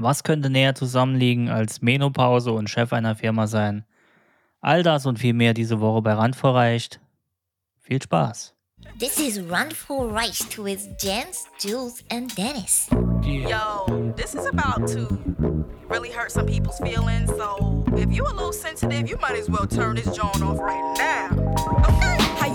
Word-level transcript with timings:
Was 0.00 0.22
könnte 0.22 0.48
näher 0.48 0.76
zusammenliegen 0.76 1.48
als 1.48 1.82
Menopause 1.82 2.52
und 2.52 2.70
Chef 2.70 2.92
einer 2.92 3.16
Firma 3.16 3.48
sein? 3.48 3.84
All 4.60 4.84
das 4.84 5.06
und 5.06 5.18
viel 5.18 5.34
mehr 5.34 5.54
diese 5.54 5.80
Woche 5.80 6.02
bei 6.02 6.12
Randvoll 6.12 6.52
reicht. 6.52 7.00
Viel 7.80 8.00
Spaß. 8.00 8.54
This 9.00 9.18
is 9.18 9.40
Run 9.40 9.72
for 9.72 10.08
Rice 10.08 10.46
with 10.56 10.88
Jens, 11.02 11.46
Jules, 11.58 12.04
and 12.12 12.32
Dennis. 12.38 12.88
Yo, 13.24 14.12
this 14.14 14.36
is 14.36 14.46
about 14.46 14.86
to 14.86 15.08
really 15.88 16.10
hurt 16.10 16.30
some 16.30 16.46
people's 16.46 16.78
feelings. 16.78 17.28
So 17.36 17.84
if 17.96 18.12
you 18.12 18.22
a 18.22 18.30
little 18.32 18.52
sensitive, 18.52 19.08
you 19.08 19.16
might 19.16 19.36
as 19.36 19.50
well 19.50 19.66
turn 19.66 19.96
this 19.96 20.16
joint 20.16 20.42
off 20.44 20.60
right 20.60 20.94
now. 20.96 21.47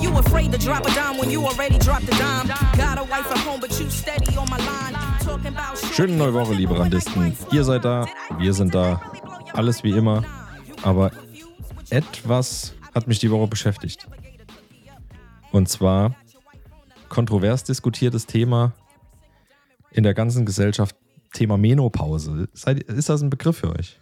You 0.03 0.11
afraid 0.17 0.51
to 0.51 0.57
drop 0.57 0.85
a 0.85 0.93
dime 0.93 1.17
when 1.17 1.31
you 1.31 1.45
already 1.45 1.77
dropped 1.77 2.03
a 2.03 2.11
dime? 2.17 2.47
Got 2.75 2.97
a 2.99 3.03
wife 3.03 3.31
at 3.31 3.37
home, 3.37 3.61
but 3.61 3.71
you 3.79 3.89
steady 3.89 4.35
on 4.35 4.49
my 4.49 4.57
line. 4.57 4.93
Talking 5.21 5.53
about 5.53 5.77
Schöne 5.93 6.17
neue 6.17 6.33
Woche, 6.33 6.53
liebe 6.53 6.77
Randisten. 6.77 7.33
Ihr 7.53 7.63
seid 7.63 7.85
da, 7.85 8.05
wir 8.37 8.53
sind 8.53 8.75
da, 8.75 9.01
alles 9.53 9.81
wie 9.85 9.91
immer. 9.91 10.25
Aber 10.81 11.11
etwas 11.89 12.73
hat 12.93 13.07
mich 13.07 13.19
die 13.19 13.31
Woche 13.31 13.47
beschäftigt. 13.47 14.05
Und 15.53 15.69
zwar 15.69 16.15
kontrovers 17.07 17.63
diskutiertes 17.63 18.25
Thema 18.25 18.73
in 19.91 20.03
der 20.03 20.13
ganzen 20.13 20.45
Gesellschaft, 20.45 20.97
Thema 21.31 21.57
Menopause. 21.57 22.49
Ist 22.51 23.07
das 23.07 23.21
ein 23.21 23.29
Begriff 23.29 23.59
für 23.59 23.73
euch? 23.73 23.97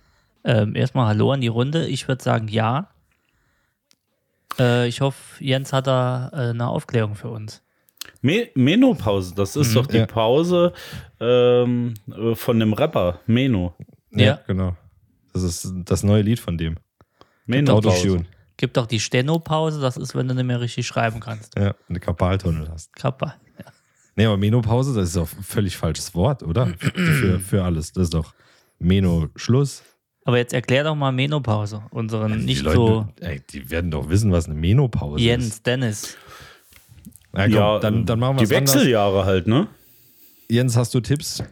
Ähm, 0.46 0.76
erstmal 0.76 1.10
Hallo 1.10 1.32
an 1.32 1.42
die 1.42 1.48
Runde. 1.48 1.86
Ich 1.86 2.08
würde 2.08 2.24
sagen 2.24 2.48
ja. 2.48 2.90
Äh, 4.62 4.88
ich 4.88 5.02
hoffe, 5.02 5.44
Jens 5.44 5.74
hat 5.74 5.88
da 5.88 6.30
äh, 6.34 6.50
eine 6.50 6.68
Aufklärung 6.68 7.16
für 7.16 7.30
uns. 7.30 7.64
Me 8.22 8.50
Menopause, 8.54 9.34
das 9.36 9.56
ist 9.56 9.76
doch 9.76 9.88
die 9.88 9.98
ja. 9.98 10.06
Pause 10.06 10.74
ähm, 11.20 11.96
äh, 12.08 12.36
von 12.36 12.60
dem 12.60 12.74
Rapper 12.74 13.20
Meno. 13.26 13.76
Ja. 14.12 14.40
genau. 14.46 14.76
Das 15.34 15.44
ist 15.44 15.72
das 15.86 16.04
neue 16.04 16.22
Lied 16.22 16.40
von 16.40 16.58
dem. 16.58 16.78
Menopause. 17.46 18.26
Gibt 18.58 18.78
auch 18.78 18.86
die 18.86 19.00
Stenopause, 19.00 19.82
das 19.82 19.98
ist, 19.98 20.14
wenn 20.14 20.28
du 20.28 20.36
nicht 20.36 20.46
mehr 20.46 20.62
richtig 20.62 20.86
schreiben 20.86 21.20
kannst. 21.20 21.58
Ja, 21.58 21.74
eine 21.90 22.00
Kapaltunnel 22.00 22.70
hast. 22.70 22.96
Kappa. 22.96 23.36
Ja. 23.58 23.66
Nee, 24.16 24.26
aber 24.26 24.38
Menopause, 24.38 24.94
das 24.94 25.10
ist 25.10 25.16
doch 25.16 25.32
ein 25.32 25.44
völlig 25.44 25.78
falsches 25.78 26.14
Wort, 26.14 26.44
oder? 26.44 26.68
für, 26.78 27.40
für 27.40 27.64
alles. 27.64 27.94
Das 27.94 28.04
ist 28.04 28.14
doch 28.14 28.36
Meno-Schluss. 28.78 29.84
Aber 30.24 30.38
jetzt 30.38 30.54
erklär 30.54 30.84
doch 30.84 30.96
mal 30.96 31.12
Menopause. 31.12 31.82
Unseren 31.92 32.40
Die 32.40 32.46
nicht 32.46 32.62
Leute, 32.62 32.76
so 32.76 33.08
ey, 33.22 33.42
die 33.50 33.70
werden 33.72 33.90
doch 33.92 34.08
wissen, 34.10 34.32
was 34.32 34.46
eine 34.46 34.54
Menopause 34.56 35.16
ist. 35.20 35.24
Jens, 35.26 35.64
Dennis. 35.64 36.16
Na, 37.34 37.46
komm, 37.46 37.54
Ja, 37.54 37.80
dann, 37.80 38.06
dann 38.06 38.20
machen 38.20 38.36
wir 38.38 38.46
die 38.46 38.54
es 38.54 38.58
anders. 38.58 38.76
Wechseljahre 38.76 39.26
halt, 39.26 39.48
ne? 39.48 39.68
Jens, 40.50 40.76
hast 40.76 40.94
du 40.94 41.00
Tipps? 41.00 41.44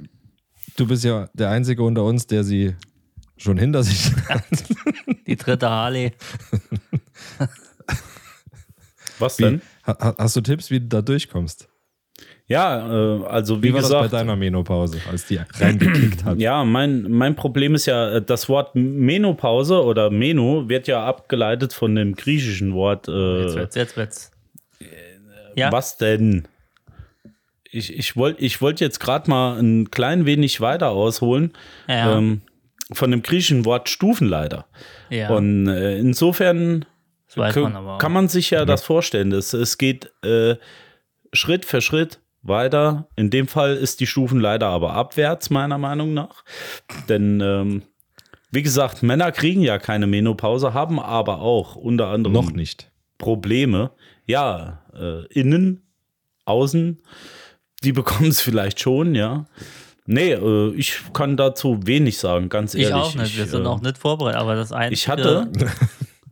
Du 0.76 0.86
bist 0.88 1.04
ja 1.04 1.30
der 1.34 1.50
Einzige 1.50 1.82
unter 1.84 2.04
uns, 2.04 2.28
der 2.28 2.44
sie 2.44 2.76
schon 3.38 3.58
hinter 3.58 3.84
sich 3.84 4.12
hat. 4.30 4.44
Die 5.26 5.36
dritte 5.36 5.70
Harley. 5.70 6.12
Was 9.20 9.40
Wie, 9.40 9.44
denn? 9.44 9.62
ha- 9.86 10.16
hast 10.18 10.36
du 10.36 10.42
Tipps, 10.42 10.70
wie 10.70 10.80
du 10.80 10.88
da 10.88 11.02
durchkommst? 11.02 11.68
Ja, 12.50 13.20
äh, 13.20 13.26
also 13.28 13.62
wie, 13.62 13.68
Wie 13.70 13.74
war 13.74 13.82
gesagt, 13.82 14.04
das 14.06 14.12
bei 14.12 14.18
deiner 14.18 14.36
Menopause, 14.36 15.00
als 15.10 15.28
die 15.28 15.40
reingekickt 15.60 16.26
hat? 16.26 16.40
Ja, 16.40 16.64
mein, 16.64 17.04
mein 17.04 17.36
Problem 17.36 17.76
ist 17.76 17.86
ja, 17.86 18.10
äh, 18.16 18.22
das 18.24 18.50
Wort 18.50 18.76
Menopause 18.76 19.84
oder 19.84 20.10
Meno 20.10 20.68
wird 20.68 20.88
ja 20.88 21.06
abgeleitet 21.06 21.74
von 21.74 21.94
dem 21.94 22.16
griechischen 22.16 22.74
Wort. 22.74 23.08
Jetzt 23.08 23.14
Äh, 23.16 23.56
wird's, 23.56 23.76
jetzt 23.76 23.98
wird's. 23.98 24.32
Ja, 25.56 25.72
Was 25.72 25.98
denn? 25.98 26.48
Ich, 27.72 27.96
ich 27.96 28.16
wollte 28.16 28.42
ich 28.44 28.62
wollt 28.62 28.80
jetzt 28.80 29.00
gerade 29.00 29.30
mal 29.30 29.60
ein 29.60 29.92
klein 29.92 30.26
wenig 30.26 30.60
weiter 30.60 30.90
ausholen. 30.90 31.54
Ja. 31.88 32.18
Ähm, 32.18 32.42
von 32.92 33.12
dem 33.12 33.22
griechischen 33.22 33.66
Wort 33.66 33.90
Stufenleiter. 33.90 34.66
ja. 35.12 35.30
Und 35.30 35.68
äh, 35.68 36.00
insofern 36.00 36.86
man 37.36 37.76
aber 37.76 37.96
auch. 37.96 37.98
kann 38.00 38.12
man 38.12 38.28
sich 38.28 38.50
ja 38.50 38.66
das 38.66 38.82
vorstellen. 38.82 39.32
Es, 39.34 39.54
es 39.54 39.78
geht 39.78 40.12
äh, 40.24 40.56
Schritt 41.32 41.66
für 41.66 41.82
Schritt 41.82 42.20
weiter. 42.42 43.08
In 43.16 43.30
dem 43.30 43.48
Fall 43.48 43.76
ist 43.76 44.00
die 44.00 44.08
Stufenleiter 44.08 44.68
aber 44.68 44.94
abwärts, 44.94 45.50
meiner 45.50 45.78
Meinung 45.78 46.14
nach. 46.14 46.44
Denn, 47.08 47.42
ähm, 47.42 47.84
wie 48.52 48.64
gesagt, 48.64 49.04
Männer 49.04 49.32
kriegen 49.32 49.62
ja 49.62 49.78
keine 49.78 50.08
Menopause, 50.08 50.74
haben 50.74 51.00
aber 51.00 51.42
auch 51.42 51.76
unter 51.76 52.08
anderem 52.08 52.34
Noch 52.34 52.52
nicht. 52.52 52.92
Probleme. 53.18 53.92
Ja, 54.26 54.82
äh, 54.98 55.26
innen, 55.28 55.82
außen, 56.46 57.02
die 57.84 57.92
bekommen 57.92 58.30
es 58.30 58.42
vielleicht 58.42 58.80
schon, 58.80 59.16
ja. 59.16 59.46
Nee, 60.06 60.32
äh, 60.34 60.74
ich 60.74 61.02
kann 61.14 61.38
dazu 61.38 61.80
wenig 61.86 62.18
sagen, 62.18 62.50
ganz 62.50 62.74
ich 62.74 62.84
ehrlich. 62.84 62.96
auch 62.96 63.16
nicht. 63.16 63.38
Wir 63.38 63.46
sind 63.46 63.66
äh, 63.66 63.68
auch 63.68 63.82
nicht 63.82 63.98
vorbereitet. 64.00 64.40
Aber 64.42 64.56
das 64.56 64.72
einzige, 64.72 64.94
Ich 64.94 65.08
hatte, 65.08 65.52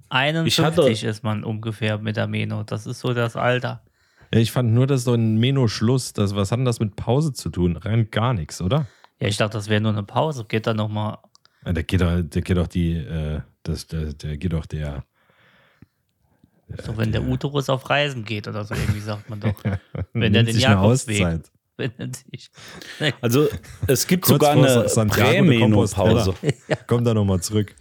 51 0.09 0.47
ich 0.47 0.65
hatte- 0.65 1.07
ist 1.07 1.23
man 1.23 1.43
ungefähr 1.43 1.99
mit 1.99 2.17
der 2.17 2.27
Meno. 2.27 2.63
Das 2.63 2.87
ist 2.87 2.99
so 3.01 3.13
das 3.13 3.35
Alter. 3.35 3.81
Ja, 4.33 4.39
ich 4.39 4.51
fand 4.51 4.73
nur, 4.73 4.87
dass 4.87 5.03
so 5.03 5.13
ein 5.13 5.37
Meno-Schluss, 5.37 6.13
das, 6.13 6.35
was 6.35 6.51
hat 6.51 6.59
denn 6.59 6.65
das 6.65 6.79
mit 6.79 6.95
Pause 6.95 7.33
zu 7.33 7.49
tun? 7.49 7.77
Rein 7.77 8.09
gar 8.11 8.33
nichts, 8.33 8.61
oder? 8.61 8.87
Ja, 9.19 9.27
ich 9.27 9.37
dachte, 9.37 9.57
das 9.57 9.69
wäre 9.69 9.81
nur 9.81 9.93
eine 9.93 10.03
Pause. 10.03 10.45
Geht 10.47 10.67
dann 10.67 10.77
nochmal. 10.77 11.17
Ja, 11.65 11.73
der 11.73 11.83
geht 11.83 12.01
doch, 12.01 12.21
der 12.21 12.41
geht 12.41 12.57
doch 12.57 12.67
die, 12.67 12.93
äh, 12.93 13.41
das, 13.63 13.87
der, 13.87 14.13
der 14.13 14.37
geht 14.37 14.53
doch 14.53 14.65
der, 14.65 15.03
So, 16.83 16.97
wenn 16.97 17.11
der 17.11 17.23
Uterus 17.23 17.69
auf 17.69 17.89
Reisen 17.89 18.25
geht 18.25 18.47
oder 18.47 18.63
so, 18.65 18.75
irgendwie 18.75 18.99
sagt 18.99 19.29
man 19.29 19.39
doch. 19.39 19.55
Wenn 20.13 20.33
der 20.33 20.43
den 20.43 20.57
Jakobsweg 20.57 21.41
also 23.21 23.47
es 23.85 24.07
gibt 24.07 24.23
Kurz 24.23 24.33
sogar 24.33 24.53
eine 24.53 24.87
Prämenopause. 25.07 25.93
Compostela. 26.33 26.75
Kommt 26.87 27.05
da 27.05 27.13
nochmal 27.13 27.39
zurück. 27.41 27.75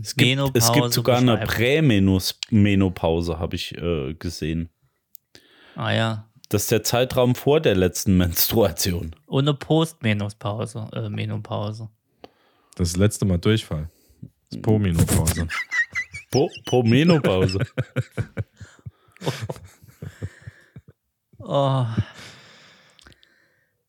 Es 0.00 0.14
gibt, 0.14 0.38
es 0.54 0.70
gibt 0.72 0.92
sogar 0.92 1.16
eine. 1.18 1.38
Prämenopause, 1.38 3.38
habe 3.38 3.56
ich 3.56 3.74
äh, 3.76 4.12
gesehen. 4.14 4.68
Ah 5.78 5.92
ja. 5.92 6.24
Das 6.48 6.62
ist 6.62 6.72
der 6.72 6.82
Zeitraum 6.82 7.36
vor 7.36 7.60
der 7.60 7.76
letzten 7.76 8.16
Menstruation. 8.16 9.14
Eine 9.30 9.54
Postmenopause. 9.54 10.88
Äh, 10.92 11.08
Menopause. 11.08 11.88
Das 12.74 12.96
letzte 12.96 13.24
Mal 13.26 13.38
Durchfall. 13.38 13.88
Das 14.50 14.60
Po-Menopause. 14.60 15.46
Po, 16.30 16.50
po 16.66 16.82
Menopause. 16.82 17.60
Oh. 21.40 21.86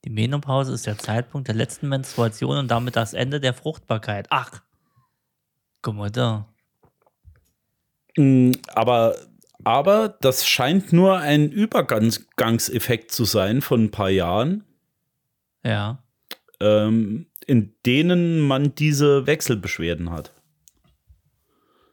Die 0.06 0.10
Menopause 0.10 0.74
ist 0.74 0.88
der 0.88 0.98
Zeitpunkt 0.98 1.50
der 1.50 1.56
letzten 1.56 1.90
Menstruation 1.90 2.58
und 2.58 2.70
damit 2.70 2.96
das 2.96 3.14
Ende 3.14 3.42
der 3.42 3.54
Fruchtbarkeit. 3.54 4.28
Ach. 4.30 4.62
Guck 5.82 5.96
mal 5.96 6.10
da. 6.10 6.48
Mm, 8.16 8.52
aber, 8.76 9.18
aber 9.64 10.10
das 10.22 10.48
scheint 10.48 10.94
nur 10.94 11.18
ein 11.20 11.50
Übergangseffekt 11.52 13.12
zu 13.12 13.26
sein 13.26 13.62
von 13.62 13.86
ein 13.86 13.92
paar 13.92 14.10
Jahren, 14.10 14.64
Ja. 15.64 16.02
ähm, 16.60 17.26
in 17.46 17.74
denen 17.86 18.40
man 18.42 18.76
diese 18.76 19.26
Wechselbeschwerden 19.28 20.12
hat. 20.12 20.32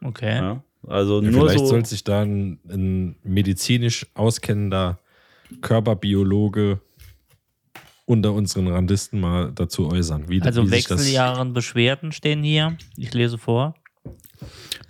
Okay. 0.02 0.36
Ja? 0.36 0.62
Also 0.86 1.20
Ja, 1.22 1.30
nur 1.30 1.46
vielleicht 1.48 1.60
so. 1.60 1.66
sollte 1.66 1.88
sich 1.88 2.04
da 2.04 2.22
ein, 2.22 2.60
ein 2.68 3.16
medizinisch 3.24 4.06
auskennender 4.14 4.98
Körperbiologe 5.60 6.80
unter 8.04 8.32
unseren 8.34 8.68
Randisten 8.68 9.18
mal 9.18 9.50
dazu 9.52 9.88
äußern. 9.90 10.28
Wie, 10.28 10.40
Also 10.42 10.66
wie 10.66 10.70
Wechseljahren 10.70 11.52
Beschwerden 11.54 12.12
stehen 12.12 12.42
hier. 12.44 12.76
Ich 12.96 13.12
lese 13.14 13.36
vor. 13.38 13.74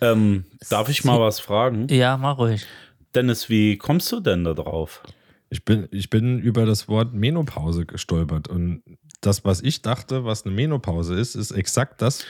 Ähm, 0.00 0.44
darf 0.68 0.88
ich 0.88 1.04
mal 1.04 1.20
was 1.20 1.40
fragen? 1.40 1.86
Ja, 1.88 2.16
mach 2.16 2.38
ruhig. 2.38 2.66
Dennis, 3.14 3.48
wie 3.48 3.76
kommst 3.78 4.10
du 4.12 4.20
denn 4.20 4.44
da 4.44 4.52
drauf? 4.54 5.02
Ich 5.48 5.64
bin, 5.64 5.88
ich 5.90 6.10
bin 6.10 6.38
über 6.38 6.66
das 6.66 6.88
Wort 6.88 7.14
Menopause 7.14 7.86
gestolpert 7.86 8.48
und 8.48 8.82
das, 9.20 9.44
was 9.44 9.62
ich 9.62 9.82
dachte, 9.82 10.24
was 10.24 10.44
eine 10.44 10.54
Menopause 10.54 11.14
ist, 11.14 11.34
ist 11.34 11.50
exakt 11.52 12.02
das, 12.02 12.24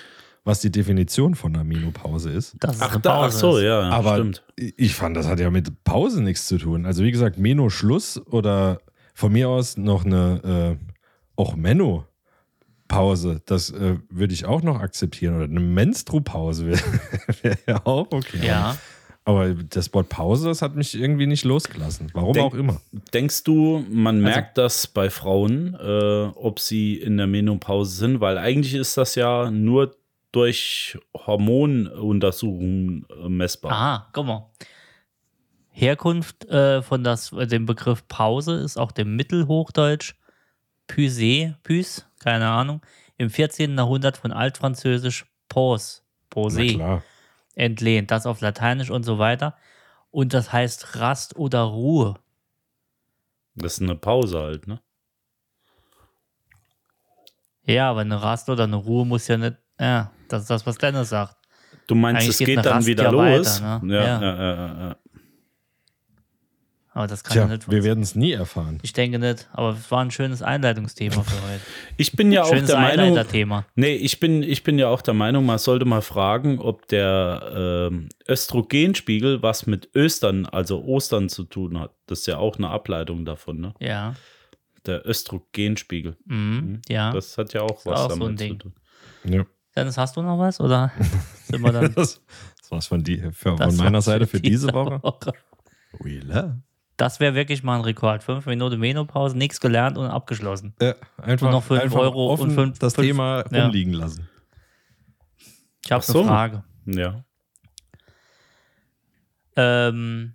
was 0.44 0.60
die 0.60 0.70
Definition 0.70 1.34
von 1.34 1.54
einer 1.54 1.64
Menopause 1.64 2.30
ist. 2.30 2.56
Das 2.60 2.76
ist 2.76 2.82
Ach, 2.82 2.92
eine 2.92 3.00
da, 3.00 3.24
ach 3.24 3.32
so, 3.32 3.58
ja, 3.58 3.80
Aber 3.90 4.14
stimmt. 4.14 4.44
ich 4.56 4.94
fand, 4.94 5.16
das 5.16 5.26
hat 5.26 5.40
ja 5.40 5.50
mit 5.50 5.82
Pause 5.82 6.22
nichts 6.22 6.46
zu 6.46 6.58
tun. 6.58 6.86
Also 6.86 7.02
wie 7.02 7.10
gesagt, 7.10 7.38
Meno 7.38 7.68
Schluss 7.68 8.20
oder 8.26 8.80
von 9.14 9.32
mir 9.32 9.48
aus 9.48 9.76
noch 9.76 10.04
eine 10.04 10.78
äh, 10.78 10.92
auch 11.36 11.56
Menno 11.56 12.04
Pause, 12.88 13.42
das 13.46 13.70
äh, 13.70 13.96
würde 14.10 14.34
ich 14.34 14.44
auch 14.46 14.62
noch 14.62 14.80
akzeptieren. 14.80 15.36
Oder 15.36 15.44
eine 15.44 15.60
Menstru-Pause 15.60 16.66
wäre 16.66 16.80
wär 17.42 17.58
ja 17.66 17.86
auch 17.86 18.08
okay. 18.10 18.46
Ja. 18.46 18.76
Aber 19.24 19.54
das 19.54 19.92
Wort 19.92 20.08
Pause, 20.08 20.46
das 20.46 20.62
hat 20.62 20.76
mich 20.76 20.94
irgendwie 20.94 21.26
nicht 21.26 21.44
losgelassen. 21.44 22.06
Warum 22.14 22.32
Denk- 22.34 22.46
auch 22.46 22.54
immer. 22.54 22.80
Denkst 23.12 23.42
du, 23.42 23.78
Also 23.78 23.88
man 23.90 24.20
merkt 24.20 24.56
das 24.56 24.86
bei 24.86 25.10
Frauen, 25.10 25.74
äh, 25.74 26.30
ob 26.36 26.60
sie 26.60 26.94
in 26.94 27.16
der 27.16 27.26
Menopause 27.26 27.96
sind? 27.96 28.20
Weil 28.20 28.38
eigentlich 28.38 28.74
ist 28.74 28.96
das 28.96 29.16
ja 29.16 29.50
nur 29.50 29.96
durch 30.30 30.96
Hormonuntersuchungen 31.16 33.06
äh, 33.24 33.28
messbar. 33.28 33.72
Aha, 33.72 34.08
guck 34.12 34.26
mal. 34.26 34.50
Herkunft 35.70 36.44
äh, 36.46 36.82
von 36.82 37.02
das, 37.02 37.32
äh, 37.32 37.46
dem 37.46 37.66
Begriff 37.66 38.06
Pause 38.08 38.54
ist 38.54 38.76
auch 38.78 38.92
dem 38.92 39.16
Mittelhochdeutsch 39.16 40.14
Pysee, 40.86 41.54
Pys, 41.62 42.06
keine 42.20 42.48
Ahnung, 42.48 42.82
im 43.18 43.30
14. 43.30 43.76
Jahrhundert 43.76 44.16
von 44.16 44.32
Altfranzösisch 44.32 45.26
pose, 45.48 46.02
klar. 46.30 47.02
entlehnt, 47.54 48.10
das 48.10 48.26
auf 48.26 48.40
Lateinisch 48.40 48.90
und 48.90 49.04
so 49.04 49.18
weiter. 49.18 49.56
Und 50.10 50.34
das 50.34 50.52
heißt 50.52 50.96
Rast 50.96 51.36
oder 51.36 51.62
Ruhe. 51.62 52.14
Das 53.54 53.74
ist 53.74 53.82
eine 53.82 53.96
Pause 53.96 54.38
halt, 54.40 54.66
ne? 54.66 54.80
Ja, 57.64 57.90
aber 57.90 58.00
eine 58.02 58.22
Rast 58.22 58.48
oder 58.48 58.64
eine 58.64 58.76
Ruhe 58.76 59.04
muss 59.04 59.26
ja 59.28 59.36
nicht, 59.36 59.56
ja, 59.80 60.12
das 60.28 60.42
ist 60.42 60.50
das, 60.50 60.66
was 60.66 60.78
Dennis 60.78 61.08
sagt. 61.08 61.36
Du 61.86 61.94
meinst, 61.94 62.22
Eigentlich 62.22 62.30
es 62.30 62.38
geht 62.38 62.46
geht 62.48 62.58
dann 62.64 62.74
Rast 62.74 62.86
wieder 62.86 63.04
ja 63.04 63.10
los? 63.10 63.60
weiter, 63.60 63.80
ne? 63.84 63.94
Ja. 63.94 64.02
ja. 64.04 64.20
Ja, 64.20 64.36
ja, 64.36 64.88
ja. 64.88 64.96
Aber 66.96 67.06
das 67.08 67.22
kann 67.24 67.34
Tja, 67.34 67.42
ja 67.42 67.48
nicht 67.48 67.70
wir 67.70 67.84
werden 67.84 68.02
es 68.02 68.14
nie 68.14 68.32
erfahren. 68.32 68.78
Ich 68.80 68.94
denke 68.94 69.18
nicht, 69.18 69.50
aber 69.52 69.72
es 69.78 69.90
war 69.90 70.00
ein 70.00 70.10
schönes 70.10 70.40
Einleitungsthema 70.40 71.22
für 71.22 71.42
heute. 71.42 71.60
Ich 71.98 72.12
bin 72.12 72.32
ja 72.32 72.42
auch 72.42 72.48
Schönes 72.48 72.68
der 72.70 72.78
Meinung, 72.80 73.08
Einleiterthema. 73.08 73.66
nee, 73.74 73.94
ich 73.96 74.18
bin, 74.18 74.42
ich 74.42 74.62
bin 74.62 74.78
ja 74.78 74.88
auch 74.88 75.02
der 75.02 75.12
Meinung, 75.12 75.44
man 75.44 75.58
sollte 75.58 75.84
mal 75.84 76.00
fragen, 76.00 76.58
ob 76.58 76.88
der 76.88 77.88
ähm, 77.90 78.08
Östrogenspiegel 78.26 79.42
was 79.42 79.66
mit 79.66 79.90
Östern, 79.94 80.46
also 80.46 80.82
Ostern 80.84 81.28
zu 81.28 81.44
tun 81.44 81.78
hat. 81.78 81.92
Das 82.06 82.20
ist 82.20 82.26
ja 82.28 82.38
auch 82.38 82.56
eine 82.56 82.70
Ableitung 82.70 83.26
davon, 83.26 83.60
ne? 83.60 83.74
Ja. 83.78 84.14
Der 84.86 85.06
Östrogenspiegel. 85.06 86.16
Mhm. 86.24 86.80
Ja. 86.88 87.12
Das 87.12 87.36
hat 87.36 87.52
ja 87.52 87.60
auch 87.60 87.84
was 87.84 88.00
auch 88.00 88.10
so 88.10 88.16
damit 88.18 88.28
ein 88.28 88.38
zu 88.38 88.44
Ding. 88.44 88.58
tun. 88.58 88.72
Ja. 89.24 89.44
Dennis, 89.76 89.98
hast 89.98 90.16
du 90.16 90.22
noch 90.22 90.38
was? 90.38 90.60
Oder 90.60 90.92
sind 91.44 91.60
wir 91.60 91.72
dann 91.72 91.92
Das, 91.94 92.22
das 92.58 92.70
war's 92.70 92.86
von, 92.86 93.02
die, 93.04 93.18
für, 93.32 93.54
Das 93.56 93.74
von 93.74 93.84
meiner 93.84 94.00
Seite 94.00 94.26
für 94.26 94.40
diese 94.40 94.68
diese 94.68 94.72
Woche. 94.72 95.02
Woche. 95.02 95.32
We 96.00 96.20
love. 96.20 96.56
Das 96.96 97.20
wäre 97.20 97.34
wirklich 97.34 97.62
mal 97.62 97.76
ein 97.76 97.82
Rekord. 97.82 98.22
Fünf 98.22 98.46
Minuten 98.46 98.80
Menopause, 98.80 99.36
nichts 99.36 99.60
gelernt 99.60 99.98
und 99.98 100.06
abgeschlossen. 100.06 100.74
Ja, 100.80 100.94
einfach, 101.18 101.46
Und 101.48 101.52
noch 101.52 101.62
fünf 101.62 101.82
einfach 101.82 101.98
Euro 101.98 102.32
offen 102.32 102.48
und 102.50 102.54
fünf- 102.54 102.78
das 102.78 102.94
fünf- 102.94 103.06
Thema 103.08 103.44
ja. 103.50 103.64
rumliegen 103.64 103.92
lassen. 103.92 104.28
Ich 105.84 105.92
habe 105.92 106.02
so. 106.02 106.20
eine 106.20 106.28
Frage. 106.28 106.64
Ja. 106.86 107.22
Ähm, 109.56 110.34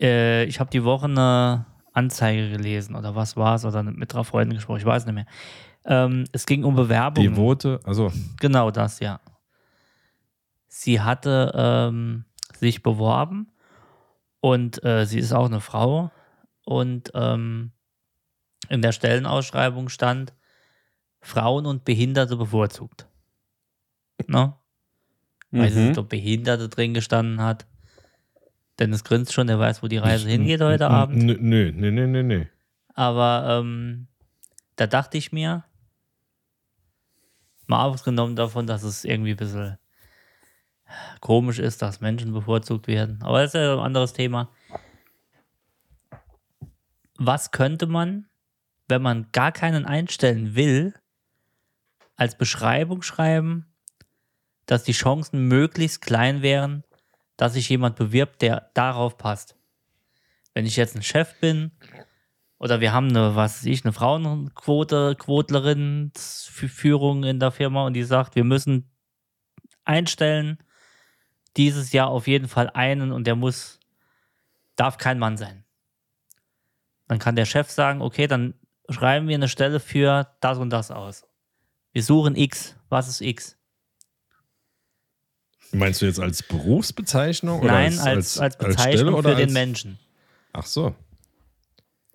äh, 0.00 0.44
ich 0.44 0.60
habe 0.60 0.70
die 0.70 0.84
Woche 0.84 1.06
eine 1.06 1.66
Anzeige 1.92 2.50
gelesen 2.50 2.94
oder 2.96 3.14
was 3.14 3.36
war 3.36 3.54
es 3.56 3.64
oder 3.64 3.82
mit 3.82 4.12
drei 4.12 4.24
Freunden 4.24 4.54
gesprochen, 4.54 4.78
ich 4.78 4.86
weiß 4.86 5.06
nicht 5.06 5.14
mehr. 5.14 5.26
Ähm, 5.84 6.24
es 6.32 6.46
ging 6.46 6.64
um 6.64 6.74
Bewerbungen. 6.76 7.30
Devote, 7.34 7.80
also 7.84 8.12
Genau 8.40 8.70
das, 8.70 9.00
ja. 9.00 9.20
Sie 10.68 11.00
hatte 11.00 11.52
ähm, 11.54 12.24
sich 12.62 12.84
beworben 12.84 13.50
und 14.40 14.84
äh, 14.84 15.04
sie 15.04 15.18
ist 15.18 15.32
auch 15.32 15.46
eine 15.46 15.60
Frau 15.60 16.12
und 16.64 17.10
ähm, 17.12 17.72
in 18.68 18.82
der 18.82 18.92
Stellenausschreibung 18.92 19.88
stand 19.88 20.32
Frauen 21.20 21.66
und 21.66 21.84
Behinderte 21.84 22.36
bevorzugt. 22.36 23.08
Ne? 24.28 24.54
Ich 25.50 25.74
Mhm. 25.74 25.86
nicht, 25.86 25.98
ob 25.98 26.08
Behinderte 26.08 26.68
drin 26.68 26.94
gestanden 26.94 27.42
hat. 27.42 27.66
Dennis 28.78 29.02
grinst 29.02 29.32
schon, 29.32 29.48
der 29.48 29.58
weiß, 29.58 29.82
wo 29.82 29.88
die 29.88 29.98
Reise 29.98 30.28
hingeht 30.28 30.60
heute 30.60 30.88
Abend. 30.88 31.20
Nö, 31.20 31.36
nö, 31.40 31.72
nö, 31.72 31.90
nö, 31.90 32.06
nö, 32.06 32.22
nö. 32.22 32.44
Aber 32.94 33.58
ähm, 33.58 34.06
da 34.76 34.86
dachte 34.86 35.18
ich 35.18 35.32
mir, 35.32 35.64
mal 37.66 37.84
ausgenommen 37.86 38.36
davon, 38.36 38.68
dass 38.68 38.84
es 38.84 39.04
irgendwie 39.04 39.32
ein 39.32 39.36
bisschen 39.36 39.78
komisch 41.20 41.58
ist, 41.58 41.82
dass 41.82 42.00
Menschen 42.00 42.32
bevorzugt 42.32 42.86
werden. 42.86 43.20
Aber 43.22 43.40
das 43.40 43.54
ist 43.54 43.60
ja 43.60 43.74
ein 43.74 43.78
anderes 43.80 44.12
Thema. 44.12 44.50
Was 47.16 47.50
könnte 47.50 47.86
man, 47.86 48.26
wenn 48.88 49.02
man 49.02 49.28
gar 49.32 49.52
keinen 49.52 49.84
einstellen 49.86 50.54
will, 50.54 50.94
als 52.16 52.36
Beschreibung 52.36 53.02
schreiben, 53.02 53.66
dass 54.66 54.84
die 54.84 54.92
Chancen 54.92 55.48
möglichst 55.48 56.02
klein 56.02 56.42
wären, 56.42 56.84
dass 57.36 57.54
sich 57.54 57.68
jemand 57.68 57.96
bewirbt, 57.96 58.42
der 58.42 58.70
darauf 58.74 59.18
passt? 59.18 59.56
Wenn 60.54 60.66
ich 60.66 60.76
jetzt 60.76 60.96
ein 60.96 61.02
Chef 61.02 61.38
bin, 61.40 61.72
oder 62.62 62.80
wir 62.80 62.92
haben 62.92 63.08
eine, 63.08 63.34
was 63.34 63.58
weiß 63.58 63.66
ich, 63.66 63.84
eine 63.84 63.92
Frauenquote, 63.92 65.16
Quotlerin, 65.18 66.12
Führung 66.14 67.24
in 67.24 67.40
der 67.40 67.50
Firma 67.50 67.84
und 67.86 67.94
die 67.94 68.04
sagt, 68.04 68.36
wir 68.36 68.44
müssen 68.44 68.88
einstellen, 69.84 70.58
dieses 71.56 71.92
Jahr 71.92 72.08
auf 72.08 72.26
jeden 72.26 72.48
Fall 72.48 72.70
einen 72.70 73.12
und 73.12 73.26
der 73.26 73.36
muss, 73.36 73.78
darf 74.76 74.98
kein 74.98 75.18
Mann 75.18 75.36
sein. 75.36 75.64
Dann 77.08 77.18
kann 77.18 77.36
der 77.36 77.44
Chef 77.44 77.70
sagen, 77.70 78.00
okay, 78.00 78.26
dann 78.26 78.54
schreiben 78.88 79.28
wir 79.28 79.34
eine 79.34 79.48
Stelle 79.48 79.80
für 79.80 80.34
das 80.40 80.58
und 80.58 80.70
das 80.70 80.90
aus. 80.90 81.24
Wir 81.92 82.02
suchen 82.02 82.36
X. 82.36 82.76
Was 82.88 83.08
ist 83.08 83.20
X? 83.20 83.56
Meinst 85.72 86.02
du 86.02 86.06
jetzt 86.06 86.20
als 86.20 86.42
Berufsbezeichnung? 86.42 87.60
oder 87.60 87.72
Nein, 87.72 87.98
als, 87.98 88.38
als, 88.38 88.54
Stelle 88.54 88.68
Bezeichnung 88.70 89.14
oder 89.14 89.30
für 89.30 89.36
den 89.36 89.44
als- 89.46 89.52
Menschen. 89.52 89.98
Ach 90.52 90.66
so. 90.66 90.94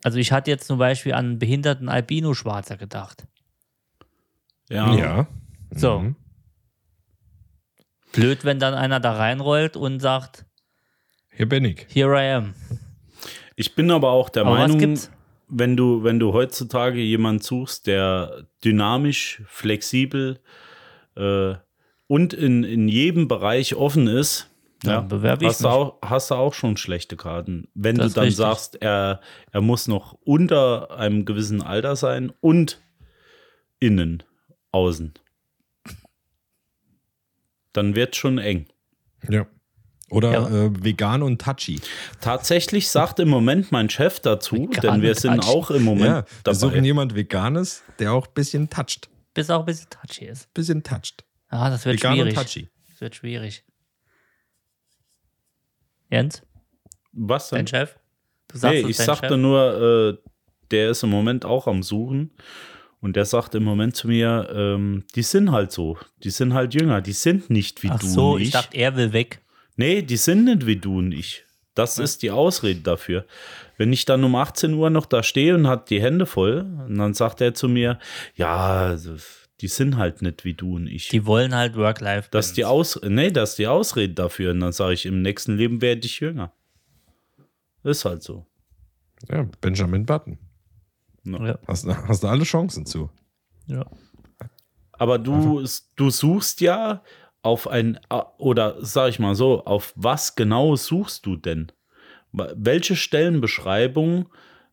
Also 0.03 0.19
ich 0.19 0.31
hatte 0.31 0.51
jetzt 0.51 0.67
zum 0.67 0.77
Beispiel 0.77 1.13
an 1.13 1.25
einen 1.25 1.39
behinderten 1.39 1.89
Albino-Schwarzer 1.89 2.77
gedacht. 2.77 3.25
Ja. 4.69 4.93
Ja. 4.95 5.27
So. 5.71 5.99
Mhm. 5.99 6.15
Blöd, 8.17 8.43
wenn 8.43 8.59
dann 8.59 8.73
einer 8.73 8.99
da 8.99 9.13
reinrollt 9.13 9.77
und 9.77 9.99
sagt, 9.99 10.45
Hier 11.31 11.47
bin 11.47 11.65
ich. 11.65 11.85
here 11.93 12.13
I 12.15 12.31
am. 12.33 12.53
Ich 13.55 13.73
bin 13.75 13.89
aber 13.91 14.11
auch 14.11 14.29
der 14.29 14.45
Aber 14.45 14.55
Meinung, 14.55 14.97
wenn 15.47 15.77
du, 15.77 16.03
wenn 16.03 16.19
du 16.19 16.33
heutzutage 16.33 16.99
jemanden 16.99 17.41
suchst, 17.41 17.87
der 17.87 18.47
dynamisch, 18.63 19.41
flexibel 19.47 20.39
äh, 21.15 21.55
und 22.07 22.33
in, 22.33 22.63
in 22.63 22.87
jedem 22.87 23.27
Bereich 23.27 23.75
offen 23.75 24.07
ist, 24.07 24.49
Dann 24.83 24.91
ja, 24.91 25.01
bewerbe 25.01 25.45
ich 25.45 25.49
hast, 25.49 25.63
du 25.63 25.67
auch, 25.69 25.97
hast 26.03 26.31
du 26.31 26.35
auch 26.35 26.53
schon 26.53 26.77
schlechte 26.77 27.17
Karten. 27.17 27.67
Wenn 27.73 27.95
Das 27.95 28.09
du 28.13 28.15
dann 28.15 28.23
richtig. 28.25 28.37
sagst, 28.37 28.81
er, 28.81 29.21
er 29.51 29.61
muss 29.61 29.87
noch 29.87 30.13
unter 30.23 30.97
einem 30.97 31.25
gewissen 31.25 31.61
Alter 31.61 31.95
sein 31.95 32.31
und 32.41 32.79
innen, 33.79 34.21
außen, 34.71 35.13
dann 37.77 37.95
wird 37.95 38.15
schon 38.15 38.37
eng. 38.39 38.67
Ja. 39.29 39.45
Oder 40.09 40.31
Ja. 40.31 40.47
äh, 40.65 40.83
vegan 40.83 41.21
und 41.21 41.41
touchy. 41.41 41.79
Tatsächlich 42.21 42.89
sagt 42.89 43.19
im 43.19 43.27
Moment 43.29 43.71
mein 43.71 43.89
Chef 43.89 44.19
dazu, 44.21 44.55
Vegan 44.71 44.81
denn 44.81 45.01
wir 45.01 45.15
sind 45.15 45.35
touchy. 45.41 45.49
auch 45.49 45.69
im 45.71 45.83
Moment 45.83 46.05
ja, 46.05 46.25
wir 46.45 46.53
suchen 46.55 46.75
dabei. 46.75 46.85
jemand 46.85 47.15
Veganes, 47.15 47.83
der 47.99 48.13
auch 48.13 48.27
ein 48.27 48.33
bisschen 48.33 48.69
toucht. 48.69 49.09
Bis 49.33 49.49
auch 49.49 49.59
ein 49.59 49.65
bisschen 49.65 49.89
touchy 49.89 50.25
ist. 50.25 50.53
Bisschen 50.53 50.81
toucht. 50.83 51.23
Ah, 51.49 51.69
das 51.69 51.85
wird 51.85 51.97
Vegan 51.97 52.13
schwierig. 52.15 52.37
und 52.37 52.43
touchy. 52.43 52.69
Das 52.89 53.01
wird 53.01 53.15
schwierig. 53.15 53.63
Jens, 56.09 56.41
Was 57.11 57.49
denn? 57.49 57.57
dein 57.59 57.67
Chef? 57.67 57.95
Du 58.47 58.57
sagst 58.57 58.83
Nee, 58.83 58.89
ich 58.89 58.97
dein 58.97 59.05
sagte 59.05 59.27
Chef? 59.29 59.37
nur, 59.37 60.17
äh, 60.23 60.29
der 60.71 60.89
ist 60.91 61.03
im 61.03 61.09
Moment 61.09 61.43
auch 61.45 61.67
am 61.67 61.83
Suchen. 61.83 62.31
Und 62.99 63.15
der 63.15 63.25
sagt 63.25 63.53
im 63.55 63.63
Moment 63.63 63.95
zu 63.95 64.07
mir, 64.07 64.49
ähm, 64.53 65.03
die 65.15 65.21
sind 65.21 65.51
halt 65.51 65.71
so. 65.71 65.97
Die 66.23 66.31
sind 66.31 66.53
halt 66.53 66.73
jünger. 66.73 67.01
Die 67.01 67.11
sind 67.13 67.49
nicht 67.49 67.83
wie 67.83 67.89
Ach 67.91 67.99
du 67.99 68.07
so, 68.07 68.31
und 68.33 68.41
ich 68.41 68.47
ich. 68.47 68.53
dachte, 68.53 68.75
er 68.77 68.95
will 68.95 69.13
weg. 69.13 69.41
nee, 69.75 70.01
die 70.01 70.17
sind 70.17 70.45
nicht 70.45 70.65
wie 70.65 70.77
du 70.77 70.97
und 70.97 71.11
ich. 71.11 71.43
Das 71.75 71.99
ist 71.99 72.23
die 72.23 72.31
Ausrede 72.31 72.79
dafür. 72.81 73.25
Wenn 73.77 73.93
ich 73.93 74.05
dann 74.05 74.23
um 74.23 74.33
18 74.35 74.73
Uhr 74.73 74.89
noch 74.89 75.05
da 75.05 75.21
stehe 75.21 75.53
und 75.53 75.67
hat 75.67 75.91
die 75.91 76.01
Hände 76.01 76.25
voll, 76.25 76.61
und 76.87 76.97
dann 76.97 77.13
sagt 77.13 77.39
er 77.39 77.53
zu 77.53 77.69
mir, 77.69 77.99
ja, 78.33 78.77
also, 78.77 79.15
die 79.61 79.67
sind 79.67 79.97
halt 79.97 80.23
nicht 80.23 80.43
wie 80.43 80.55
du 80.55 80.77
und 80.77 80.87
ich. 80.87 81.09
Die 81.09 81.27
wollen 81.27 81.53
halt 81.53 81.75
Work-Life. 81.75 82.29
das 82.31 82.47
ist 82.47 82.57
die 82.57 82.65
Aus 82.65 82.99
nee, 83.03 83.29
das 83.29 83.51
ist 83.51 83.59
die 83.59 83.67
Ausrede 83.67 84.15
dafür. 84.15 84.51
Und 84.53 84.61
dann 84.61 84.71
sage 84.71 84.93
ich, 84.95 85.05
im 85.05 85.21
nächsten 85.21 85.55
Leben 85.55 85.79
werde 85.83 86.01
ich 86.07 86.19
jünger. 86.19 86.51
Ist 87.83 88.05
halt 88.05 88.23
so. 88.23 88.47
Ja, 89.29 89.47
Benjamin 89.61 90.03
Button. 90.05 90.39
Ja. 91.33 91.59
Hast, 91.67 91.85
hast 91.87 92.23
du 92.23 92.27
alle 92.27 92.43
Chancen 92.43 92.85
zu. 92.85 93.09
ja. 93.67 93.85
Aber 94.99 95.19
du, 95.19 95.63
du 95.95 96.09
suchst 96.09 96.61
ja 96.61 97.03
auf 97.43 97.67
ein, 97.67 97.99
oder 98.37 98.77
sag 98.79 99.09
ich 99.09 99.19
mal 99.19 99.35
so, 99.35 99.63
auf 99.63 99.93
was 99.95 100.35
genau 100.35 100.75
suchst 100.75 101.25
du 101.25 101.35
denn? 101.35 101.71
Welche 102.31 102.95
Stellenbeschreibung, 102.95 104.29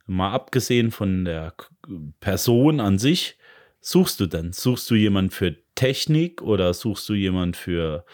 mal 0.06 0.32
abgesehen 0.32 0.90
von 0.90 1.24
der 1.24 1.54
Person 2.20 2.80
an 2.80 2.98
sich, 2.98 3.38
suchst 3.80 4.18
du 4.20 4.26
denn? 4.26 4.52
Suchst 4.52 4.90
du 4.90 4.94
jemanden 4.94 5.30
für 5.30 5.56
Technik 5.74 6.42
oder 6.42 6.74
suchst 6.74 7.08
du 7.08 7.14
jemanden 7.14 7.54
für 7.54 8.04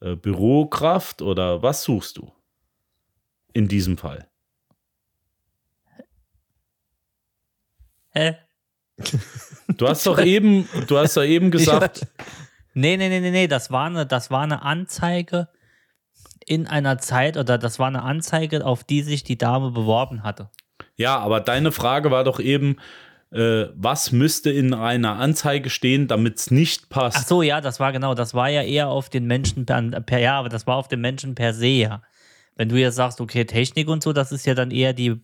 äh, 0.00 0.16
Bürokraft 0.16 1.22
oder 1.22 1.62
was 1.62 1.84
suchst 1.84 2.18
du? 2.18 2.32
In 3.52 3.68
diesem 3.68 3.96
Fall. 3.96 4.29
Hä? 8.12 8.36
Du 9.68 9.88
hast 9.88 10.06
doch 10.06 10.18
eben, 10.18 10.68
du 10.86 10.98
hast 10.98 11.16
doch 11.16 11.24
eben 11.24 11.50
gesagt, 11.50 12.06
Nee, 12.74 12.96
nee, 12.96 13.08
nee, 13.08 13.20
nee, 13.20 13.30
nee, 13.30 13.48
das 13.48 13.70
war 13.70 13.86
eine, 13.86 14.06
das 14.06 14.30
war 14.30 14.42
eine 14.42 14.62
Anzeige 14.62 15.48
in 16.46 16.66
einer 16.66 16.98
Zeit 16.98 17.36
oder 17.36 17.58
das 17.58 17.78
war 17.78 17.88
eine 17.88 18.02
Anzeige, 18.02 18.64
auf 18.64 18.84
die 18.84 19.02
sich 19.02 19.24
die 19.24 19.38
Dame 19.38 19.70
beworben 19.70 20.22
hatte. 20.22 20.50
Ja, 20.96 21.18
aber 21.18 21.40
deine 21.40 21.72
Frage 21.72 22.10
war 22.10 22.24
doch 22.24 22.38
eben, 22.38 22.76
äh, 23.32 23.66
was 23.74 24.12
müsste 24.12 24.50
in 24.50 24.72
einer 24.72 25.16
Anzeige 25.16 25.68
stehen, 25.68 26.06
damit 26.06 26.38
es 26.38 26.50
nicht 26.50 26.88
passt. 26.90 27.18
Ach 27.18 27.26
so, 27.26 27.42
ja, 27.42 27.60
das 27.60 27.80
war 27.80 27.92
genau, 27.92 28.14
das 28.14 28.34
war 28.34 28.48
ja 28.48 28.62
eher 28.62 28.88
auf 28.88 29.08
den 29.08 29.26
Menschen 29.26 29.66
per, 29.66 29.82
per 30.00 30.18
ja, 30.18 30.38
aber 30.38 30.48
das 30.48 30.66
war 30.66 30.76
auf 30.76 30.88
den 30.88 31.00
Menschen 31.00 31.34
per 31.34 31.52
se 31.54 31.66
ja. 31.66 32.02
Wenn 32.56 32.68
du 32.68 32.76
jetzt 32.76 32.96
sagst, 32.96 33.20
okay, 33.20 33.44
Technik 33.44 33.88
und 33.88 34.02
so, 34.02 34.12
das 34.12 34.32
ist 34.32 34.46
ja 34.46 34.54
dann 34.54 34.70
eher 34.70 34.92
die 34.92 35.20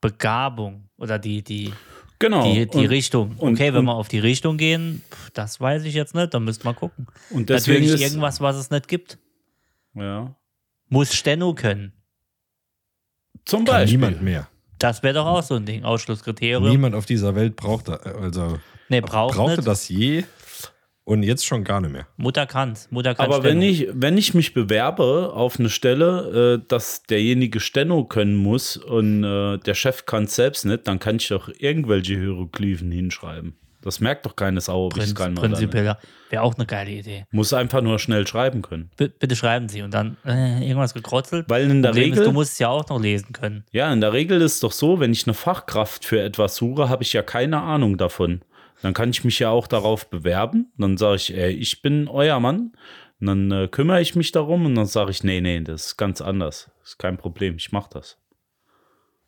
Begabung 0.00 0.83
oder 0.96 1.18
die, 1.18 1.42
die, 1.42 1.72
genau. 2.18 2.44
die, 2.52 2.66
die 2.66 2.78
und, 2.78 2.86
Richtung. 2.86 3.36
und- 3.36 3.54
okay, 3.54 3.72
wenn 3.72 3.80
und- 3.80 3.84
wir 3.86 3.94
auf 3.94 4.08
die 4.08 4.18
Richtung 4.18 4.56
gehen, 4.56 5.02
das 5.32 5.60
weiß 5.60 5.84
ich 5.84 5.94
jetzt 5.94 6.14
nicht, 6.14 6.32
dann 6.34 6.44
müsst 6.44 6.64
man 6.64 6.74
gucken. 6.76 7.06
und 7.30 7.48
deswegen 7.50 7.80
Natürlich 7.84 8.00
ist, 8.02 8.10
irgendwas, 8.12 8.40
was 8.40 8.56
es 8.56 8.70
nicht 8.70 8.88
gibt. 8.88 9.18
ja, 9.94 10.34
Muss 10.88 11.14
Steno 11.14 11.54
können. 11.54 11.92
zum 13.44 13.64
Kann 13.64 13.74
Beispiel. 13.82 13.98
niemand 13.98 14.22
mehr. 14.22 14.48
Das 14.78 15.02
wäre 15.02 15.14
doch 15.14 15.26
auch 15.26 15.42
so 15.42 15.54
ein 15.54 15.64
Ding, 15.66 15.84
Ausschlusskriterium. 15.84 16.68
Niemand 16.68 16.94
auf 16.94 17.06
dieser 17.06 17.34
Welt 17.34 17.56
braucht, 17.56 17.88
da- 17.88 17.94
also 17.96 18.58
nee, 18.88 19.00
braucht 19.00 19.36
brauchte 19.36 19.56
nicht. 19.56 19.68
das 19.68 19.88
je 19.88 20.24
und 21.04 21.22
jetzt 21.22 21.46
schon 21.46 21.64
gar 21.64 21.80
nicht 21.80 21.92
mehr. 21.92 22.06
Mutter 22.16 22.46
kann's. 22.46 22.88
Mutter 22.90 23.14
kann 23.14 23.26
Aber 23.26 23.44
wenn 23.44 23.60
Steno. 23.60 23.72
ich, 23.72 23.88
wenn 23.92 24.18
ich 24.18 24.34
mich 24.34 24.54
bewerbe 24.54 25.32
auf 25.34 25.58
eine 25.58 25.68
Stelle, 25.68 26.60
äh, 26.62 26.66
dass 26.68 27.02
derjenige 27.04 27.60
Steno 27.60 28.04
können 28.04 28.36
muss 28.36 28.76
und 28.76 29.24
äh, 29.24 29.58
der 29.58 29.74
Chef 29.74 30.06
kann 30.06 30.24
es 30.24 30.34
selbst 30.34 30.64
nicht, 30.64 30.86
dann 30.88 30.98
kann 30.98 31.16
ich 31.16 31.28
doch 31.28 31.50
irgendwelche 31.58 32.14
Hieroglyphen 32.14 32.90
hinschreiben. 32.90 33.56
Das 33.82 34.00
merkt 34.00 34.24
doch 34.24 34.34
keine 34.34 34.62
Sau, 34.62 34.86
ob 34.86 34.96
ich 34.96 35.04
es 35.04 35.14
kann 35.14 35.34
prinzipiell 35.34 35.96
wäre 36.34 36.42
auch 36.42 36.54
eine 36.56 36.66
geile 36.66 36.90
Idee. 36.90 37.26
Muss 37.30 37.52
einfach 37.52 37.82
nur 37.82 37.98
schnell 37.98 38.26
schreiben 38.26 38.62
können. 38.62 38.90
B 38.96 39.08
bitte 39.08 39.36
schreiben 39.36 39.68
Sie 39.68 39.82
und 39.82 39.92
dann 39.92 40.16
äh, 40.24 40.66
irgendwas 40.66 40.94
gekrotzelt. 40.94 41.46
Weil 41.48 41.70
in 41.70 41.82
der 41.82 41.90
Problem 41.90 42.04
Regel, 42.04 42.18
ist, 42.20 42.26
du 42.26 42.32
musst 42.32 42.52
es 42.54 42.58
ja 42.58 42.68
auch 42.68 42.88
noch 42.88 43.00
lesen 43.00 43.32
können. 43.32 43.64
ja, 43.72 43.92
in 43.92 44.00
der 44.00 44.12
Regel 44.12 44.40
ist 44.40 44.62
doch 44.62 44.72
so, 44.72 45.00
wenn 45.00 45.12
ich 45.12 45.26
eine 45.26 45.34
Fachkraft 45.34 46.04
für 46.04 46.20
etwas 46.20 46.56
suche, 46.56 46.88
habe 46.88 47.02
ich 47.02 47.12
ja 47.12 47.22
keine 47.22 47.60
Ahnung 47.60 47.96
davon. 47.98 48.40
Dann 48.84 48.92
kann 48.92 49.08
ich 49.08 49.24
mich 49.24 49.38
ja 49.38 49.48
auch 49.48 49.66
darauf 49.66 50.10
bewerben. 50.10 50.70
Dann 50.76 50.98
sage 50.98 51.16
ich, 51.16 51.34
ey, 51.34 51.50
ich 51.52 51.80
bin 51.80 52.06
euer 52.06 52.38
Mann. 52.38 52.72
Und 53.18 53.26
dann 53.26 53.50
äh, 53.50 53.66
kümmere 53.66 54.02
ich 54.02 54.14
mich 54.14 54.30
darum 54.30 54.66
und 54.66 54.74
dann 54.74 54.84
sage 54.84 55.10
ich, 55.10 55.24
nee, 55.24 55.40
nee, 55.40 55.58
das 55.62 55.86
ist 55.86 55.96
ganz 55.96 56.20
anders. 56.20 56.70
Das 56.80 56.90
ist 56.90 56.98
kein 56.98 57.16
Problem, 57.16 57.56
ich 57.56 57.72
mache 57.72 57.88
das. 57.94 58.18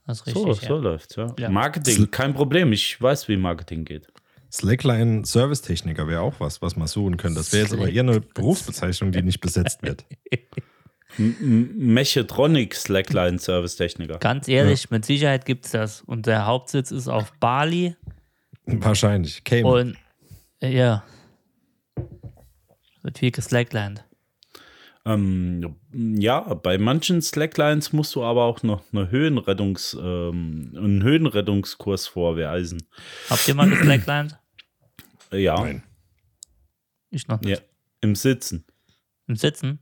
Das 0.07 0.21
ist 0.21 0.35
So, 0.35 0.45
richtig. 0.45 0.69
so 0.69 0.75
ja. 0.75 0.81
läuft's, 0.83 1.17
ja. 1.17 1.35
Ja. 1.39 1.49
Marketing, 1.49 2.11
kein 2.11 2.35
Problem. 2.35 2.71
Ich 2.73 3.01
weiß, 3.01 3.29
wie 3.29 3.39
Marketing 3.39 3.87
geht. 3.87 4.09
Slackline 4.53 5.25
Servicetechniker 5.25 6.07
wäre 6.07 6.21
auch 6.21 6.39
was, 6.39 6.61
was 6.61 6.77
man 6.77 6.87
suchen 6.87 7.17
könnte. 7.17 7.39
Das 7.39 7.55
wäre 7.55 7.63
jetzt 7.63 7.73
aber 7.73 7.89
eher 7.89 8.03
eine 8.03 8.21
Berufsbezeichnung, 8.21 9.11
die 9.11 9.23
nicht 9.23 9.41
besetzt 9.41 9.83
wird. 9.83 10.05
Mechatronic 11.17 12.75
Slackline 12.75 13.39
Service 13.39 13.77
Techniker. 13.77 14.19
Ganz 14.19 14.49
ehrlich, 14.49 14.91
mit 14.91 15.07
Sicherheit 15.07 15.47
gibt 15.47 15.65
es 15.65 15.73
das. 15.73 16.03
Und 16.03 16.27
der 16.27 16.45
Hauptsitz 16.45 16.91
ist 16.91 17.09
auf 17.09 17.33
Bali. 17.41 17.97
Wahrscheinlich. 18.83 19.45
Cayman. 19.45 19.73
Und 19.73 19.97
äh, 20.61 20.77
ja. 20.77 21.05
Wird 23.03 23.19
viel 23.19 23.31
geslacklined. 23.31 24.05
Ähm, 25.05 25.77
ja, 25.93 26.41
bei 26.55 26.79
manchen 26.79 27.23
Slacklines 27.23 27.93
musst 27.93 28.17
du 28.17 28.25
aber 28.25 28.43
auch 28.43 28.65
noch 28.65 28.83
eine 28.93 29.09
Höhenrettungs, 29.09 29.95
ähm, 29.95 30.73
einen 30.77 31.03
Höhenrettungskurs 31.05 32.09
vorweisen. 32.09 32.89
Habt 33.31 33.47
ihr 33.47 33.55
mal 33.55 33.71
geslacklined? 33.71 34.37
Äh, 35.33 35.43
Ja, 35.43 35.61
Nein. 35.61 35.85
Ich 37.11 37.29
noch 37.29 37.41
nicht. 37.41 37.61
ja, 37.61 37.65
im 38.01 38.17
Sitzen. 38.17 38.65
Im 39.29 39.37
Sitzen? 39.37 39.79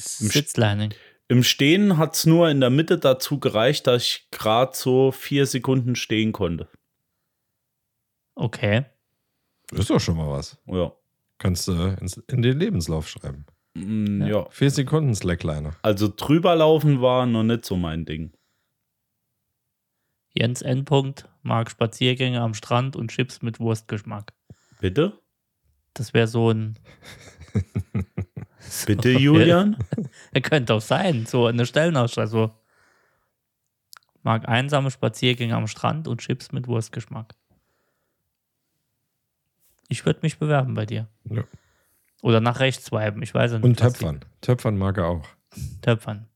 Sitzlining. 0.00 0.92
Im 1.28 1.44
Stehen 1.44 1.96
hat 1.96 2.16
es 2.16 2.26
nur 2.26 2.50
in 2.50 2.60
der 2.60 2.70
Mitte 2.70 2.98
dazu 2.98 3.38
gereicht, 3.38 3.86
dass 3.86 4.02
ich 4.02 4.28
gerade 4.32 4.76
so 4.76 5.12
vier 5.12 5.46
Sekunden 5.46 5.94
stehen 5.94 6.32
konnte. 6.32 6.68
Okay. 8.34 8.84
Das 9.68 9.80
ist 9.80 9.90
doch 9.90 10.00
schon 10.00 10.16
mal 10.16 10.30
was. 10.30 10.58
Ja. 10.66 10.92
Kannst 11.38 11.68
du 11.68 11.72
ins, 12.00 12.16
in 12.28 12.42
den 12.42 12.58
Lebenslauf 12.58 13.08
schreiben. 13.08 13.46
Mm, 13.74 14.22
ja. 14.22 14.48
Vier 14.50 14.70
Sekunden 14.70 15.14
Slackliner. 15.14 15.74
Also 15.82 16.12
drüber 16.14 16.54
laufen 16.54 17.00
war 17.00 17.26
noch 17.26 17.42
nicht 17.42 17.64
so 17.64 17.76
mein 17.76 18.04
Ding. 18.04 18.32
Jens 20.32 20.62
Endpunkt 20.62 21.28
mag 21.42 21.70
Spaziergänge 21.70 22.40
am 22.40 22.54
Strand 22.54 22.96
und 22.96 23.10
Chips 23.10 23.42
mit 23.42 23.60
Wurstgeschmack. 23.60 24.32
Bitte? 24.80 25.18
Das 25.94 26.12
wäre 26.12 26.26
so 26.26 26.50
ein. 26.50 26.78
Bitte, 28.86 29.10
Julian? 29.10 29.76
Er 30.32 30.40
könnte 30.40 30.74
auch 30.74 30.80
sein, 30.80 31.26
so 31.26 31.46
eine 31.46 31.64
Stellenausschreibung. 31.66 32.30
So. 32.30 32.50
Mag 34.22 34.48
einsame 34.48 34.90
Spaziergänge 34.90 35.54
am 35.54 35.68
Strand 35.68 36.08
und 36.08 36.20
Chips 36.20 36.50
mit 36.50 36.66
Wurstgeschmack. 36.66 37.34
Ich 39.94 40.04
würde 40.04 40.18
mich 40.22 40.38
bewerben 40.38 40.74
bei 40.74 40.86
dir. 40.86 41.06
Ja. 41.30 41.44
Oder 42.20 42.40
nach 42.40 42.58
rechts 42.58 42.86
swipen, 42.86 43.22
ich 43.22 43.32
weiß 43.32 43.52
nicht. 43.52 43.62
Und 43.62 43.78
Töpfern. 43.78 44.24
Töpfern 44.40 44.76
mag 44.76 44.98
er 44.98 45.06
auch. 45.06 45.28
Töpfern. 45.82 46.26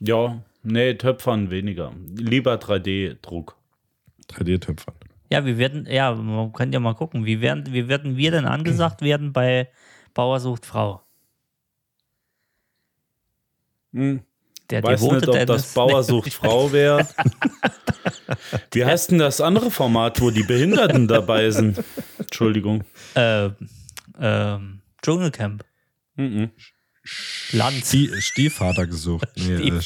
Ja, 0.00 0.42
nee, 0.62 0.92
Töpfern 0.92 1.50
weniger. 1.50 1.94
Lieber 2.14 2.56
3D-Druck. 2.56 3.56
3D-Töpfern. 4.28 4.94
Ja, 5.30 5.46
wir 5.46 5.56
werden, 5.56 5.86
ja, 5.86 6.14
man 6.14 6.52
könnte 6.52 6.74
ja 6.74 6.80
mal 6.80 6.94
gucken, 6.94 7.24
wie 7.24 7.40
werden, 7.40 7.72
wie 7.72 7.88
werden 7.88 8.18
wir 8.18 8.32
denn 8.32 8.44
angesagt 8.44 9.00
werden 9.00 9.32
bei 9.32 9.70
Bauer 10.12 10.40
sucht 10.40 10.66
Frau? 10.66 11.00
Hm. 13.94 14.20
Der 14.70 14.82
Weiß 14.82 15.00
devote 15.00 15.14
nicht, 15.16 15.28
ob 15.28 15.34
Dennis- 15.34 15.62
das 15.62 15.74
Bauer 15.74 16.02
sucht 16.02 16.32
Frau 16.34 16.72
wäre. 16.72 17.06
Wie 18.72 18.84
heißt 18.84 19.10
denn 19.12 19.18
das 19.18 19.40
andere 19.40 19.70
Format, 19.70 20.20
wo 20.20 20.30
die 20.30 20.42
Behinderten 20.42 21.06
dabei 21.08 21.50
sind? 21.50 21.82
Entschuldigung. 22.18 22.84
äh, 23.14 23.50
ähm, 24.18 24.80
Dschungelcamp. 25.02 25.64
Mhm. 26.16 26.50
Lanz. 27.52 27.88
Stie 27.88 28.10
Stiefvater 28.20 28.86
gesucht. 28.86 29.28
Nee, 29.36 29.68
äh, 29.68 29.80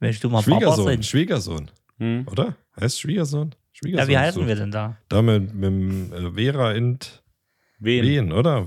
Mensch, 0.00 0.20
du 0.20 0.28
mal 0.28 0.42
Papa 0.42 0.56
Schwiegersohn. 0.58 0.84
sein. 0.86 1.02
Schwiegersohn. 1.02 1.70
Hm. 1.98 2.26
Oder? 2.30 2.56
Heißt 2.80 3.00
Schwiegersohn? 3.00 3.54
Schwiegersohn 3.72 4.02
Ja, 4.04 4.08
wie 4.08 4.18
heißen 4.18 4.46
wir 4.46 4.56
denn 4.56 4.70
da? 4.70 4.96
Da 5.08 5.22
mit, 5.22 5.54
mit 5.54 5.64
dem, 5.64 6.12
äh, 6.12 6.32
Vera 6.32 6.72
in 6.72 6.98
Wen? 7.78 8.04
Wien, 8.04 8.32
oder? 8.32 8.66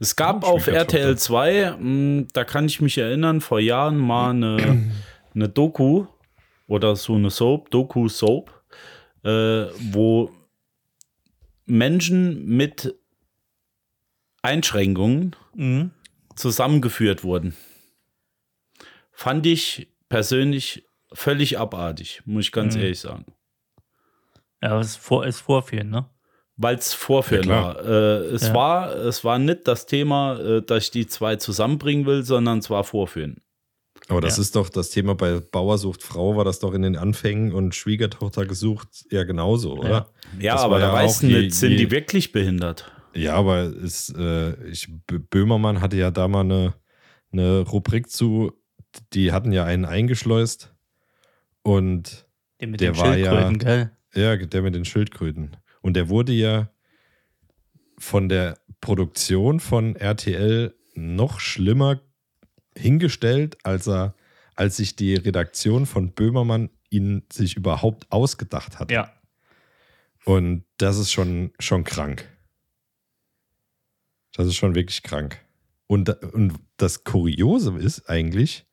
Es 0.00 0.14
gab 0.16 0.44
Oh, 0.44 0.48
auf. 0.48 0.66
RTL 0.68 1.16
2, 1.18 1.76
mh, 1.78 2.26
da 2.32 2.44
kann 2.44 2.66
ich 2.66 2.80
mich 2.80 2.98
erinnern, 2.98 3.40
vor 3.40 3.60
Jahren 3.60 3.96
mal 3.96 4.30
eine, 4.30 4.86
eine 5.34 5.48
Doku 5.48 6.06
oder 6.66 6.94
so 6.96 7.14
eine 7.14 7.30
Soap, 7.30 7.70
Doku-Soap, 7.70 8.50
äh, 9.24 9.66
wo 9.78 10.30
Menschen 11.66 12.46
mit 12.46 12.94
Einschränkungen 14.42 15.34
Mhm. 15.54 15.90
zusammengeführt 16.36 17.24
wurden. 17.24 17.56
Fand 19.12 19.44
ich 19.46 19.88
persönlich 20.08 20.86
völlig 21.12 21.58
abartig, 21.58 22.22
muss 22.24 22.44
ich 22.44 22.52
ganz 22.52 22.76
Mhm. 22.76 22.82
ehrlich 22.82 23.00
sagen. 23.00 23.24
Ja, 24.62 24.70
das 24.76 24.88
ist, 24.90 24.96
vor, 24.96 25.26
ist 25.26 25.40
Vorführen, 25.40 25.90
ne? 25.90 26.08
Weil 26.60 26.76
es 26.76 26.92
Vorführen 26.92 27.48
Ja, 27.48 27.62
war. 27.76 27.84
Äh, 27.84 28.34
es, 28.34 28.48
Ja. 28.48 28.54
war. 28.54 28.94
Es 28.96 29.22
war 29.24 29.38
nicht 29.38 29.68
das 29.68 29.86
Thema, 29.86 30.38
äh, 30.40 30.60
dass 30.62 30.84
ich 30.84 30.90
die 30.90 31.06
zwei 31.06 31.36
zusammenbringen 31.36 32.04
will, 32.04 32.24
sondern 32.24 32.58
es 32.58 32.68
war 32.68 32.82
Vorführen. 32.82 33.40
Aber 34.08 34.20
das 34.20 34.38
Ja. 34.38 34.42
ist 34.42 34.56
doch 34.56 34.68
das 34.68 34.90
Thema 34.90 35.14
bei 35.14 35.38
Bauer 35.40 35.78
sucht 35.78 36.02
Frau, 36.02 36.36
war 36.36 36.44
das 36.44 36.58
doch 36.58 36.74
in 36.74 36.82
den 36.82 36.96
Anfängen 36.96 37.52
und 37.52 37.74
Schwiegertochter 37.74 38.44
gesucht 38.46 38.88
ja 39.10 39.22
genauso, 39.24 39.74
oder? 39.78 40.08
Ja, 40.40 40.56
aber 40.56 40.78
da 40.80 40.94
je- 41.22 41.42
nicht, 41.42 41.54
sind 41.54 41.76
die 41.76 41.90
wirklich 41.90 42.32
behindert? 42.32 42.90
Ja, 43.14 43.34
aber 43.34 43.64
ist, 43.64 44.14
äh, 44.16 44.54
ich, 44.68 44.88
Böhmermann 45.06 45.80
hatte 45.80 45.96
ja 45.96 46.10
da 46.10 46.26
mal 46.26 46.40
eine, 46.40 46.74
eine 47.32 47.60
Rubrik 47.60 48.10
zu, 48.10 48.52
die 49.12 49.30
hatten 49.32 49.52
ja 49.52 49.64
einen 49.64 49.84
eingeschleust 49.84 50.74
und 51.62 52.26
mit 52.60 52.80
Der 52.80 52.92
den 52.92 52.98
war 53.00 53.16
ja- 53.16 53.30
Schildkröten, 53.30 53.58
gell? 53.58 53.90
ja, 54.14 54.36
der 54.36 54.62
mit 54.62 54.74
den 54.74 54.84
Schildkröten. 54.84 55.56
Und 55.88 55.94
der 55.94 56.10
wurde 56.10 56.32
ja 56.34 56.68
von 57.96 58.28
der 58.28 58.58
Produktion 58.82 59.58
von 59.58 59.96
RTL 59.96 60.74
noch 60.94 61.40
schlimmer 61.40 62.02
hingestellt, 62.76 63.56
als 63.62 63.88
er, 63.88 64.14
als 64.54 64.76
sich 64.76 64.96
die 64.96 65.14
Redaktion 65.14 65.86
von 65.86 66.12
Böhmermann 66.12 66.68
ihn 66.90 67.22
sich 67.32 67.56
überhaupt 67.56 68.12
ausgedacht 68.12 68.78
hat. 68.78 68.90
Ja. 68.90 69.10
Und 70.26 70.66
das 70.76 70.98
ist 70.98 71.10
schon, 71.10 71.54
schon 71.58 71.84
krank. 71.84 72.28
Das 74.34 74.46
ist 74.46 74.56
schon 74.56 74.74
wirklich 74.74 75.02
krank. 75.02 75.42
Und, 75.86 76.22
und 76.22 76.52
das 76.76 77.04
Kuriose 77.04 77.78
ist 77.78 78.10
eigentlich, 78.10 78.66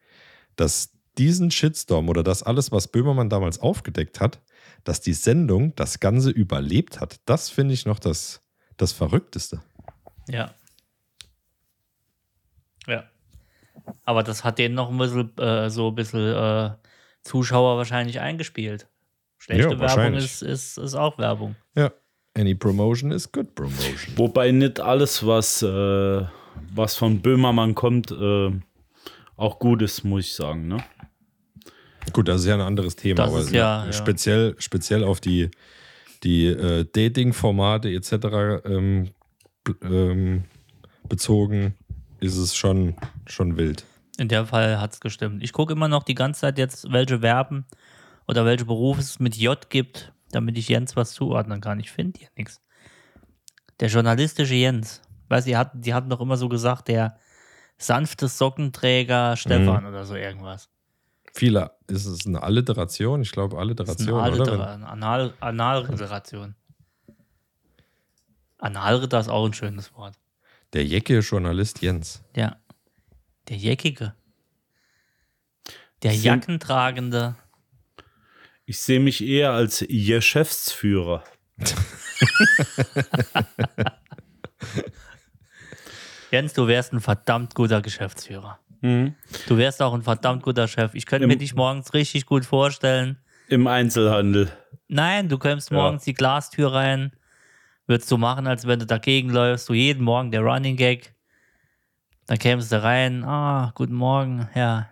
dass 0.57 0.91
diesen 1.17 1.49
Shitstorm 1.49 2.09
oder 2.09 2.23
das 2.23 2.43
alles, 2.43 2.73
was 2.73 2.89
Böhmermann 2.89 3.29
damals 3.29 3.59
aufgedeckt 3.59 4.19
hat, 4.19 4.41
dass 4.85 5.01
die 5.01 5.13
Sendung 5.13 5.75
das 5.75 5.99
Ganze 5.99 6.29
überlebt 6.29 7.01
hat. 7.01 7.19
Das 7.25 7.49
finde 7.49 7.73
ich 7.73 7.85
noch 7.85 7.99
das, 7.99 8.41
das 8.77 8.93
Verrückteste. 8.93 9.61
Ja. 10.29 10.53
Ja. 12.87 13.03
Aber 14.03 14.23
das 14.23 14.43
hat 14.43 14.57
denen 14.59 14.75
noch 14.75 14.89
ein 14.89 14.97
bisschen, 14.97 15.37
äh, 15.37 15.69
so 15.69 15.89
ein 15.89 15.95
bisschen 15.95 16.33
äh, 16.33 16.71
Zuschauer 17.23 17.77
wahrscheinlich 17.77 18.19
eingespielt. 18.19 18.87
Schlechte 19.37 19.73
Ja, 19.73 19.79
Werbung 19.79 20.13
ist, 20.13 20.41
ist, 20.41 20.77
ist 20.77 20.95
auch 20.95 21.17
Werbung. 21.17 21.55
Ja. 21.75 21.91
Any 22.37 22.53
promotion 22.53 23.11
is 23.11 23.31
good 23.31 23.55
promotion. 23.55 24.17
Wobei 24.17 24.51
nicht 24.51 24.79
alles, 24.79 25.25
was, 25.25 25.61
äh, 25.61 26.25
was 26.73 26.95
von 26.95 27.21
Böhmermann 27.21 27.75
kommt, 27.75 28.11
äh, 28.11 28.51
auch 29.37 29.59
gut 29.59 29.81
ist, 29.81 30.03
muss 30.03 30.25
ich 30.25 30.35
sagen. 30.35 30.67
Ne? 30.67 30.83
Gut, 32.13 32.27
das 32.27 32.41
ist 32.41 32.47
ja 32.47 32.53
ein 32.55 32.61
anderes 32.61 32.95
Thema, 32.95 33.23
Das 33.23 33.29
aber 33.31 33.39
ist 33.41 33.51
ja- 33.51 33.85
ja. 33.85 33.91
speziell, 33.93 34.55
speziell 34.59 35.03
auf 35.03 35.19
die, 35.21 35.49
die 36.23 36.47
äh, 36.47 36.85
Dating-Formate 36.91 37.89
etc. 37.89 38.65
Ähm, 38.65 39.09
ähm, 39.83 40.43
bezogen 41.09 41.75
ist 42.19 42.37
es 42.37 42.55
schon, 42.55 42.95
schon 43.27 43.57
wild. 43.57 43.83
In 44.17 44.27
dem 44.29 44.45
Fall 44.47 44.79
hat 44.79 44.93
es 44.93 44.99
gestimmt. 45.01 45.43
Ich 45.43 45.51
gucke 45.51 45.73
immer 45.73 45.87
noch 45.87 46.03
die 46.03 46.15
ganze 46.15 46.41
Zeit 46.41 46.57
jetzt, 46.57 46.91
welche 46.91 47.19
Verben 47.19 47.65
oder 48.27 48.45
welche 48.45 48.65
Berufe 48.65 49.01
es 49.01 49.19
mit 49.19 49.35
J 49.35 49.69
gibt, 49.69 50.13
damit 50.31 50.57
ich 50.57 50.69
Jens 50.69 50.95
was 50.95 51.11
zuordnen 51.13 51.59
kann. 51.61 51.79
Ich 51.79 51.91
finde 51.91 52.19
hier 52.19 52.29
nichts. 52.37 52.61
Der 53.81 53.89
journalistische 53.89 54.55
Jens. 54.55 55.01
Weiß 55.27 55.43
die 55.45 55.57
hatten, 55.57 55.81
die 55.81 55.93
hatten 55.93 56.09
doch 56.09 56.21
immer 56.21 56.37
so 56.37 56.47
gesagt, 56.47 56.87
der 56.87 57.17
sanfte 57.77 58.27
Sockenträger 58.29 59.35
Stefan 59.35 59.83
Mhm. 59.83 59.89
oder 59.89 60.05
so 60.05 60.15
irgendwas. 60.15 60.69
Viele, 61.37 61.71
ist 61.87 62.05
es 62.05 62.25
eine 62.25 62.41
Alliteration? 62.43 63.21
Ich 63.21 63.31
glaube, 63.33 63.55
Das 63.57 63.63
ist 63.65 64.07
Alliteration, 64.09 64.21
eine 64.21 64.35
oder? 64.41 64.53
Allitera- 64.53 64.83
Anal 64.85 65.33
Analriteration. 65.41 66.55
Analritter 68.57 69.19
ist 69.19 69.27
auch 69.27 69.45
ein 69.45 69.53
schönes 69.53 69.93
Wort. 69.93 70.15
Der 70.71 70.85
Jecke 70.85 71.19
Journalist 71.19 71.81
Jens. 71.81 72.23
Ja. 72.37 72.55
Der 73.49 73.57
Jäckige. 73.57 74.13
Der 76.03 76.11
Sind- 76.11 76.23
Jackentragende. 76.23 77.35
Ich 78.65 78.79
sehe 78.79 79.01
mich 79.01 79.21
eher 79.21 79.51
als 79.51 79.85
Geschäftsführer. 79.87 81.23
Jens, 86.31 86.53
du 86.53 86.67
wärst 86.67 86.93
ein 86.93 86.99
verdammt 87.01 87.55
guter 87.55 87.81
Geschäftsführer. 87.81 88.59
Du 89.47 89.57
wärst 89.57 89.81
auch 89.81 89.93
ein 89.93 90.01
verdammt 90.01 90.43
guter 90.43 90.67
Chef. 90.67 90.93
Ich 90.93 91.05
könnte 91.05 91.27
mir 91.27 91.37
dich 91.37 91.55
morgens 91.55 91.93
richtig 91.93 92.25
gut 92.25 92.45
vorstellen. 92.45 93.17
Im 93.47 93.67
Einzelhandel. 93.67 94.51
Nein, 94.87 95.29
du 95.29 95.37
kommst 95.37 95.71
Ja. 95.71 95.77
morgens 95.77 96.03
die 96.03 96.13
Glastür 96.13 96.73
rein, 96.73 97.11
würdest 97.87 98.11
du 98.11 98.17
machen, 98.17 98.47
als 98.47 98.67
wenn 98.67 98.79
du 98.79 98.85
dagegen 98.85 99.29
läufst. 99.29 99.69
Du 99.69 99.73
jeden 99.73 100.03
Morgen 100.03 100.31
der 100.31 100.41
Running 100.41 100.75
Gag. 100.75 101.13
Dann 102.27 102.37
kämst 102.39 102.71
du 102.71 102.81
rein. 102.81 103.23
Ah, 103.23 103.71
guten 103.75 103.93
Morgen, 103.95 104.47
ja. 104.55 104.89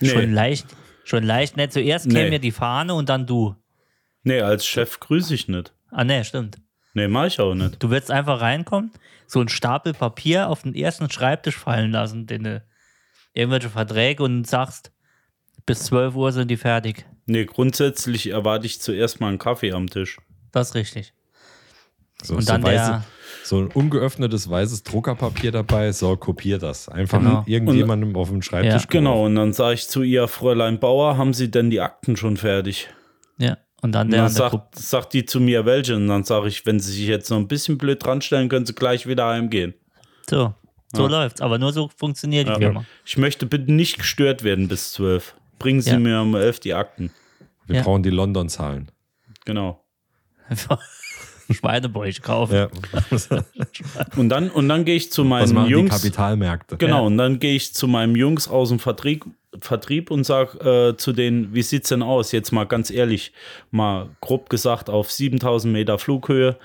Nee. 0.00 0.08
Schon 0.10 0.32
leicht, 0.32 0.66
schon 1.04 1.24
leicht. 1.24 1.56
Ne, 1.56 1.68
zuerst 1.70 2.08
käme 2.08 2.24
Nee. 2.24 2.30
mir 2.30 2.38
die 2.38 2.52
Fahne 2.52 2.94
und 2.94 3.08
dann 3.08 3.26
du. 3.26 3.56
Nee, 4.22 4.40
als 4.42 4.66
Chef 4.66 5.00
grüße 5.00 5.34
ich 5.34 5.48
nicht. 5.48 5.72
Ah, 5.90 6.04
ne, 6.04 6.24
stimmt. 6.24 6.58
Nee, 6.94 7.08
mach 7.08 7.26
ich 7.26 7.38
auch 7.40 7.54
nicht. 7.54 7.82
Du 7.82 7.90
würdest 7.90 8.10
einfach 8.10 8.40
reinkommen, 8.40 8.90
so 9.26 9.40
einen 9.40 9.48
Stapel 9.48 9.92
Papier 9.94 10.48
auf 10.48 10.62
den 10.62 10.74
ersten 10.74 11.10
Schreibtisch 11.10 11.56
fallen 11.56 11.92
lassen, 11.92 12.26
den, 12.26 12.44
äh, 12.44 12.60
irgendwelche 13.34 13.68
Verträge 13.70 14.22
und 14.22 14.46
sagst, 14.46 14.90
bis 15.66 15.80
12 15.84 16.14
Uhr 16.16 16.32
sind 16.32 16.50
die 16.50 16.56
fertig. 16.56 17.04
Nee, 17.26 17.44
grundsätzlich 17.44 18.30
erwarte 18.30 18.66
ich 18.66 18.80
zuerst 18.80 19.20
mal 19.20 19.28
einen 19.28 19.38
Kaffee 19.38 19.72
am 19.72 19.88
Tisch. 19.88 20.18
Das 20.50 20.68
ist 20.70 20.74
richtig. 20.74 21.12
So, 22.22 22.34
Und 22.36 22.42
so, 22.42 22.52
dann 22.52 22.62
weiße, 22.62 22.90
der- 22.90 23.04
so 23.44 23.58
ein 23.60 23.66
ungeöffnetes 23.68 24.48
weißes 24.50 24.82
Druckerpapier 24.82 25.52
dabei. 25.52 25.92
So, 25.92 26.16
kopier 26.16 26.58
das. 26.58 26.88
Einfach 26.88 27.18
Genau. 27.20 27.44
irgendjemandem 27.46 28.16
auf 28.16 28.30
dem 28.30 28.42
Schreibtisch. 28.42 28.82
Ja. 28.84 28.88
Genau, 28.90 29.26
und 29.26 29.36
dann 29.36 29.52
sage 29.52 29.74
ich 29.74 29.88
zu 29.88 30.02
ihr, 30.02 30.26
Fräulein 30.26 30.80
Bauer, 30.80 31.16
haben 31.16 31.32
Sie 31.34 31.50
denn 31.50 31.70
die 31.70 31.80
Akten 31.80 32.16
schon 32.16 32.36
fertig? 32.38 32.88
Ja. 33.78 33.82
Und 33.82 33.92
dann 33.92 34.06
Und 34.08 34.12
der 34.12 34.18
dann 34.22 34.26
an 34.28 34.34
der 34.34 34.50
sagt, 34.50 34.78
sagt 34.78 35.12
die 35.12 35.24
zu 35.24 35.40
mir 35.40 35.64
welche. 35.64 35.94
Und 35.96 36.08
dann 36.08 36.24
sage 36.24 36.48
ich, 36.48 36.66
wenn 36.66 36.80
Sie 36.80 36.92
sich 36.92 37.06
jetzt 37.06 37.30
noch 37.30 37.36
ein 37.38 37.48
bisschen 37.48 37.78
blöd 37.78 38.04
dran 38.04 38.20
stellen, 38.20 38.48
können 38.48 38.66
Sie 38.66 38.74
gleich 38.74 39.06
wieder 39.06 39.26
heimgehen. 39.28 39.74
So, 40.28 40.52
so 40.92 41.06
läuft's. 41.06 41.40
Aber 41.40 41.58
nur 41.58 41.72
so 41.72 41.88
funktioniert 41.96 42.48
die 42.48 42.52
Ja. 42.52 42.58
Firma. 42.58 42.84
Ich 43.04 43.16
möchte 43.16 43.46
bitte 43.46 43.72
nicht 43.72 43.98
gestört 43.98 44.42
werden 44.42 44.68
bis 44.68 44.92
zwölf. 44.92 45.34
Bringen 45.58 45.80
Sie 45.80 45.90
Ja. 45.90 45.98
mir 45.98 46.20
um 46.20 46.34
elf 46.34 46.58
die 46.60 46.74
Akten. 46.74 47.10
Wir 47.66 47.76
Ja. 47.76 47.82
brauchen 47.82 48.02
die 48.02 48.10
London-Zahlen. 48.10 48.90
Genau. 49.44 49.84
Schweinebäuche 51.50 52.20
kaufen. 52.20 52.54
Ja. 52.54 52.68
Und 54.16 54.28
dann, 54.28 54.50
und 54.50 54.68
dann 54.68 54.84
gehe 54.84 54.96
ich 54.96 55.10
zu 55.12 55.22
Was 55.22 55.28
meinen 55.28 55.54
machen 55.54 55.66
die 55.66 55.72
Jungs. 55.72 55.90
Kapitalmärkte? 55.90 56.76
Genau, 56.76 56.96
Ja. 56.96 57.02
und 57.02 57.16
dann 57.16 57.38
gehe 57.38 57.54
ich 57.54 57.72
zu 57.74 57.88
meinen 57.88 58.14
Jungs 58.16 58.48
aus 58.48 58.68
dem 58.68 58.78
Vertrieb, 58.78 59.24
Vertrieb 59.60 60.10
und 60.10 60.24
sage 60.24 60.90
äh, 60.90 60.96
zu 60.96 61.12
denen, 61.12 61.54
wie 61.54 61.62
sieht's 61.62 61.88
denn 61.88 62.02
aus? 62.02 62.32
Jetzt 62.32 62.52
mal 62.52 62.64
ganz 62.64 62.90
ehrlich, 62.90 63.32
mal 63.70 64.08
grob 64.20 64.50
gesagt 64.50 64.90
auf 64.90 65.10
7000 65.10 65.72
Meter 65.72 65.98
Flughöhe, 65.98 66.56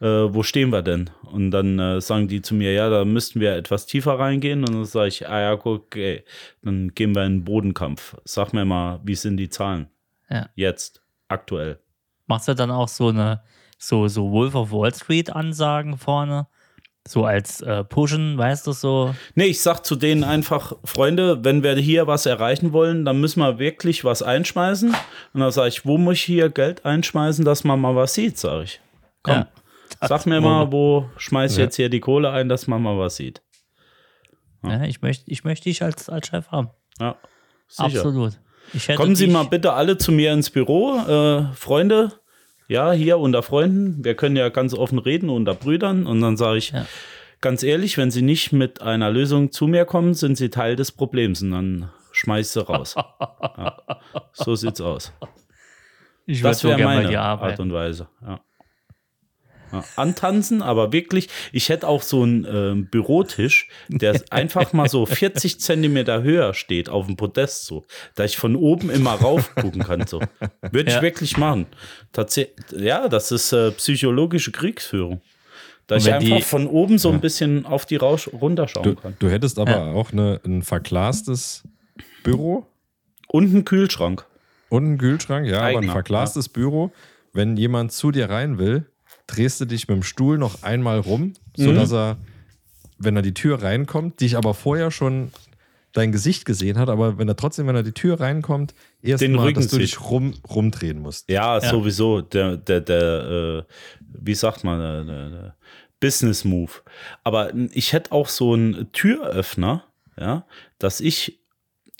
äh, 0.00 0.06
wo 0.06 0.42
stehen 0.42 0.70
wir 0.70 0.82
denn? 0.82 1.10
Und 1.22 1.50
dann 1.50 1.78
äh, 1.78 2.00
sagen 2.00 2.28
die 2.28 2.40
zu 2.42 2.54
mir, 2.54 2.72
ja, 2.72 2.88
da 2.88 3.04
müssten 3.04 3.40
wir 3.40 3.56
etwas 3.56 3.86
tiefer 3.86 4.18
reingehen. 4.18 4.60
Und 4.60 4.74
dann 4.74 4.84
sage 4.84 5.08
ich, 5.08 5.28
ah 5.28 5.40
ja, 5.40 5.52
okay, 5.52 6.24
dann 6.62 6.94
gehen 6.94 7.14
wir 7.14 7.24
in 7.24 7.38
den 7.38 7.44
Bodenkampf. 7.44 8.16
Sag 8.24 8.52
mir 8.52 8.64
mal, 8.64 9.00
wie 9.02 9.16
sind 9.16 9.36
die 9.36 9.48
Zahlen? 9.48 9.88
Ja. 10.30 10.48
Jetzt, 10.54 11.02
aktuell. 11.26 11.80
Machst 12.26 12.48
du 12.48 12.54
dann 12.54 12.70
auch 12.70 12.88
so 12.88 13.08
eine, 13.08 13.42
so, 13.78 14.06
so 14.08 14.30
Wolf 14.30 14.54
of 14.54 14.70
Wall 14.70 14.94
Street 14.94 15.30
Ansagen 15.30 15.96
vorne? 15.98 16.46
So 17.08 17.24
als 17.24 17.62
äh, 17.62 17.84
Pushen, 17.84 18.36
weißt 18.36 18.66
du, 18.66 18.72
so. 18.72 19.14
Nee, 19.34 19.46
ich 19.46 19.62
sag 19.62 19.80
zu 19.86 19.96
denen 19.96 20.24
einfach, 20.24 20.74
Freunde, 20.84 21.42
wenn 21.42 21.62
wir 21.62 21.74
hier 21.76 22.06
was 22.06 22.26
erreichen 22.26 22.72
wollen, 22.74 23.06
dann 23.06 23.18
müssen 23.18 23.40
wir 23.40 23.58
wirklich 23.58 24.04
was 24.04 24.22
einschmeißen. 24.22 24.90
Und 25.32 25.40
dann 25.40 25.50
sage 25.50 25.68
ich, 25.68 25.86
wo 25.86 25.96
muss 25.96 26.14
ich 26.16 26.22
hier 26.24 26.50
Geld 26.50 26.84
einschmeißen, 26.84 27.46
dass 27.46 27.64
man 27.64 27.80
mal 27.80 27.96
was 27.96 28.12
sieht, 28.12 28.36
sage 28.36 28.64
ich. 28.64 28.80
Komm, 29.22 29.34
Ja. 29.36 29.48
sag 30.06 30.26
mir 30.26 30.40
mal, 30.42 30.70
wo 30.70 31.08
schmeiß 31.16 31.52
ich 31.52 31.58
jetzt 31.58 31.76
hier 31.76 31.88
die 31.88 32.00
Kohle 32.00 32.30
ein, 32.30 32.50
dass 32.50 32.66
man 32.66 32.82
mal 32.82 32.98
was 32.98 33.16
sieht. 33.16 33.40
Ja, 34.62 34.82
ich 34.84 35.00
möchte 35.00 35.30
ich 35.30 35.44
möchte 35.44 35.64
dich 35.64 35.82
als, 35.82 36.08
als 36.10 36.26
Chef 36.28 36.48
haben. 36.48 36.68
Ja, 37.00 37.16
sicher. 37.68 37.84
Absolut. 38.00 38.38
Kommen 38.96 39.16
Sie 39.16 39.28
mal 39.28 39.44
bitte 39.44 39.72
alle 39.72 39.96
zu 39.96 40.12
mir 40.12 40.32
ins 40.34 40.50
Büro, 40.50 40.96
äh, 40.98 41.54
Freunde. 41.54 42.12
Ja, 42.68 42.92
hier 42.92 43.18
unter 43.18 43.42
Freunden. 43.42 44.04
Wir 44.04 44.14
können 44.14 44.36
ja 44.36 44.50
ganz 44.50 44.74
offen 44.74 44.98
reden 44.98 45.30
unter 45.30 45.54
Brüdern. 45.54 46.06
Und 46.06 46.20
dann 46.20 46.36
sage 46.36 46.58
ich, 46.58 46.70
Ja. 46.70 46.86
ganz 47.40 47.62
ehrlich, 47.62 47.96
wenn 47.98 48.10
Sie 48.10 48.22
nicht 48.22 48.52
mit 48.52 48.82
einer 48.82 49.10
Lösung 49.10 49.50
zu 49.50 49.66
mir 49.66 49.84
kommen, 49.86 50.14
sind 50.14 50.36
Sie 50.36 50.50
Teil 50.50 50.76
des 50.76 50.92
Problems. 50.92 51.42
Und 51.42 51.50
dann 51.50 51.90
schmeiß 52.12 52.46
ich 52.46 52.52
Sie 52.52 52.60
raus. 52.64 52.94
ja. 53.40 53.78
So 54.32 54.54
sieht's 54.54 54.80
aus. 54.82 55.12
Ich 56.26 56.42
Das 56.42 56.60
so 56.60 56.68
wäre 56.68 56.78
bei 56.78 56.84
meine 56.84 57.18
Art 57.20 57.58
und 57.58 57.72
Weise. 57.72 58.08
Ja. 58.22 58.40
Ja, 59.72 59.84
antanzen, 59.96 60.62
aber 60.62 60.92
wirklich, 60.92 61.28
ich 61.52 61.68
hätte 61.68 61.86
auch 61.88 62.02
so 62.02 62.22
einen 62.22 62.46
ähm, 62.50 62.88
Bürotisch, 62.90 63.68
der 63.88 64.20
einfach 64.30 64.72
mal 64.72 64.88
so 64.88 65.04
40 65.06 65.60
Zentimeter 65.60 66.22
höher 66.22 66.54
steht 66.54 66.88
auf 66.88 67.06
dem 67.06 67.16
Podest, 67.16 67.66
so, 67.66 67.84
da 68.14 68.24
ich 68.24 68.36
von 68.36 68.56
oben 68.56 68.90
immer 68.90 69.12
rauf 69.14 69.54
gucken 69.54 69.82
kann. 69.82 70.06
So. 70.06 70.20
Würde 70.70 70.88
ich 70.90 70.96
Ja. 70.96 71.02
wirklich 71.02 71.36
machen. 71.36 71.66
Tatsächlich, 72.12 72.54
ja, 72.78 73.08
das 73.08 73.30
ist 73.32 73.52
äh, 73.52 73.70
psychologische 73.72 74.52
Kriegsführung. 74.52 75.20
Da 75.86 75.96
ich 75.96 76.12
einfach 76.12 76.36
die- 76.36 76.42
von 76.42 76.66
oben 76.66 76.98
so 76.98 77.10
ein 77.10 77.20
bisschen 77.20 77.64
auf 77.64 77.86
die 77.86 77.96
Rausch 77.96 78.28
runterschauen 78.32 78.84
Du, 78.84 78.94
kann. 78.94 79.16
du 79.18 79.30
hättest 79.30 79.58
aber 79.58 79.70
Ja. 79.70 79.92
auch 79.92 80.12
eine, 80.12 80.40
ein 80.44 80.62
verglastes 80.62 81.62
Büro 82.22 82.66
Und 83.28 83.54
ein 83.54 83.64
Kühlschrank. 83.64 84.26
und 84.68 84.84
einen 84.84 84.98
Kühlschrank, 84.98 85.46
ja, 85.46 85.58
aber 85.58 85.66
ein 85.68 85.76
Eigener, 85.78 85.92
verglastes 85.92 86.48
Büro. 86.50 86.92
Wenn 87.32 87.56
jemand 87.56 87.92
zu 87.92 88.10
dir 88.10 88.28
rein 88.28 88.58
will, 88.58 88.86
drehst 89.28 89.60
du 89.60 89.64
dich 89.66 89.86
mit 89.86 89.96
dem 89.96 90.02
Stuhl 90.02 90.36
noch 90.38 90.62
einmal 90.64 90.98
rum, 90.98 91.34
Mhm. 91.56 91.62
sodass 91.64 91.92
er, 91.92 92.16
wenn 92.98 93.14
er 93.14 93.22
die 93.22 93.34
Tür 93.34 93.62
reinkommt, 93.62 94.20
dich 94.20 94.36
aber 94.36 94.54
vorher 94.54 94.90
schon 94.90 95.30
dein 95.92 96.10
Gesicht 96.12 96.44
gesehen 96.44 96.78
hat, 96.78 96.88
aber 96.88 97.16
wenn 97.18 97.28
er 97.28 97.36
trotzdem, 97.36 97.66
wenn 97.66 97.76
er 97.76 97.82
die 97.82 97.92
Tür 97.92 98.20
reinkommt, 98.20 98.74
Den 99.02 99.10
erstmal, 99.10 99.46
Rücken 99.46 99.60
dass 99.60 99.68
du 99.68 99.78
dich 99.78 100.00
rum, 100.00 100.34
rumdrehen 100.48 101.00
musst. 101.00 101.30
Ja, 101.30 101.60
sowieso. 101.60 102.20
Der, 102.20 102.56
der, 102.56 102.80
der, 102.80 103.64
äh, 103.68 103.72
wie 104.20 104.34
sagt 104.34 104.64
man, 104.64 104.78
der, 104.80 105.04
der, 105.04 105.30
der 105.30 105.56
Business 106.00 106.44
Move. 106.44 106.70
Aber 107.24 107.52
ich 107.72 107.92
hätte 107.92 108.12
auch 108.12 108.28
so 108.28 108.52
einen 108.54 108.92
Türöffner, 108.92 109.84
ja, 110.18 110.44
dass 110.78 111.00
ich 111.00 111.40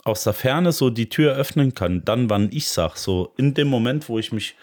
aus 0.04 0.24
der 0.24 0.32
Ferne 0.32 0.72
so 0.72 0.90
die 0.90 1.08
Tür 1.08 1.34
öffnen 1.34 1.74
kann, 1.74 2.04
dann, 2.04 2.30
wann 2.30 2.50
ich 2.52 2.68
sag, 2.68 2.96
so 2.96 3.32
in 3.36 3.54
dem 3.54 3.68
Moment, 3.68 4.08
wo 4.08 4.18
ich 4.18 4.32
mich 4.32 4.54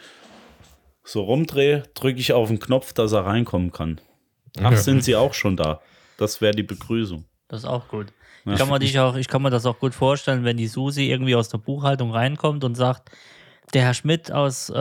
so 1.06 1.22
rumdrehe, 1.24 1.84
drücke 1.94 2.20
ich 2.20 2.34
auf 2.34 2.50
den 2.50 2.60
Knopf, 2.60 2.92
dass 2.94 3.14
er 3.14 3.26
reinkommen 3.26 3.72
kann. 3.72 4.02
Ach, 4.58 4.72
Ja. 4.72 4.78
sind 4.78 5.04
sie 5.04 5.16
auch 5.16 5.34
schon 5.34 5.56
da? 5.56 5.82
Das 6.18 6.42
wäre 6.42 6.54
die 6.54 6.64
Begrüßung. 6.64 7.26
Das 7.48 7.60
ist 7.60 7.66
auch 7.70 7.88
gut. 7.88 8.08
Ich 8.48 8.58
kann, 8.58 8.70
man 8.70 8.80
dich 8.80 9.00
auch, 9.00 9.16
ich 9.16 9.28
kann 9.28 9.42
mir 9.42 9.50
das 9.50 9.66
auch 9.66 9.80
gut 9.80 9.94
vorstellen, 9.96 10.44
wenn 10.44 10.58
die 10.58 10.68
Susi 10.68 11.10
irgendwie 11.10 11.36
aus 11.36 11.50
der 11.50 11.58
Buchhaltung 11.58 12.12
reinkommt 12.12 12.64
und 12.64 12.76
sagt, 12.76 13.10
der 13.74 13.84
Herr 13.84 13.94
Schmidt 13.96 14.32
aus 14.32 14.70
äh, 14.70 14.74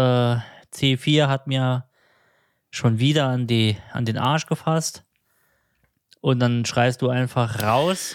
C4 0.75 1.29
hat 1.29 1.47
mir 1.47 1.85
schon 2.71 2.99
wieder 2.99 3.27
an, 3.27 3.47
die, 3.47 3.77
an 3.93 4.05
den 4.05 4.19
Arsch 4.19 4.47
gefasst. 4.47 5.05
Und 6.21 6.41
dann 6.41 6.65
schreist 6.65 7.01
du 7.03 7.09
einfach 7.09 7.63
raus, 7.63 8.15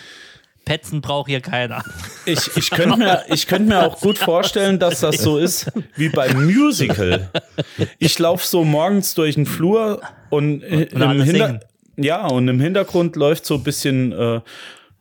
Petzen 0.69 1.01
braucht 1.01 1.29
hier 1.29 1.41
keiner. 1.41 1.83
Ich, 2.25 2.55
ich 2.55 2.69
könnte 2.69 2.95
mir, 2.95 3.23
ich 3.29 3.47
könnt 3.47 3.67
mir 3.67 3.87
auch 3.87 3.99
gut 3.99 4.19
vorstellen, 4.19 4.77
dass 4.77 4.99
das 4.99 5.17
so 5.17 5.39
ist 5.39 5.71
wie 5.95 6.09
beim 6.09 6.45
Musical. 6.45 7.27
Ich 7.97 8.19
laufe 8.19 8.45
so 8.45 8.63
morgens 8.63 9.15
durch 9.15 9.33
den 9.33 9.47
Flur 9.47 9.99
und, 10.29 10.63
und 10.63 11.01
alle 11.01 11.15
im 11.15 11.23
Hinter 11.23 11.47
singen. 11.47 11.59
ja, 11.97 12.27
und 12.27 12.47
im 12.47 12.59
Hintergrund 12.59 13.15
läuft 13.15 13.47
so 13.47 13.55
ein 13.55 13.63
bisschen 13.63 14.11
äh, 14.11 14.41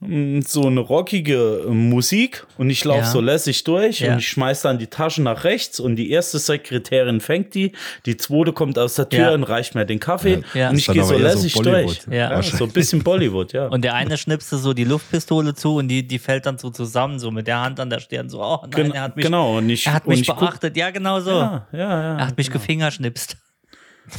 so 0.00 0.64
eine 0.64 0.78
rockige 0.78 1.64
äh, 1.66 1.70
Musik 1.70 2.46
und 2.56 2.70
ich 2.70 2.84
laufe 2.84 3.00
Ja. 3.00 3.06
so 3.10 3.20
lässig 3.20 3.64
durch 3.64 3.98
Ja. 3.98 4.12
und 4.12 4.20
ich 4.20 4.28
schmeiß 4.28 4.62
dann 4.62 4.78
die 4.78 4.86
Taschen 4.86 5.24
nach 5.24 5.42
rechts 5.42 5.80
und 5.80 5.96
die 5.96 6.12
erste 6.12 6.38
Sekretärin 6.38 7.20
fängt 7.20 7.52
die, 7.54 7.72
die 8.06 8.16
zweite 8.16 8.52
kommt 8.52 8.78
aus 8.78 8.94
der 8.94 9.08
Tür 9.08 9.18
Ja. 9.18 9.34
und 9.34 9.42
reicht 9.42 9.74
mir 9.74 9.84
den 9.86 9.98
Kaffee 9.98 10.42
Ja. 10.54 10.70
und 10.70 10.78
ich 10.78 10.86
gehe 10.86 11.02
so 11.02 11.14
so 11.14 11.18
lässig 11.18 11.52
Bollywood. 11.52 12.06
durch. 12.06 12.16
Ja. 12.16 12.40
so 12.42 12.64
ein 12.64 12.70
bisschen 12.70 13.02
Bollywood, 13.02 13.52
ja. 13.52 13.66
Und 13.66 13.82
der 13.82 13.94
eine 13.94 14.16
schnipste 14.16 14.56
so 14.58 14.72
die 14.72 14.84
Luftpistole 14.84 15.54
zu 15.54 15.74
und 15.78 15.88
die, 15.88 16.06
die 16.06 16.20
fällt 16.20 16.46
dann 16.46 16.58
so 16.58 16.70
zusammen, 16.70 17.18
so 17.18 17.32
mit 17.32 17.48
der 17.48 17.60
Hand 17.60 17.80
an 17.80 17.90
der 17.90 17.98
Stirn, 17.98 18.28
so, 18.28 18.40
oh 18.40 18.58
nein, 18.62 18.70
Gen- 18.70 18.92
er 18.92 19.02
hat 19.02 19.16
mich, 19.16 19.24
genau, 19.24 19.58
und 19.58 19.68
ich, 19.68 19.84
er 19.86 19.94
hat 19.94 20.06
und 20.06 20.16
mich 20.16 20.24
beachtet. 20.28 20.76
Ja, 20.76 20.90
genau 20.90 21.18
so. 21.20 21.30
Ja, 21.30 21.66
ja, 21.72 21.78
ja. 21.78 22.18
er 22.18 22.26
hat 22.28 22.36
mich 22.38 22.50
gefingerschnipst. 22.52 23.36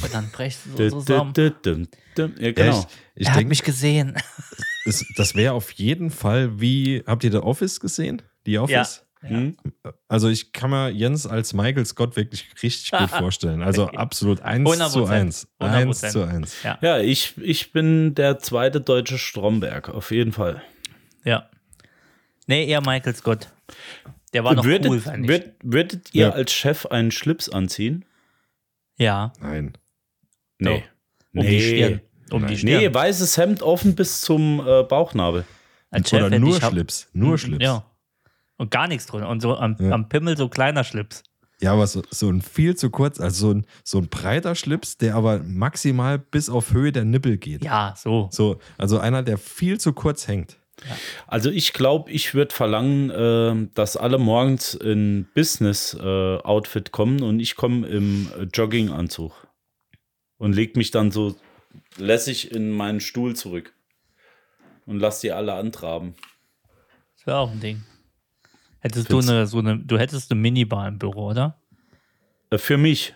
Und 0.03 0.13
dann 0.13 0.29
brechst 0.31 0.59
du 0.77 0.89
so 0.89 0.99
zusammen. 1.01 1.33
Ja, 1.35 1.47
genau. 2.51 2.79
ich 2.79 2.85
ich 3.15 3.25
er 3.25 3.31
hat 3.31 3.37
denke, 3.39 3.49
mich 3.49 3.63
gesehen. 3.63 4.15
Das, 4.85 5.05
das 5.15 5.35
wäre 5.35 5.53
auf 5.53 5.71
jeden 5.71 6.09
Fall 6.11 6.59
wie. 6.59 7.03
Habt 7.05 7.23
ihr 7.23 7.31
The 7.31 7.37
Office 7.39 7.79
gesehen? 7.79 8.21
Die 8.45 8.57
Office? 8.57 9.05
Hm? 9.21 9.57
Also 10.07 10.29
ich 10.29 10.53
kann 10.53 10.69
mir 10.69 10.89
Jens 10.91 11.27
als 11.27 11.53
Michael 11.53 11.85
Scott 11.85 12.15
wirklich 12.15 12.45
richtig 12.63 12.91
gut 12.91 13.09
vorstellen. 13.09 13.61
Also 13.61 13.87
absolut 13.89 14.39
eins 14.41 14.69
100%. 14.69 14.89
zu 14.91 15.05
eins. 15.07 15.47
Eins 15.59 16.03
100%. 16.03 16.09
zu 16.11 16.23
eins. 16.23 16.63
Ja. 16.63 16.77
Ja, 16.81 16.99
ich, 16.99 17.37
ich 17.37 17.73
bin 17.73 18.15
der 18.15 18.39
zweite 18.39 18.79
deutsche 18.79 19.17
Stromberg, 19.17 19.89
auf 19.89 20.11
jeden 20.11 20.31
Fall. 20.31 20.61
Ja. 21.25 21.49
Nee, 22.47 22.65
eher 22.65 22.79
Michael 22.79 23.13
Scott. 23.13 23.49
Der 24.33 24.45
war 24.45 24.53
noch 24.53 24.63
würdet, 24.63 24.89
cool, 24.89 24.99
fand 25.01 25.23
ich. 25.25 25.29
würd, 25.29 25.51
würdet 25.63 26.13
ihr 26.13 26.27
Ja. 26.27 26.29
als 26.31 26.53
Chef 26.53 26.85
einen 26.85 27.11
Schlips 27.11 27.49
anziehen? 27.49 28.05
ja, 28.97 29.33
Nein. 29.41 29.73
Nee. 30.59 30.83
um 31.33 31.41
die 31.45 31.61
Stirn. 31.61 32.01
Um 32.33 32.47
die 32.47 32.57
Stirn. 32.57 32.79
Nee, 32.81 32.93
weißes 32.93 33.37
Hemd 33.37 33.61
offen 33.61 33.95
bis 33.95 34.21
zum 34.21 34.59
äh, 34.65 34.83
Bauchnabel. 34.83 35.45
Als 35.91 36.09
Chef 36.09 36.23
Oder 36.23 36.37
nur 36.39 36.57
ich 36.57 36.63
Schlips. 36.63 37.07
Nur 37.13 37.37
Schlips. 37.37 37.63
Ja. 37.63 37.83
Und 38.57 38.71
gar 38.71 38.87
nichts 38.87 39.05
drin. 39.07 39.23
Und 39.23 39.41
so 39.41 39.55
am, 39.57 39.75
Ja. 39.79 39.91
am 39.91 40.09
Pimmel 40.09 40.37
so 40.37 40.49
kleiner 40.49 40.83
Schlips. 40.83 41.23
Ja, 41.61 41.73
aber 41.73 41.87
so, 41.87 42.03
so 42.09 42.29
ein 42.29 42.41
viel 42.41 42.75
zu 42.75 42.89
kurz, 42.89 43.19
also 43.19 43.47
so 43.47 43.53
ein, 43.53 43.65
so 43.83 43.97
ein 43.97 44.07
breiter 44.07 44.55
Schlips, 44.55 44.97
der 44.97 45.15
aber 45.15 45.39
maximal 45.43 46.17
bis 46.17 46.49
auf 46.49 46.71
Höhe 46.71 46.91
der 46.93 47.03
Nippel 47.03 47.37
geht. 47.37 47.65
Ja, 47.65 47.95
so. 47.97 48.29
So, 48.31 48.59
also 48.77 48.99
einer, 48.99 49.23
der 49.23 49.37
viel 49.37 49.77
zu 49.79 49.91
kurz 49.93 50.27
hängt. 50.27 50.57
Also 51.27 51.49
ich 51.49 51.73
glaube, 51.73 52.09
ich 52.11 52.33
würde 52.33 52.55
verlangen, 52.55 53.09
äh, 53.09 53.67
dass 53.73 53.97
alle 53.97 54.17
morgens 54.17 54.73
in 54.73 55.27
Business-Outfit 55.33 56.91
kommen 56.91 57.21
und 57.21 57.39
ich 57.39 57.55
komme 57.55 57.87
im 57.87 58.29
äh, 58.39 58.43
Jogginganzug 58.43 59.33
und 60.37 60.53
leg 60.55 60.77
mich 60.77 60.91
dann 60.91 61.11
so 61.11 61.35
lässig 61.97 62.52
in 62.52 62.71
meinen 62.71 62.99
Stuhl 62.99 63.36
zurück 63.36 63.73
und 64.86 64.99
lass 64.99 65.21
die 65.21 65.32
alle 65.32 65.54
antraben. 65.54 66.15
Das 67.17 67.28
wäre 67.28 67.38
auch 67.38 67.52
ein 67.52 67.60
Ding. 67.60 67.84
Hättest 68.80 69.08
Find's- 69.08 69.25
du 69.25 69.32
eine, 69.32 69.47
so 69.47 69.60
eine, 69.60 69.78
du 69.80 69.97
hättest 69.97 70.32
eine 70.32 70.39
Minibar 70.39 70.88
im 70.88 70.99
Büro, 70.99 71.30
oder? 71.32 71.60
Äh, 72.49 72.58
für 72.58 72.78
mich. 72.78 73.13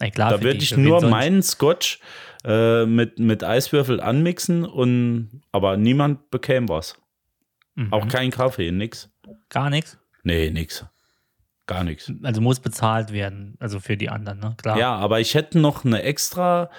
Ja, 0.00 0.10
klar, 0.10 0.30
Da 0.32 0.42
würde 0.42 0.58
ich 0.58 0.76
nur 0.76 1.00
meinen 1.02 1.42
Scotch 1.42 2.00
äh, 2.44 2.84
mit, 2.86 3.18
mit 3.18 3.42
Eiswürfel 3.44 4.00
anmixen 4.00 4.64
und 4.64 5.42
aber 5.52 5.76
niemand 5.76 6.30
bekäme 6.30 6.68
was. 6.68 6.96
Mhm. 7.74 7.92
Auch 7.92 8.08
kein 8.08 8.30
Kaffee, 8.30 8.70
nix. 8.70 9.10
Gar 9.48 9.70
nichts. 9.70 9.98
Nee, 10.22 10.50
nix. 10.50 10.84
Gar 11.66 11.84
nichts. 11.84 12.12
Also 12.22 12.40
muss 12.40 12.60
bezahlt 12.60 13.12
werden, 13.12 13.56
also 13.58 13.80
für 13.80 13.96
die 13.96 14.10
anderen, 14.10 14.38
ne? 14.40 14.54
Klar. 14.60 14.78
Ja, 14.78 14.94
aber 14.96 15.20
ich 15.20 15.34
hätte 15.34 15.58
noch 15.58 15.84
eine 15.84 16.02
extra, 16.02 16.70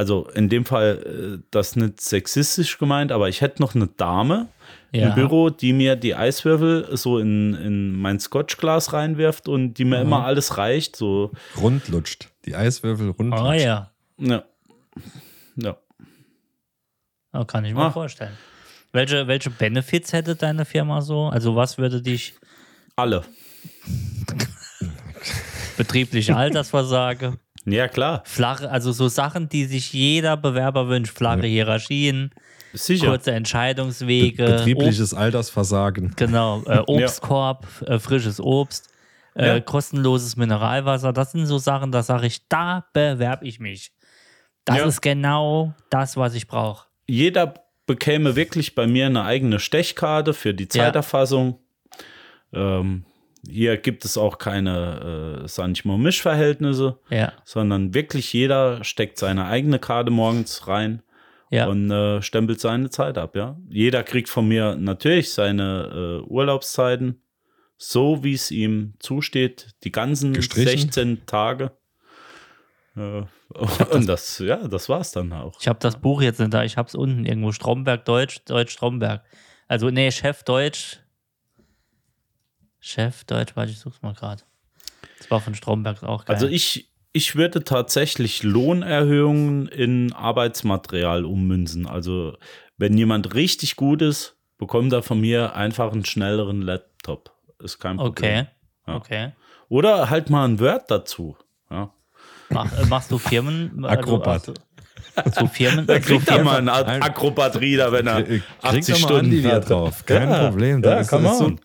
also 0.00 0.26
in 0.34 0.48
dem 0.48 0.64
Fall 0.64 1.38
äh, 1.40 1.42
das 1.50 1.76
nicht 1.76 2.00
sexistisch 2.00 2.78
gemeint, 2.78 3.12
aber 3.12 3.28
ich 3.28 3.42
hätte 3.42 3.60
noch 3.60 3.74
eine 3.74 3.86
Dame 3.86 4.48
Ja. 4.92 5.08
im 5.08 5.14
Büro, 5.14 5.50
die 5.50 5.72
mir 5.74 5.94
die 5.94 6.14
Eiswürfel 6.14 6.96
so 6.96 7.18
in, 7.18 7.52
in 7.54 8.00
mein 8.00 8.18
Scotchglas 8.18 8.92
reinwirft 8.94 9.46
und 9.46 9.74
die 9.74 9.84
mir 9.84 9.98
Mhm. 9.98 10.06
immer 10.06 10.24
alles 10.24 10.56
reicht. 10.56 10.96
So, 10.96 11.32
Rund 11.60 11.88
lutscht. 11.88 12.28
Die 12.46 12.54
Eiswürfel 12.56 13.10
rund 13.10 13.34
Oh 13.34 13.44
lutscht. 13.44 13.64
ja. 13.64 13.90
ja. 14.18 14.42
Ja. 15.56 15.76
Ja, 17.34 17.44
kann 17.44 17.64
ich 17.66 17.74
mir 17.74 17.82
Ah. 17.82 17.90
vorstellen. 17.90 18.36
Welche, 18.92 19.26
welche 19.28 19.50
Benefits 19.50 20.12
hätte 20.14 20.34
deine 20.34 20.64
Firma 20.64 21.00
so? 21.02 21.26
Also 21.28 21.54
was 21.56 21.76
würde 21.78 22.00
dich 22.02 22.34
Alle. 22.96 23.22
betriebliche 25.76 26.34
Altersversage, 26.36 27.38
Ja, 27.66 27.88
klar. 27.88 28.22
flache, 28.24 28.70
also 28.70 28.92
so 28.92 29.08
Sachen, 29.08 29.48
die 29.48 29.64
sich 29.66 29.92
jeder 29.92 30.36
Bewerber 30.36 30.88
wünscht, 30.88 31.16
flache 31.16 31.46
Hierarchien, 31.46 32.30
Sicher. 32.72 33.08
kurze 33.08 33.32
Entscheidungswege, 33.32 34.44
Betriebliches 34.44 35.12
Altersversagen. 35.14 36.14
Genau, 36.16 36.62
äh, 36.66 36.78
Obstkorb, 36.86 37.66
äh, 37.86 37.98
frisches 37.98 38.40
Obst, 38.40 38.88
äh, 39.34 39.46
Ja. 39.46 39.60
kostenloses 39.60 40.36
Mineralwasser. 40.36 41.12
Das 41.12 41.32
sind 41.32 41.46
so 41.46 41.58
Sachen, 41.58 41.92
da 41.92 42.02
sage 42.02 42.26
ich, 42.26 42.48
da 42.48 42.86
bewerbe 42.92 43.46
ich 43.46 43.60
mich. 43.60 43.92
Das 44.64 44.78
Ja. 44.78 44.86
ist 44.86 45.00
genau 45.02 45.74
das, 45.90 46.16
was 46.16 46.34
ich 46.34 46.46
brauche. 46.46 46.86
Jeder 47.06 47.54
bekäme 47.86 48.36
wirklich 48.36 48.74
bei 48.74 48.86
mir 48.86 49.06
eine 49.06 49.24
eigene 49.24 49.58
Stechkarte 49.58 50.32
für 50.32 50.54
die 50.54 50.68
Zeiterfassung. 50.68 51.58
Ähm, 52.52 53.04
hier 53.48 53.76
gibt 53.76 54.04
es 54.04 54.18
auch 54.18 54.38
keine, 54.38 55.42
äh, 55.44 55.48
sag 55.48 55.70
ich 55.70 55.84
mal, 55.84 55.98
Mischverhältnisse, 55.98 56.98
Ja, 57.08 57.32
sondern 57.44 57.94
wirklich 57.94 58.32
jeder 58.32 58.84
steckt 58.84 59.18
seine 59.18 59.46
eigene 59.46 59.78
Karte 59.78 60.10
morgens 60.10 60.66
rein 60.68 61.02
ja. 61.50 61.66
und 61.66 61.90
äh, 61.90 62.22
stempelt 62.22 62.60
seine 62.60 62.90
Zeit 62.90 63.18
ab, 63.18 63.36
ja. 63.36 63.56
Jeder 63.68 64.02
kriegt 64.02 64.28
von 64.28 64.46
mir 64.46 64.76
natürlich 64.76 65.32
seine 65.32 66.22
äh, 66.22 66.28
Urlaubszeiten, 66.28 67.22
so 67.76 68.22
wie 68.22 68.34
es 68.34 68.50
ihm 68.50 68.94
zusteht, 68.98 69.74
die 69.84 69.92
ganzen 69.92 70.32
Gestrichen? 70.32 70.92
16 70.92 71.26
Tage. 71.26 71.72
Äh, 72.96 73.22
und 73.92 74.06
das, 74.06 74.38
ja, 74.38 74.68
das 74.68 74.88
war's 74.88 75.12
dann 75.12 75.32
auch. 75.32 75.58
Ich 75.60 75.68
habe 75.68 75.78
das 75.80 76.00
Buch 76.00 76.22
jetzt 76.22 76.38
nicht 76.40 76.52
da, 76.52 76.62
ich 76.62 76.76
habe 76.76 76.88
es 76.88 76.94
unten 76.94 77.24
irgendwo. 77.24 77.52
Stromberg 77.52 78.04
Deutsch, 78.04 78.44
Deutsch 78.44 78.72
Stromberg. 78.72 79.24
Also, 79.66 79.90
nee, 79.90 80.10
Chef 80.10 80.42
Deutsch. 80.44 81.00
Chef 82.80 83.24
Deutsch, 83.24 83.54
warte, 83.56 83.72
ich 83.72 83.78
such's 83.78 84.02
mal 84.02 84.14
gerade. 84.14 84.42
Das 85.18 85.30
war 85.30 85.40
von 85.40 85.54
Stromberg 85.54 86.02
auch 86.02 86.24
geil. 86.24 86.34
Also 86.34 86.46
ich, 86.48 86.90
ich 87.12 87.36
würde 87.36 87.62
tatsächlich 87.64 88.42
Lohnerhöhungen 88.42 89.68
in 89.68 90.12
Arbeitsmaterial 90.12 91.24
ummünzen. 91.24 91.86
Also 91.86 92.36
wenn 92.78 92.96
jemand 92.96 93.34
richtig 93.34 93.76
gut 93.76 94.00
ist, 94.02 94.36
bekommt 94.58 94.92
er 94.92 95.02
von 95.02 95.20
mir 95.20 95.54
einfach 95.54 95.92
einen 95.92 96.04
schnelleren 96.04 96.62
Laptop. 96.62 97.32
Ist 97.62 97.78
kein 97.78 97.96
Problem. 97.98 98.46
Okay, 98.86 98.94
okay. 98.96 99.32
Oder 99.68 100.08
halt 100.10 100.30
mal 100.30 100.46
ein 100.46 100.58
Word 100.58 100.90
dazu. 100.90 101.36
Ja. 101.70 101.92
Mach, 102.48 102.72
äh, 102.78 102.86
machst 102.86 103.10
du 103.10 103.18
Firmen? 103.18 103.84
also, 103.84 103.88
Akrobat. 104.00 104.48
Also, 105.14 105.40
so 105.40 105.46
Firmen, 105.46 105.86
Da 105.86 105.94
so 105.94 106.00
kriegt 106.00 106.28
er 106.28 106.34
Firmen, 106.36 106.64
mal 106.64 106.84
einen 106.84 107.02
Akrobat-Reader, 107.02 107.92
wenn 107.92 108.06
er 108.06 108.22
Kriegt 108.22 108.44
80 108.62 108.94
doch 108.94 109.00
mal 109.00 109.06
Stunden 109.08 109.46
hat. 109.46 109.70
drauf. 109.70 110.06
Kein 110.06 110.28
Ja, 110.30 110.48
Problem. 110.48 110.82
Ja, 110.82 110.96
Das, 110.96 111.12
ist, 111.12 111.12
ist 111.12 111.38
so. 111.38 111.56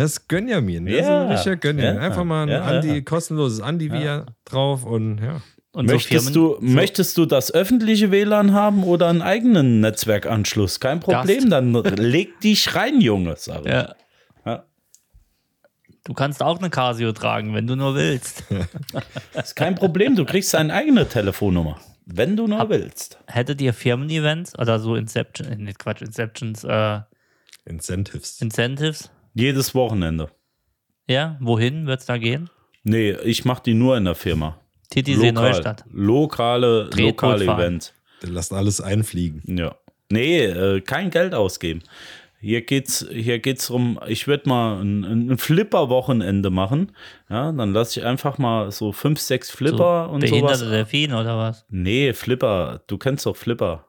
Das 0.00 0.12
ist 0.12 0.28
Gönjamin. 0.28 0.86
Das 0.86 0.94
ist 0.94 1.00
Ja, 1.02 1.22
ein 1.22 1.30
richtiger 1.32 1.56
Gönjamin. 1.56 1.96
ja, 1.96 2.00
Einfach 2.00 2.24
mal 2.24 2.42
ein 2.44 2.48
ja, 2.48 2.62
Andi, 2.62 2.94
ja. 2.94 3.00
kostenloses 3.02 3.60
Andi 3.60 3.92
wieder 3.92 4.26
drauf 4.44 4.84
und 4.84 5.18
ja. 5.18 5.42
und 5.72 5.88
so 5.88 5.94
Möchtest, 5.94 6.30
Firmen, 6.30 6.32
du, 6.32 6.56
möchtest 6.60 7.18
du 7.18 7.26
das 7.26 7.52
öffentliche 7.52 8.10
WLAN 8.10 8.52
haben 8.52 8.82
oder 8.84 9.08
einen 9.08 9.22
eigenen 9.22 9.80
Netzwerkanschluss? 9.80 10.80
Kein 10.80 11.00
Problem, 11.00 11.50
dann 11.50 11.72
leg 11.74 12.40
dich 12.40 12.74
rein, 12.74 13.00
Junge. 13.00 13.34
Sag. 13.36 13.66
Ja. 13.66 13.94
Ja. 14.46 14.64
Du 16.04 16.14
kannst 16.14 16.42
auch 16.42 16.58
eine 16.58 16.70
Casio 16.70 17.12
tragen, 17.12 17.54
wenn 17.54 17.66
du 17.66 17.76
nur 17.76 17.94
willst. 17.94 18.44
Ist 19.34 19.54
kein 19.54 19.74
Problem, 19.74 20.16
du 20.16 20.24
kriegst 20.24 20.54
deine 20.54 20.72
eigene 20.72 21.06
Telefonnummer, 21.08 21.78
wenn 22.06 22.36
du 22.36 22.46
nur 22.46 22.70
willst. 22.70 23.18
Hättet 23.26 23.60
ihr 23.60 23.74
Firmen-Events 23.74 24.58
oder 24.58 24.78
so 24.80 24.96
Inception, 24.96 25.46
nicht 25.62 25.78
Quatsch, 25.78 26.00
Inceptions, 26.00 26.64
äh, 26.64 27.00
Incentives. 27.66 28.40
Incentives? 28.40 29.10
Jedes 29.34 29.74
Wochenende. 29.74 30.30
Ja, 31.06 31.36
wohin 31.40 31.86
wird 31.86 32.00
es 32.00 32.06
da 32.06 32.18
gehen? 32.18 32.50
Nee, 32.82 33.12
ich 33.24 33.44
mache 33.44 33.62
die 33.64 33.74
nur 33.74 33.96
in 33.96 34.04
der 34.04 34.14
Firma. 34.14 34.58
Titisee 34.90 35.32
Neustadt. 35.32 35.84
Lokale, 35.92 36.90
lokale. 36.96 37.44
Events. 37.44 37.94
Lasst 38.22 38.52
alles 38.52 38.80
einfliegen. 38.80 39.42
Ja. 39.46 39.76
Nee, 40.10 40.44
äh, 40.44 40.80
kein 40.80 41.10
Geld 41.10 41.34
ausgeben. 41.34 41.82
Hier 42.40 42.62
geht's, 42.62 43.06
hier 43.12 43.38
geht's 43.38 43.66
drum, 43.66 44.00
ich 44.06 44.26
würde 44.26 44.48
mal 44.48 44.80
ein, 44.80 45.04
ein 45.04 45.38
Flipper-Wochenende 45.38 46.48
machen. 46.48 46.92
Ja, 47.28 47.52
dann 47.52 47.74
lasse 47.74 48.00
ich 48.00 48.06
einfach 48.06 48.38
mal 48.38 48.70
so 48.72 48.92
fünf, 48.92 49.20
sechs 49.20 49.50
Flipper 49.50 50.06
so 50.06 50.14
und 50.14 50.20
behinderte 50.20 50.56
sowas. 50.56 50.70
Delfin 50.70 51.12
oder 51.12 51.36
was? 51.36 51.66
Nee, 51.68 52.14
Flipper. 52.14 52.82
Du 52.86 52.96
kennst 52.96 53.26
doch 53.26 53.36
Flipper. 53.36 53.86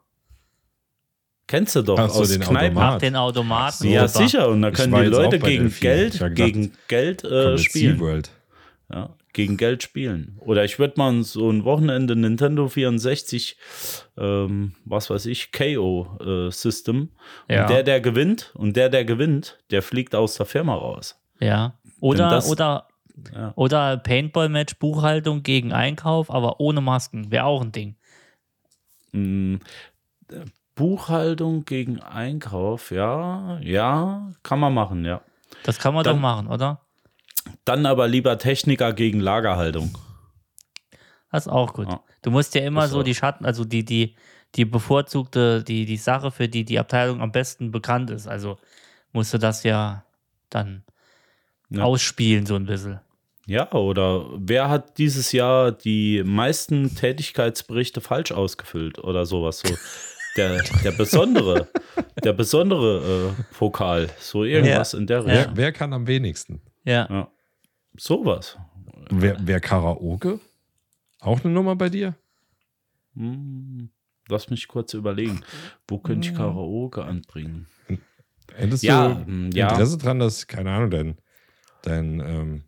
Kennst 1.52 1.76
du 1.76 1.82
doch 1.82 2.00
Ach 2.00 2.10
so, 2.10 2.22
aus 2.22 2.30
den 2.30 2.40
Kneipen. 2.40 2.78
Automat. 2.78 2.94
Ach, 2.96 3.00
den 3.00 3.16
Automaten. 3.18 3.88
Ja, 3.90 4.08
Super. 4.08 4.24
sicher. 4.26 4.48
Und 4.48 4.62
da 4.62 4.72
können 4.72 4.94
die 4.96 5.08
Leute 5.08 5.38
gegen. 5.38 5.70
Geld, 5.82 6.14
gedacht, 6.14 6.36
gegen 6.36 6.72
Geld 6.88 7.26
äh, 7.26 7.58
spielen. 7.58 8.24
Ja, 8.90 9.10
gegen 9.34 9.58
Geld 9.58 9.84
spielen. 9.84 10.38
Oder 10.40 10.64
ich 10.64 10.80
würde 10.80 10.94
mal 10.96 11.22
so 11.24 11.50
ein 11.52 11.66
Wochenende 11.66 12.16
Nintendo 12.16 12.70
64, 12.70 13.58
ähm, 14.18 14.76
was 14.86 15.10
weiß 15.10 15.26
ich, 15.26 15.52
KO-System. 15.52 17.10
Ja. 17.50 17.64
Und 17.64 17.70
der, 17.70 17.84
der 17.84 18.00
gewinnt, 18.00 18.52
und 18.56 18.78
der, 18.78 18.88
der 18.88 19.04
gewinnt, 19.04 19.60
der 19.72 19.82
fliegt 19.82 20.16
aus 20.16 20.36
der 20.36 20.46
Firma 20.46 20.74
raus. 20.76 21.20
Ja. 21.42 21.78
Oder, 22.00 22.30
das- 22.30 22.50
oder, 22.50 22.88
Ja. 23.36 23.52
oder 23.58 23.98
Paintball-Match, 23.98 24.76
Buchhaltung 24.80 25.44
gegen 25.44 25.74
Einkauf, 25.74 26.32
aber 26.32 26.62
ohne 26.62 26.80
Masken. 26.80 27.30
Wäre 27.30 27.44
auch 27.44 27.62
ein 27.62 27.74
Ding. 27.74 27.96
Mm, 29.12 29.56
äh, 30.30 30.36
Buchhaltung 30.76 31.66
gegen 31.66 32.00
Einkauf, 32.00 32.92
ja, 32.92 33.60
ja, 33.62 34.32
kann 34.44 34.60
man 34.60 34.74
machen, 34.74 35.06
ja. 35.06 35.22
Das 35.64 35.78
kann 35.80 35.94
man 35.94 36.04
Dann- 36.04 36.16
doch 36.16 36.22
machen, 36.22 36.48
oder? 36.48 36.82
Dann 37.66 37.86
aber 37.86 38.08
lieber 38.08 38.38
Techniker 38.38 38.94
gegen 38.94 39.20
Lagerhaltung. 39.20 39.98
Das 41.32 41.46
ist 41.48 41.52
auch 41.52 41.74
gut. 41.74 41.90
Ja. 41.90 42.02
Du 42.22 42.32
musst 42.32 42.54
ja 42.56 42.62
immer 42.62 42.82
Das 42.82 42.92
so 42.92 43.04
die 43.04 43.16
Schatten, 43.16 43.46
also 43.46 43.66
die, 43.66 43.84
die, 43.86 44.16
die 44.56 44.66
bevorzugte, 44.66 45.64
die, 45.64 45.86
die 45.86 45.98
Sache, 45.98 46.30
für 46.32 46.48
die 46.48 46.66
die 46.66 46.78
Abteilung 46.78 47.22
am 47.22 47.32
besten 47.32 47.72
bekannt 47.72 48.10
ist. 48.12 48.28
Also 48.28 48.58
musst 49.12 49.34
du 49.34 49.38
das 49.40 49.64
ja 49.64 50.04
dann 50.50 50.84
Ja. 51.70 51.84
ausspielen, 51.84 52.46
so 52.46 52.56
ein 52.56 52.66
bisschen. 52.66 53.00
Ja, 53.48 53.72
oder 53.72 54.26
wer 54.36 54.70
hat 54.70 54.98
dieses 55.00 55.32
Jahr 55.32 55.72
die 55.72 56.22
meisten 56.24 56.94
Tätigkeitsberichte 56.96 58.02
falsch 58.02 58.32
ausgefüllt 58.32 59.00
oder 59.00 59.26
sowas? 59.26 59.60
So 59.66 59.74
der, 60.38 60.62
der 60.84 60.92
besondere, 60.92 61.68
der 62.24 62.34
besondere 62.34 63.36
äh, 63.38 63.44
Pokal, 63.58 64.10
so 64.20 64.44
irgendwas 64.44 64.94
in 64.94 65.08
der 65.08 65.20
Ja. 65.20 65.24
Richtung. 65.26 65.52
Wer, 65.56 65.58
wer 65.58 65.72
kann 65.72 65.94
am 65.94 66.08
wenigsten? 66.08 66.62
Ja. 66.84 67.08
Ja. 67.10 67.32
Sowas. 67.98 68.58
Wer, 69.10 69.38
wer 69.42 69.60
Karaoke? 69.60 70.40
Auch 71.20 71.44
eine 71.44 71.54
Nummer 71.54 71.76
bei 71.76 71.90
dir? 71.90 72.16
Hm, 73.16 73.90
lass 74.30 74.50
mich 74.50 74.68
kurz 74.68 74.94
überlegen. 74.94 75.42
Wo 75.88 76.00
könnte 76.00 76.30
ich 76.30 76.34
Karaoke 76.36 77.04
anbringen? 77.04 77.68
Hättest 78.56 78.84
Ja, 78.84 79.10
du 79.10 79.50
ja. 79.54 79.70
Interesse 79.70 79.98
dran, 79.98 80.20
dass, 80.20 80.48
keine 80.48 80.72
Ahnung, 80.72 80.92
dein, 80.92 81.18
dein 81.84 82.20
ähm, 82.20 82.64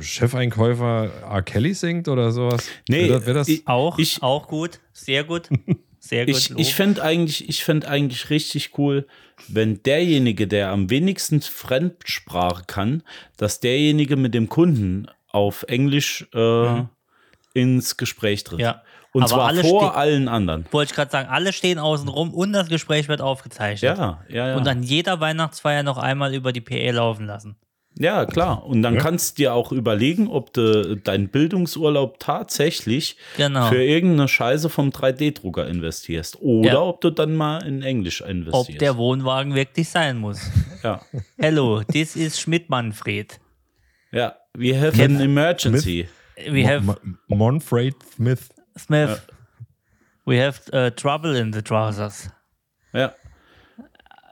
Chefeinkäufer 0.00 1.10
R. 1.22 1.42
Kelly 1.42 1.74
singt 1.74 2.08
oder 2.08 2.30
sowas? 2.32 2.66
Nee, 2.88 3.08
Wär 3.08 3.18
das, 3.18 3.26
wär 3.26 3.34
das, 3.34 3.48
ich- 3.48 3.66
Auch, 3.66 3.98
Ich- 3.98 4.22
auch 4.22 4.46
gut. 4.48 4.80
Sehr 4.92 5.24
gut. 5.24 5.48
Sehr 6.04 6.26
gut. 6.26 6.36
Ich, 6.36 6.48
Lob. 6.48 6.58
ich 6.58 6.74
fände 6.74 7.02
eigentlich, 7.02 7.48
ich 7.48 7.62
fänd 7.62 7.86
eigentlich 7.86 8.28
richtig 8.28 8.76
cool, 8.76 9.06
wenn 9.46 9.84
derjenige, 9.84 10.48
der 10.48 10.70
am 10.70 10.90
wenigsten 10.90 11.40
Fremdsprache 11.40 12.64
kann, 12.66 13.04
dass 13.36 13.60
derjenige 13.60 14.16
mit 14.16 14.34
dem 14.34 14.48
Kunden 14.48 15.06
auf 15.28 15.62
Englisch 15.68 16.26
äh, 16.34 16.82
ins 17.54 17.96
Gespräch 17.96 18.42
tritt. 18.42 18.58
Mhm. 18.58 18.64
Ja. 18.64 18.82
Und 19.12 19.24
Aber 19.24 19.30
zwar 19.30 19.46
alle 19.46 19.62
vor 19.62 19.96
allen 19.96 20.26
anderen. 20.26 20.66
Wollte 20.72 20.90
ich 20.90 20.96
gerade 20.96 21.10
sagen, 21.10 21.28
alle 21.28 21.52
stehen 21.52 21.78
außen 21.78 22.08
rum 22.08 22.34
und 22.34 22.52
das 22.52 22.68
Gespräch 22.68 23.08
wird 23.08 23.20
aufgezeichnet. 23.20 23.96
Ja, 23.96 24.24
ja, 24.28 24.48
ja. 24.48 24.56
Und 24.56 24.66
an 24.66 24.82
jeder 24.82 25.20
Weihnachtsfeier 25.20 25.82
noch 25.82 25.98
einmal 25.98 26.34
über 26.34 26.52
die 26.52 26.62
PE 26.62 26.90
laufen 26.90 27.26
lassen. 27.26 27.56
Ja, 27.98 28.24
klar. 28.26 28.64
Und 28.66 28.82
dann 28.82 28.94
Ja. 28.94 29.00
kannst 29.00 29.38
du 29.38 29.42
dir 29.42 29.54
auch 29.54 29.70
überlegen, 29.72 30.28
ob 30.28 30.52
du 30.52 30.96
deinen 30.96 31.28
Bildungsurlaub 31.28 32.18
tatsächlich 32.18 33.16
Genau. 33.36 33.68
für 33.68 33.82
irgendeine 33.82 34.28
Scheiße 34.28 34.68
vom 34.70 34.90
3D-Drucker 34.90 35.66
investierst. 35.66 36.40
Oder 36.40 36.72
Ja. 36.72 36.80
ob 36.80 37.00
du 37.00 37.10
dann 37.10 37.34
mal 37.34 37.64
in 37.66 37.82
Englisch 37.82 38.20
investierst. 38.22 38.70
Ob 38.70 38.78
der 38.78 38.96
Wohnwagen 38.96 39.54
wirklich 39.54 39.88
sein 39.88 40.18
muss. 40.18 40.40
ja. 40.82 41.00
Hello, 41.38 41.82
this 41.84 42.16
is 42.16 42.40
Schmidt-Manfred. 42.40 43.38
ja, 44.10 44.36
we 44.54 44.78
have 44.78 45.02
an 45.02 45.20
emergency. 45.20 46.08
We 46.50 46.66
have 46.66 46.96
Monfred 47.28 47.94
Smith. 48.14 48.48
Smith. 48.78 49.20
We 50.24 50.42
have 50.44 50.60
uh, 50.72 50.90
trouble 50.90 51.38
in 51.38 51.52
the 51.52 51.62
trousers. 51.62 52.30
Ja. 52.94 53.12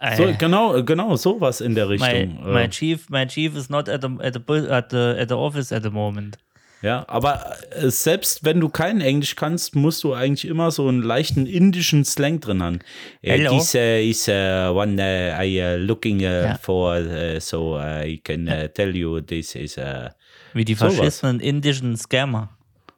Äh, 0.00 0.16
So, 0.16 0.32
genau, 0.38 0.82
genau, 0.82 1.14
sowas 1.16 1.60
in 1.60 1.74
der 1.74 1.86
my, 1.86 1.92
Richtung. 1.92 2.52
my 2.52 2.62
äh, 2.62 2.68
chief, 2.70 3.10
my 3.10 3.26
chief 3.26 3.54
is 3.54 3.68
not 3.68 3.88
at 3.88 4.00
the, 4.02 4.08
at 4.22 4.34
the, 4.34 4.68
at 4.70 4.90
the, 4.90 5.16
at 5.18 5.28
the 5.28 5.34
office 5.36 5.72
at 5.72 5.82
the 5.82 5.90
moment. 5.90 6.38
ja, 6.82 7.04
aber 7.08 7.56
äh, 7.72 7.90
selbst 7.90 8.42
wenn 8.42 8.58
du 8.60 8.70
kein 8.70 9.02
Englisch 9.02 9.36
kannst, 9.36 9.76
musst 9.76 10.02
du 10.02 10.14
eigentlich 10.14 10.46
immer 10.50 10.70
so 10.70 10.88
einen 10.88 11.02
leichten 11.02 11.44
indischen 11.46 12.06
Slang 12.06 12.40
drin 12.40 12.62
haben. 12.62 12.78
Hello. 13.22 13.58
This 13.58 13.74
uh, 13.74 13.78
is 13.78 14.26
uh, 14.28 14.72
one 14.74 14.96
uh, 14.98 15.38
I 15.42 15.60
uh, 15.60 15.76
looking 15.76 16.20
uh, 16.20 16.44
Ja. 16.44 16.54
for, 16.56 16.96
uh, 16.96 17.38
so 17.38 17.78
I 17.78 18.18
can 18.24 18.48
uh, 18.48 18.68
tell 18.72 18.96
you 18.96 19.20
this 19.20 19.54
is, 19.54 19.76
uh, 19.76 20.08
Wie 20.54 20.64
die 20.64 20.74
Sowas. 20.74 20.94
verschissenen 20.94 21.40
indischen 21.40 21.94
Scammer. 21.98 22.48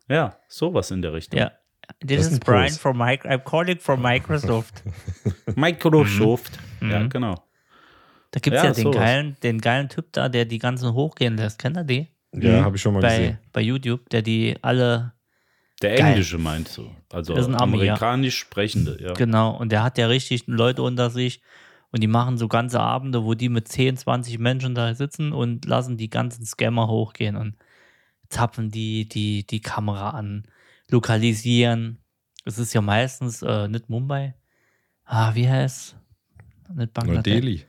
ja, 0.09 0.37
sowas 0.47 0.93
in 0.93 1.03
der 1.03 1.13
Richtung. 1.15 1.41
Ja. 1.41 1.51
This 2.07 2.19
Das 2.27 2.33
is 2.35 2.39
Brian 2.41 2.71
from 2.71 2.97
Microsoft. 2.99 3.33
I'm 3.35 3.45
calling 3.45 3.79
from 3.81 4.01
Microsoft. 4.03 4.83
Microsoft, 5.57 6.53
Mhm. 6.87 6.91
ja, 6.91 7.07
genau. 7.07 7.35
Da 8.31 8.41
gibt 8.41 8.57
es 8.57 8.63
ja, 8.63 8.69
Ja, 8.71 8.75
den, 8.75 8.93
geilen, 8.93 9.37
den 9.43 9.61
geilen 9.61 9.89
Typ 9.89 10.13
da, 10.13 10.29
der 10.29 10.45
die 10.47 10.59
ganzen 10.59 10.93
hochgehen 10.95 11.37
lässt. 11.37 11.59
Kennt 11.59 11.77
ihr 11.77 11.85
die? 11.85 12.09
Ja, 12.35 12.65
habe 12.65 12.77
ich 12.77 12.83
schon 12.83 12.95
mal 12.95 13.01
Bei, 13.01 13.19
gesehen. 13.19 13.39
bei 13.53 13.61
YouTube, 13.61 14.09
der 14.09 14.23
die 14.23 14.57
alle 14.63 15.13
Der 15.83 15.97
Geil. 15.97 16.13
Englische 16.13 16.39
meinst 16.39 16.79
du, 16.79 16.91
also 17.11 17.35
Das 17.35 17.47
ist 17.47 17.55
ein 17.55 17.61
Ami, 17.61 17.77
ja. 17.85 17.93
amerikanisch 17.93 18.39
sprechende, 18.39 18.97
ja. 19.03 19.13
Genau, 19.13 19.55
und 19.57 19.71
der 19.71 19.83
hat 19.83 19.99
ja 19.99 20.07
richtig 20.07 20.45
Leute 20.47 20.83
unter 20.83 21.11
sich 21.11 21.43
und 21.91 22.01
die 22.03 22.07
machen 22.07 22.39
so 22.39 22.49
ganze 22.49 22.81
Abende, 22.81 23.23
wo 23.25 23.35
die 23.35 23.51
mit 23.51 23.69
10, 23.69 23.99
20 23.99 24.39
Menschen 24.39 24.75
da 24.75 24.95
sitzen 24.95 25.33
und 25.33 25.67
lassen 25.67 25.99
die 25.99 26.09
ganzen 26.09 26.47
Scammer 26.47 26.89
hochgehen 26.89 27.37
und 27.37 27.57
zapfen 28.31 28.71
die, 28.71 29.07
die, 29.07 29.47
die 29.47 29.61
Kamera 29.61 30.11
an, 30.11 30.45
lokalisieren. 30.89 31.99
Es 32.47 32.59
ist 32.59 32.73
ja 32.73 32.81
meistens 32.81 33.43
äh, 33.43 33.69
nicht 33.69 33.91
Mumbai. 33.91 34.35
Ah, 35.05 35.35
wie 35.35 35.49
heißt 35.51 35.97
Nicht 36.75 36.93
Bangladesch. 36.95 37.35
Neu-Delhi. 37.35 37.65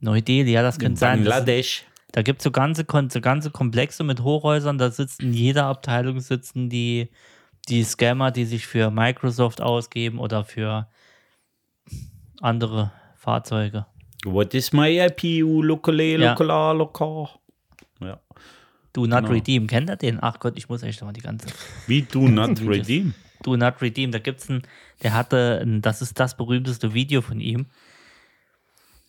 Neu-Delhi, 0.00 0.52
ja, 0.52 0.62
das 0.62 0.78
könnte 0.78 0.98
sein. 1.00 1.18
Bangladesch. 1.20 1.84
da 2.12 2.22
gibt 2.22 2.40
es 2.40 2.44
so 2.44 2.50
ganze, 2.50 2.84
so 3.08 3.20
ganze 3.20 3.50
Komplexe 3.50 4.04
mit 4.04 4.22
Hochhäusern, 4.22 4.78
da 4.78 4.90
sitzen 4.90 5.22
in 5.26 5.32
jeder 5.34 5.64
Abteilung 5.66 6.20
sitzen 6.20 6.68
die, 6.68 7.08
die 7.68 7.82
Scammer, 7.84 8.30
die 8.30 8.44
sich 8.44 8.66
für 8.66 8.90
Microsoft 8.90 9.60
ausgeben 9.60 10.18
oder 10.18 10.44
für 10.44 10.88
andere 12.40 12.92
Fahrzeuge. 13.16 13.86
What 14.24 14.54
is 14.54 14.72
my 14.72 14.98
IP, 14.98 15.40
locale, 15.62 16.16
Ja. 16.18 16.30
locala, 16.32 16.72
local? 16.72 17.28
Ja. 18.00 18.18
Do 18.92 19.06
not 19.06 19.20
Genau. 19.20 19.30
redeem, 19.32 19.66
kennt 19.66 19.90
ihr 19.90 19.96
den? 19.96 20.18
Ach 20.22 20.38
Gott, 20.40 20.54
ich 20.56 20.68
muss 20.68 20.82
echt 20.82 21.00
noch 21.00 21.06
mal 21.08 21.12
die 21.12 21.20
ganze. 21.20 21.48
Wie 21.86 22.02
do 22.02 22.20
not 22.28 22.60
redeem? 22.60 23.14
Do 23.42 23.56
not 23.56 23.80
redeem, 23.82 24.10
da 24.10 24.18
gibt's 24.18 24.48
einen, 24.48 24.62
der 25.02 25.12
hatte, 25.14 25.60
ein, 25.62 25.82
das 25.82 26.02
ist 26.02 26.18
das 26.18 26.36
berühmteste 26.36 26.94
Video 26.94 27.20
von 27.20 27.40
ihm. 27.40 27.66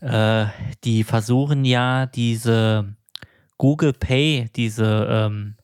Äh, 0.02 0.46
die 0.84 1.04
versuchen 1.04 1.66
ja 1.66 2.06
diese 2.06 2.96
Google 3.58 3.94
Pay, 3.94 4.50
diese 4.56 5.08
ähm, 5.10 5.56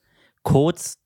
Codes, 0.42 0.98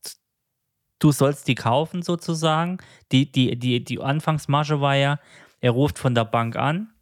du 1.00 1.12
sollst 1.12 1.48
die 1.48 1.56
kaufen 1.56 2.02
sozusagen. 2.02 2.78
Die, 3.12 3.32
die, 3.32 3.58
die, 3.60 3.84
die 3.84 4.00
Anfangsmasche 4.00 4.80
war 4.82 4.96
ja, 4.96 5.20
er 5.60 5.72
ruft 5.72 6.00
von 6.00 6.16
der 6.16 6.26
Bank 6.26 6.56
an 6.56 6.94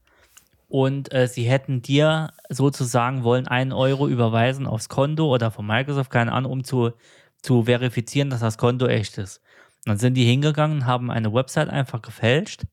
und 0.68 1.14
äh, 1.14 1.28
sie 1.28 1.44
hätten 1.44 1.82
dir 1.82 2.32
sozusagen 2.50 3.24
wollen 3.24 3.48
einen 3.48 3.72
Euro 3.72 4.08
überweisen 4.08 4.66
aufs 4.66 4.90
Konto 4.90 5.32
oder 5.32 5.52
von 5.52 5.68
Microsoft, 5.68 6.10
keine 6.10 6.32
Ahnung, 6.32 6.52
um 6.52 6.64
zu, 6.64 6.92
zu 7.42 7.64
verifizieren, 7.64 8.32
dass 8.32 8.40
das 8.40 8.58
Konto 8.58 8.88
echt 8.88 9.18
ist. 9.20 9.42
Dann 9.86 9.98
sind 9.98 10.16
die 10.16 10.26
hingegangen, 10.26 10.88
haben 10.88 11.12
eine 11.12 11.32
Website 11.32 11.70
einfach 11.70 12.02
gefälscht, 12.02 12.64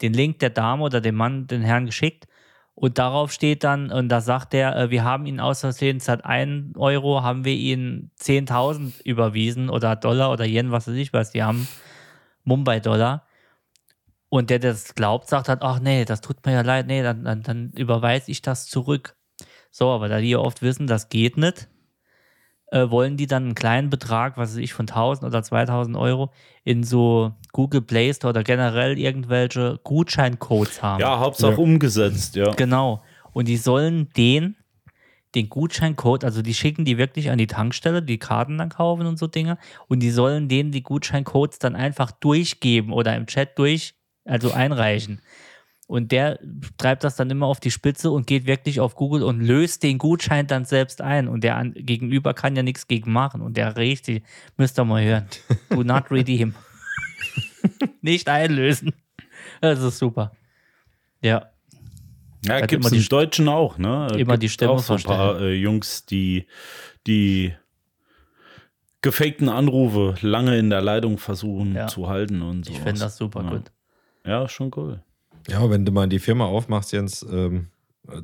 den 0.00 0.14
Link 0.14 0.38
der 0.38 0.50
Dame 0.50 0.82
oder 0.82 1.02
dem 1.02 1.16
Mann, 1.16 1.46
den 1.46 1.60
Herrn 1.60 1.84
geschickt 1.86 2.26
und 2.74 2.98
darauf 2.98 3.30
steht 3.32 3.62
dann, 3.62 3.90
und 3.92 4.08
da 4.08 4.20
sagt 4.20 4.52
der, 4.52 4.76
äh, 4.76 4.90
wir 4.90 5.04
haben 5.04 5.26
Ihnen 5.26 5.40
aus 5.40 5.60
Versehen 5.60 6.00
statt 6.00 6.24
1 6.24 6.76
Euro, 6.76 7.22
haben 7.22 7.44
wir 7.44 7.54
Ihnen 7.54 8.10
10.000 8.20 9.00
überwiesen 9.04 9.70
oder 9.70 9.94
Dollar 9.94 10.32
oder 10.32 10.44
Yen, 10.44 10.72
was 10.72 10.88
weiß 10.88 10.94
ich 10.96 11.12
was, 11.12 11.30
die 11.30 11.42
haben 11.42 11.68
Mumbai-Dollar. 12.44 13.26
Und 14.28 14.50
der, 14.50 14.58
der 14.58 14.72
das 14.72 14.96
glaubt, 14.96 15.28
sagt 15.28 15.48
halt, 15.48 15.62
ach 15.62 15.78
nee, 15.78 16.04
das 16.04 16.20
tut 16.20 16.44
mir 16.44 16.52
ja 16.52 16.62
leid, 16.62 16.88
nee, 16.88 17.02
dann, 17.02 17.24
dann, 17.24 17.42
dann 17.42 17.70
überweise 17.76 18.30
ich 18.32 18.42
das 18.42 18.66
zurück. 18.66 19.16
So, 19.70 19.90
aber 19.90 20.08
da 20.08 20.18
die 20.20 20.30
ja 20.30 20.38
oft 20.38 20.60
wissen, 20.62 20.88
das 20.88 21.08
geht 21.08 21.36
nicht, 21.36 21.68
äh, 22.74 22.90
wollen 22.90 23.16
die 23.16 23.28
dann 23.28 23.44
einen 23.44 23.54
kleinen 23.54 23.88
Betrag, 23.88 24.36
was 24.36 24.50
weiß 24.50 24.56
ich, 24.56 24.72
von 24.72 24.88
1000 24.88 25.28
oder 25.28 25.44
2000 25.44 25.96
Euro 25.96 26.32
in 26.64 26.82
so 26.82 27.32
Google 27.52 27.82
Play 27.82 28.12
Store 28.12 28.30
oder 28.30 28.42
generell 28.42 28.98
irgendwelche 28.98 29.78
Gutscheincodes 29.84 30.82
haben. 30.82 31.00
Ja, 31.00 31.20
Hauptsache 31.20 31.52
Ja. 31.52 31.58
umgesetzt, 31.58 32.34
ja. 32.34 32.50
Genau. 32.50 33.00
Und 33.32 33.46
die 33.46 33.58
sollen 33.58 34.08
den, 34.16 34.56
den 35.36 35.48
Gutscheincode, 35.48 36.24
also 36.24 36.42
die 36.42 36.54
schicken 36.54 36.84
die 36.84 36.98
wirklich 36.98 37.30
an 37.30 37.38
die 37.38 37.46
Tankstelle, 37.46 38.02
die 38.02 38.18
Karten 38.18 38.58
dann 38.58 38.70
kaufen 38.70 39.06
und 39.06 39.20
so 39.20 39.28
Dinge. 39.28 39.56
Und 39.86 40.00
die 40.00 40.10
sollen 40.10 40.48
denen 40.48 40.72
die 40.72 40.82
Gutscheincodes 40.82 41.60
dann 41.60 41.76
einfach 41.76 42.10
durchgeben 42.10 42.92
oder 42.92 43.14
im 43.14 43.26
Chat 43.26 43.56
durch, 43.56 43.94
also 44.24 44.50
einreichen. 44.50 45.20
Und 45.86 46.12
der 46.12 46.38
treibt 46.78 47.04
das 47.04 47.16
dann 47.16 47.28
immer 47.30 47.46
auf 47.46 47.60
die 47.60 47.70
Spitze 47.70 48.10
und 48.10 48.26
geht 48.26 48.46
wirklich 48.46 48.80
auf 48.80 48.94
Google 48.94 49.22
und 49.22 49.40
löst 49.40 49.82
den 49.82 49.98
Gutschein 49.98 50.46
dann 50.46 50.64
selbst 50.64 51.02
ein. 51.02 51.28
Und 51.28 51.44
der 51.44 51.56
an, 51.56 51.74
Gegenüber 51.74 52.32
kann 52.32 52.56
ja 52.56 52.62
nichts 52.62 52.86
gegen 52.88 53.12
machen. 53.12 53.42
Und 53.42 53.56
der 53.58 53.76
richtig, 53.76 54.24
müsst 54.56 54.78
ihr 54.78 54.84
mal 54.84 55.04
hören. 55.04 55.26
Do 55.68 55.82
not 55.82 56.10
redeem. 56.10 56.54
Nicht 58.00 58.28
einlösen. 58.28 58.92
Das 59.60 59.80
ist 59.80 59.98
super. 59.98 60.32
Ja. 61.20 61.50
Ja, 62.46 62.60
gibt 62.66 62.84
es 62.84 62.92
im 62.92 62.98
die- 62.98 63.08
Deutschen 63.08 63.48
auch, 63.48 63.78
ne? 63.78 64.08
immer 64.16 64.32
Gibt 64.34 64.42
die 64.42 64.48
Stimme 64.48 64.72
auch 64.72 64.78
so 64.78 64.94
ein 64.94 65.02
paar 65.02 65.40
äh, 65.40 65.54
Jungs, 65.54 66.04
die 66.06 66.46
die 67.06 67.54
gefakten 69.00 69.48
Anrufe 69.48 70.14
lange 70.20 70.58
in 70.58 70.70
der 70.70 70.80
Leitung 70.82 71.18
versuchen 71.18 71.74
Ja. 71.74 71.86
zu 71.88 72.08
halten 72.08 72.42
und 72.42 72.64
so. 72.64 72.72
Ich 72.72 72.78
finde 72.78 73.00
das 73.00 73.16
super 73.16 73.42
ja. 73.44 73.50
gut. 73.50 73.72
Ja, 74.26 74.48
schon 74.48 74.70
cool. 74.76 75.02
Ja, 75.48 75.68
wenn 75.70 75.84
du 75.84 75.92
mal 75.92 76.08
die 76.08 76.18
Firma 76.18 76.46
aufmachst, 76.46 76.92
Jens, 76.92 77.22
ähm, 77.22 77.68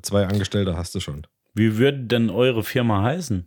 zwei 0.02 0.26
Angestellte 0.26 0.76
hast 0.76 0.94
du 0.94 1.00
schon. 1.00 1.26
Wie 1.54 1.76
würde 1.78 1.98
denn 2.04 2.30
eure 2.30 2.62
Firma 2.64 3.02
heißen? 3.02 3.46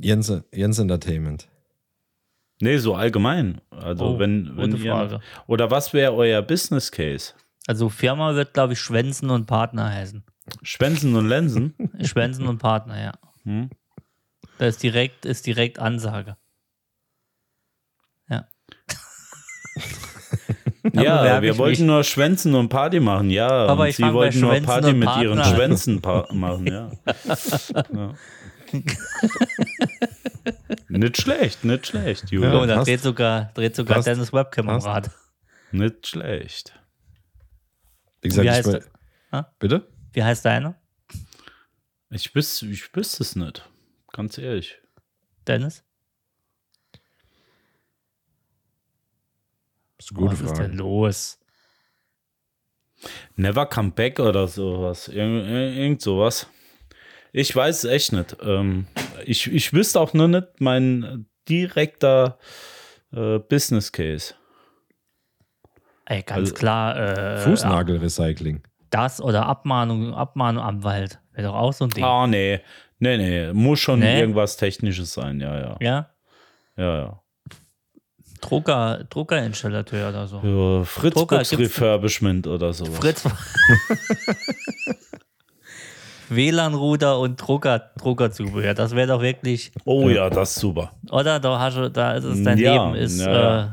Jens, 0.00 0.32
Jens 0.52 0.78
Entertainment. 0.78 1.48
Nee, 2.60 2.78
so 2.78 2.94
allgemein. 2.94 3.60
Also 3.70 4.04
Oh, 4.14 4.18
wenn, 4.18 4.56
wenn 4.56 4.70
gute 4.70 4.82
ihr 4.84 4.92
Frage. 4.92 5.20
oder 5.46 5.70
was 5.70 5.92
wäre 5.92 6.14
euer 6.14 6.42
Business 6.42 6.90
Case? 6.92 7.34
Also 7.66 7.88
Firma 7.88 8.34
wird, 8.34 8.54
glaube 8.54 8.72
ich, 8.74 8.80
Schwänzen 8.80 9.30
und 9.30 9.46
Partner 9.46 9.90
heißen. 9.92 10.24
Schwänzen 10.62 11.14
und 11.14 11.28
Lensen? 11.28 11.74
Schwänzen 12.02 12.46
und 12.46 12.58
Partner, 12.58 13.00
ja. 13.00 13.12
Hm? 13.44 13.70
Das 14.58 14.74
ist 14.76 14.82
direkt, 14.82 15.24
ist 15.26 15.46
direkt 15.46 15.78
Ansage. 15.78 16.36
Ja. 18.28 18.46
ja, 20.92 21.40
wir 21.42 21.52
ich 21.52 21.58
wollten 21.58 21.82
mich. 21.82 21.86
nur 21.86 22.04
Schwänzen 22.04 22.54
und 22.54 22.68
Party 22.68 23.00
machen, 23.00 23.30
ja. 23.30 23.48
Aber 23.48 23.82
und 23.82 23.88
ich 23.88 23.96
sie 23.96 24.12
wollten 24.12 24.40
nur 24.40 24.54
Party 24.60 24.92
mit 24.92 25.08
ihren 25.16 25.36
Partner 25.38 25.44
an. 25.44 25.54
Schwänzen 25.54 26.00
machen, 26.32 26.66
ja. 26.66 26.90
ja. 27.92 28.14
Nicht 30.88 31.20
schlecht, 31.20 31.64
nicht 31.64 31.86
schlecht, 31.86 32.24
Ja, 32.24 32.28
Julian. 32.38 32.56
und 32.56 32.68
da 32.68 32.76
passt. 32.76 32.88
dreht 32.88 33.00
sogar, 33.02 33.50
dreht 33.54 33.76
sogar 33.76 33.96
Passt. 33.96 34.08
Dennis 34.08 34.32
Webcam 34.32 34.68
am. 34.68 34.80
Rad. 34.80 35.10
Nicht 35.70 36.06
schlecht. 36.08 36.78
Wie 38.20 38.28
gesagt, 38.28 38.44
Wie 38.44 38.48
ich 38.50 38.54
heißt 38.56 38.68
er? 38.74 38.82
Ha? 39.32 39.52
Bitte? 39.58 39.88
Wie 40.12 40.22
heißt 40.22 40.44
deiner? 40.44 40.74
Ich 42.10 42.34
wüsste, 42.34 42.66
ich 42.66 42.94
wüsste 42.94 43.22
es 43.22 43.36
nicht. 43.36 43.68
Ganz 44.12 44.36
ehrlich. 44.36 44.78
Dennis? 45.46 45.82
Ist 50.04 50.10
eine 50.12 50.20
gute 50.20 50.32
Was 50.32 50.40
ist 50.40 50.56
Frage. 50.56 50.68
denn 50.68 50.78
los? 50.78 51.38
Never 53.36 53.66
Come 53.66 53.90
Back 53.92 54.20
oder 54.20 54.46
sowas. 54.48 55.08
Irgend, 55.08 55.48
irgend 55.48 56.02
sowas. 56.02 56.46
Ich 57.32 57.54
weiß 57.54 57.84
es 57.84 57.90
echt 57.90 58.12
nicht. 58.12 58.36
Ähm, 58.42 58.86
ich, 59.24 59.50
ich 59.52 59.72
wüsste 59.72 60.00
auch 60.00 60.12
nur 60.12 60.28
nicht 60.28 60.60
mein 60.60 61.26
direkter 61.48 62.38
äh, 63.12 63.38
Business 63.38 63.90
Case. 63.90 64.34
Ey, 66.04 66.22
ganz 66.22 66.50
Also- 66.50 66.54
klar. 66.54 66.96
Äh, 66.96 67.38
Fußnagelrecycling. 67.38 68.62
Das 68.90 69.22
oder 69.22 69.46
Abmahnung, 69.46 70.12
Abmahnung 70.14 70.62
am 70.62 70.84
Wald. 70.84 71.18
Wäre 71.32 71.48
doch 71.48 71.54
auch 71.54 71.72
so 71.72 71.84
ein 71.84 71.90
Ding. 71.90 72.04
Ah, 72.04 72.26
nee. 72.26 72.60
Nee, 72.98 73.16
nee. 73.16 73.52
Muss 73.54 73.80
schon 73.80 74.00
Nee? 74.00 74.20
irgendwas 74.20 74.58
Technisches 74.58 75.14
sein. 75.14 75.40
Ja, 75.40 75.58
ja. 75.58 75.76
Ja? 75.80 76.10
Ja, 76.76 76.98
ja. 76.98 77.21
Drucker, 78.42 79.04
Druckerinstallateur 79.08 80.10
oder 80.10 80.26
so. 80.26 80.40
ja 80.42 80.84
Fritz 80.84 81.14
Drucker 81.14 81.36
Books 81.38 81.58
Refurbishment 81.58 82.46
oder 82.46 82.72
sowas. 82.74 82.98
Fritz. 82.98 83.24
WLAN-Router 86.28 87.18
und 87.18 87.36
Drucker, 87.40 87.90
Druckerzubehör. 87.98 88.74
Das 88.74 88.94
wäre 88.94 89.08
doch 89.08 89.22
wirklich, 89.22 89.72
Oh 89.84 90.08
ja, 90.08 90.30
das 90.30 90.50
ist 90.56 90.60
super. 90.60 90.92
oder? 91.10 91.38
Da 91.40 91.58
hast 91.58 91.76
du, 91.76 91.90
da 91.90 92.12
ist 92.12 92.24
es, 92.24 92.42
dein 92.42 92.58
Ja, 92.58 92.86
Leben 92.92 92.94
ist, 92.96 93.20
ja, 93.20 93.32
ja. 93.32 93.64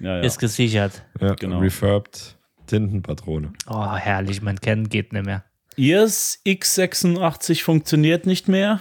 Äh, 0.00 0.04
Ja, 0.04 0.16
ja. 0.16 0.20
ist 0.22 0.38
gesichert. 0.38 1.02
Ja, 1.20 1.34
Genau. 1.34 1.58
Refurbed 1.58 2.36
Tintenpatrone. 2.66 3.52
Oh, 3.68 3.92
herrlich, 3.94 4.42
mein 4.42 4.60
Kennen 4.60 4.88
geht 4.88 5.12
nicht 5.12 5.26
mehr. 5.26 5.44
Ihrs 5.76 6.40
X86 6.46 7.62
funktioniert 7.62 8.26
nicht 8.26 8.48
mehr. 8.48 8.80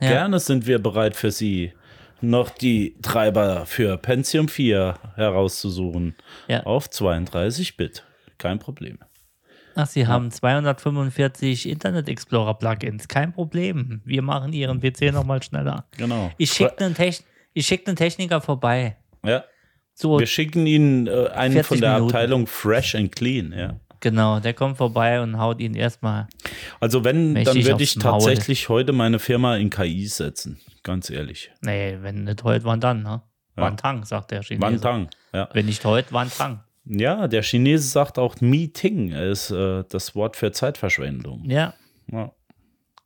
Ja. 0.00 0.08
Gerne 0.08 0.38
sind 0.40 0.66
wir 0.66 0.78
bereit 0.78 1.16
für 1.16 1.30
Sie, 1.30 1.72
noch 2.24 2.50
die 2.50 2.96
Treiber 3.02 3.66
für 3.66 3.96
Pentium 3.96 4.48
4 4.48 4.94
herauszusuchen. 5.16 6.14
Ja. 6.48 6.62
Auf 6.64 6.90
32 6.90 7.76
Bit. 7.76 8.04
Kein 8.38 8.58
Problem. 8.58 8.98
Ach, 9.76 9.86
Sie 9.86 10.06
haben 10.06 10.30
245 10.30 11.68
Internet 11.68 12.08
Explorer 12.08 12.54
Plugins. 12.54 13.08
Kein 13.08 13.32
Problem. 13.32 14.00
Wir 14.04 14.22
machen 14.22 14.52
Ihren 14.52 14.80
PC 14.80 15.12
nochmal 15.12 15.42
schneller. 15.42 15.86
Genau. 15.96 16.30
Ich 16.38 16.52
schicke 16.52 16.78
einen, 16.84 16.94
Techn 16.94 17.24
ich 17.54 17.66
schick 17.66 17.86
einen 17.86 17.96
Techniker 17.96 18.40
vorbei. 18.40 18.96
Ja. 19.24 19.44
So, 19.94 20.18
Wir 20.18 20.26
schicken 20.26 20.66
Ihnen 20.66 21.06
äh, 21.06 21.28
einen 21.34 21.54
40 21.54 21.66
von 21.66 21.80
der 21.80 21.94
Minuten. 21.94 22.10
Abteilung 22.14 22.46
Fresh 22.46 22.94
and 22.94 23.14
Clean. 23.14 23.52
Ja. 23.56 23.80
genau, 24.00 24.40
der 24.40 24.54
kommt 24.54 24.76
vorbei 24.76 25.20
und 25.20 25.38
haut 25.38 25.60
ihn 25.60 25.74
erstmal. 25.74 26.28
Also 26.80 27.04
wenn, 27.04 27.34
dann 27.34 27.64
würde 27.64 27.82
ich 27.82 27.94
tatsächlich 27.94 28.68
heute 28.68 28.92
meine 28.92 29.18
Firma 29.18 29.56
in 29.56 29.70
KI 29.70 30.06
setzen. 30.06 30.60
Ganz 30.84 31.10
ehrlich. 31.10 31.50
Nee, 31.62 31.98
wenn 32.02 32.22
nicht 32.24 32.44
heute, 32.44 32.64
wann 32.64 32.78
dann, 32.80 33.02
ne? 33.02 33.22
Ja. 33.56 33.62
Wann 33.62 33.76
Tang, 33.76 34.04
sagt 34.04 34.30
der 34.30 34.42
Chinese. 34.42 34.62
Wantang. 34.62 35.08
Ja. 35.32 35.48
Wenn 35.52 35.66
nicht 35.66 35.84
heute, 35.84 36.12
wann 36.12 36.30
Tang. 36.30 36.62
ja, 36.84 37.26
der 37.26 37.42
Chinese 37.42 37.88
sagt 37.88 38.18
auch 38.18 38.40
Meeting 38.40 39.10
ist 39.12 39.50
äh, 39.50 39.82
das 39.88 40.14
Wort 40.14 40.36
für 40.36 40.52
Zeitverschwendung. 40.52 41.44
Ja. 41.50 41.74
Ja. 42.12 42.30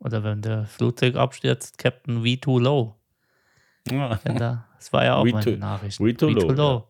Oder 0.00 0.22
wenn 0.24 0.42
der 0.42 0.66
Flugzeug 0.66 1.16
abstürzt, 1.16 1.78
Captain 1.78 2.22
V 2.24 2.36
too 2.40 2.58
low. 2.58 2.94
Ja. 3.90 4.18
Da, 4.24 4.66
das 4.76 4.92
war 4.92 5.04
ja 5.04 5.14
auch 5.16 5.24
We 5.24 5.30
meine 5.32 5.44
too- 5.44 5.56
Nachricht. 5.56 5.98
we 6.00 6.14
too 6.14 6.28
low, 6.30 6.88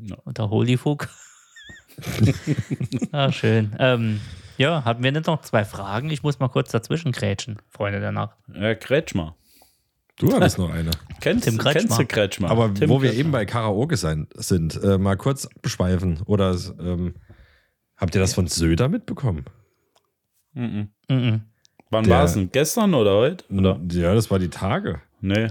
Ja. 0.00 0.16
Und 0.24 0.38
der 0.38 0.48
Holy 0.50 0.76
Fuck. 0.76 1.08
ah, 3.12 3.30
schön. 3.32 3.74
Ähm, 3.78 4.20
ja, 4.58 4.84
hatten 4.84 5.02
wir 5.02 5.12
nicht 5.12 5.26
noch 5.26 5.42
zwei 5.42 5.64
Fragen? 5.64 6.10
Ich 6.10 6.22
muss 6.22 6.38
mal 6.38 6.48
kurz 6.48 6.70
dazwischen 6.70 7.12
grätschen, 7.12 7.58
Freunde 7.68 8.00
der 8.00 8.12
Nacht. 8.12 8.36
Ja, 8.54 8.74
Kretschmer. 8.74 9.36
Du 10.22 10.32
hattest 10.34 10.58
noch 10.58 10.70
eine. 10.70 10.90
Kennst, 11.20 11.44
Tim 11.44 11.58
Kretschmer. 11.58 11.80
kennst 11.80 11.98
du 11.98 12.06
Kretschmer? 12.06 12.50
Aber 12.50 12.72
Tim 12.74 12.88
wo 12.88 13.02
wir 13.02 13.08
Kretschmer. 13.10 13.20
eben 13.20 13.32
bei 13.32 13.44
Karaoke 13.44 13.96
sein, 13.96 14.26
sind, 14.34 14.80
äh, 14.82 14.96
mal 14.98 15.16
kurz 15.16 15.48
beschweifen. 15.60 16.20
Oder 16.26 16.56
ähm, 16.80 17.14
habt 17.96 18.14
ihr 18.14 18.20
das 18.20 18.34
von 18.34 18.46
Söder 18.46 18.88
mitbekommen? 18.88 19.44
Mhm. 20.54 20.88
Mhm. 21.08 21.42
Wann 21.90 22.08
war 22.08 22.24
es 22.24 22.34
denn? 22.34 22.50
Gestern 22.50 22.94
oder 22.94 23.14
heute? 23.16 23.44
Oder? 23.52 23.78
Ja, 23.90 24.14
das 24.14 24.30
war 24.30 24.38
die 24.38 24.48
Tage. 24.48 25.00
Nee. 25.20 25.48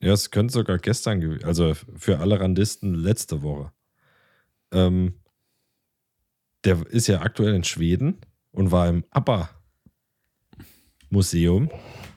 Ja, 0.00 0.12
es 0.12 0.30
könnte 0.30 0.52
sogar 0.52 0.78
gestern 0.78 1.20
gewesen, 1.20 1.44
also 1.44 1.74
für 1.96 2.18
alle 2.20 2.38
Randisten 2.40 2.94
letzte 2.94 3.42
Woche. 3.42 3.72
Ähm, 4.72 5.14
der 6.64 6.86
ist 6.88 7.06
ja 7.08 7.20
aktuell 7.22 7.54
in 7.54 7.64
Schweden 7.64 8.18
und 8.52 8.70
war 8.72 8.88
im 8.88 9.04
ABBA-Museum. 9.10 11.70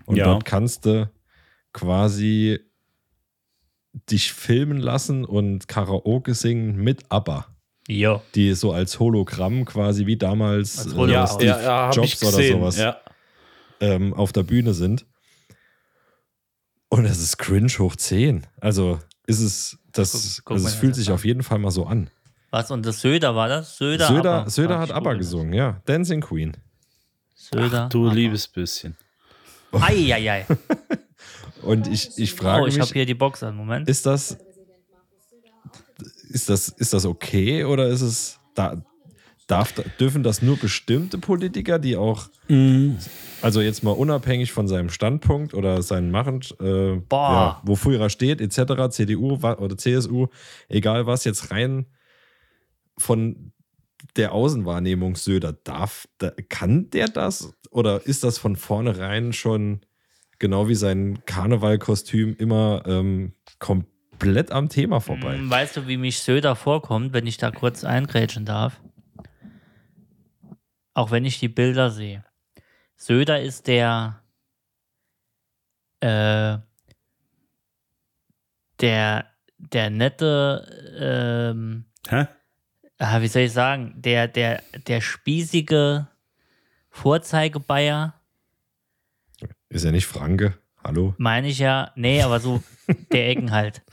Und 0.05 0.15
Ja. 0.15 0.25
dort 0.25 0.45
kannst 0.45 0.85
du 0.85 1.09
quasi 1.73 2.59
dich 4.09 4.31
filmen 4.33 4.77
lassen 4.79 5.25
und 5.25 5.67
Karaoke 5.67 6.33
singen 6.33 6.77
mit 6.77 7.03
ABBA. 7.09 7.47
Ja. 7.87 8.21
Die 8.35 8.53
so 8.53 8.71
als 8.71 8.99
Hologramm 8.99 9.65
quasi 9.65 10.05
wie 10.05 10.15
damals 10.17 10.79
Als 10.79 10.93
äh. 10.93 11.11
Ja, 11.11 11.27
Steve 11.27 11.45
ja, 11.49 11.61
ja 11.61 11.91
Jobs 11.91 12.23
oder 12.23 12.43
sowas 12.47 12.77
Ja. 12.77 12.97
ähm, 13.81 14.13
auf 14.13 14.31
der 14.31 14.43
Bühne 14.43 14.73
sind. 14.73 15.05
Und 16.89 17.05
es 17.05 17.19
ist 17.19 17.37
cringe 17.37 17.69
hoch 17.79 17.95
10. 17.95 18.45
Also 18.59 18.99
ist 19.25 19.39
es, 19.39 19.77
das, 19.91 20.11
Guck- 20.11 20.45
guck 20.45 20.55
also 20.57 20.67
es 20.67 20.75
fühlt 20.75 20.95
sich 20.95 21.07
an. 21.09 21.15
auf 21.15 21.25
jeden 21.25 21.43
Fall 21.43 21.59
mal 21.59 21.71
so 21.71 21.85
an. 21.85 22.09
Was? 22.49 22.69
Und 22.71 22.85
das 22.85 22.99
Söder 23.01 23.35
war 23.35 23.47
das? 23.47 23.77
Söder, 23.77 24.07
Söder, 24.07 24.33
ABBA. 24.41 24.49
Söder 24.49 24.79
hat 24.79 24.91
ABBA 24.91 25.13
gesungen, 25.13 25.53
ja. 25.53 25.81
Dancing 25.85 26.21
Queen. 26.21 26.55
Söder. 27.33 27.87
Du 27.89 28.05
ABBA. 28.07 28.13
liebes 28.15 28.47
bisschen. 28.47 28.95
Eieiei. 29.71 30.45
Und 31.63 31.87
ich, 31.87 32.17
ich 32.17 32.33
frage 32.33 32.63
Oh, 32.63 32.67
ich 32.67 32.75
habe 32.75 32.85
mich, 32.85 32.93
hier 32.93 33.05
die 33.05 33.13
Box 33.13 33.43
an. 33.43 33.55
Moment. 33.55 33.87
ist 33.87 34.05
das, 34.05 34.37
ist 36.29 36.49
das, 36.49 36.69
ist 36.69 36.93
das 36.93 37.05
okay 37.05 37.63
oder 37.63 37.87
ist 37.87 38.01
es, 38.01 38.39
da, 38.55 38.81
darf, 39.47 39.73
dürfen 39.99 40.23
das 40.23 40.41
nur 40.41 40.57
bestimmte 40.57 41.17
Politiker, 41.17 41.77
die 41.77 41.97
auch, 41.97 42.29
also 43.41 43.61
jetzt 43.61 43.83
mal 43.83 43.91
unabhängig 43.91 44.51
von 44.51 44.67
seinem 44.67 44.89
Standpunkt 44.89 45.53
oder 45.53 45.81
seinen 45.81 46.11
Machen, 46.11 46.41
äh, 46.59 46.95
Boah. 47.07 47.31
ja, 47.31 47.61
wofür 47.63 47.99
er 47.99 48.09
steht, 48.09 48.39
etc., 48.41 48.89
CDU 48.89 49.33
oder 49.33 49.77
CSU, 49.77 50.27
egal 50.69 51.05
was, 51.05 51.25
jetzt 51.25 51.51
rein 51.51 51.85
von 52.97 53.51
der 54.15 54.33
Außenwahrnehmung 54.33 55.15
Söder, 55.15 55.53
darf, 55.53 56.07
da, 56.17 56.31
kann 56.49 56.89
der 56.89 57.07
das 57.07 57.53
oder 57.69 58.05
ist 58.05 58.23
das 58.23 58.37
von 58.37 58.55
vornherein 58.55 59.33
schon 59.33 59.81
genau 60.41 60.67
wie 60.67 60.75
sein 60.75 61.23
Karnevalkostüm 61.25 62.35
immer 62.37 62.83
ähm, 62.85 63.33
kom 63.59 63.85
komplett 64.21 64.51
am 64.51 64.69
Thema 64.69 64.99
vorbei. 64.99 65.35
Hm, 65.35 65.49
Weißt 65.49 65.77
du, 65.77 65.87
wie 65.87 65.97
mich 65.97 66.19
Söder 66.19 66.55
vorkommt, 66.55 67.11
wenn 67.11 67.25
ich 67.25 67.37
da 67.37 67.49
kurz 67.49 67.83
eingrätschen 67.83 68.45
darf? 68.45 68.79
Auch 70.93 71.09
wenn 71.09 71.25
ich 71.25 71.39
die 71.39 71.47
Bilder 71.47 71.89
sehe. 71.89 72.23
Söder 72.95 73.41
ist 73.41 73.65
der, 73.65 74.21
äh, 76.01 76.59
der, 78.79 79.25
der 79.57 79.89
nette, 79.89 81.55
ähm, 81.55 81.85
Hä? 82.07 82.27
ah, 82.99 83.21
wie 83.21 83.27
soll 83.27 83.43
ich 83.43 83.53
sagen, 83.53 83.95
der, 83.97 84.27
der, 84.27 84.61
der 84.85 85.01
spießige 85.01 86.07
Vorzeigebayer, 86.91 88.20
Ist 89.71 89.85
ja 89.85 89.91
nicht 89.91 90.05
Franke. 90.05 90.53
Hallo? 90.83 91.13
meine 91.17 91.47
ich 91.47 91.59
ja, 91.59 91.91
nee, 91.95 92.21
aber 92.23 92.39
so 92.39 92.61
der 93.11 93.29
Ecken 93.29 93.51
halt. 93.51 93.81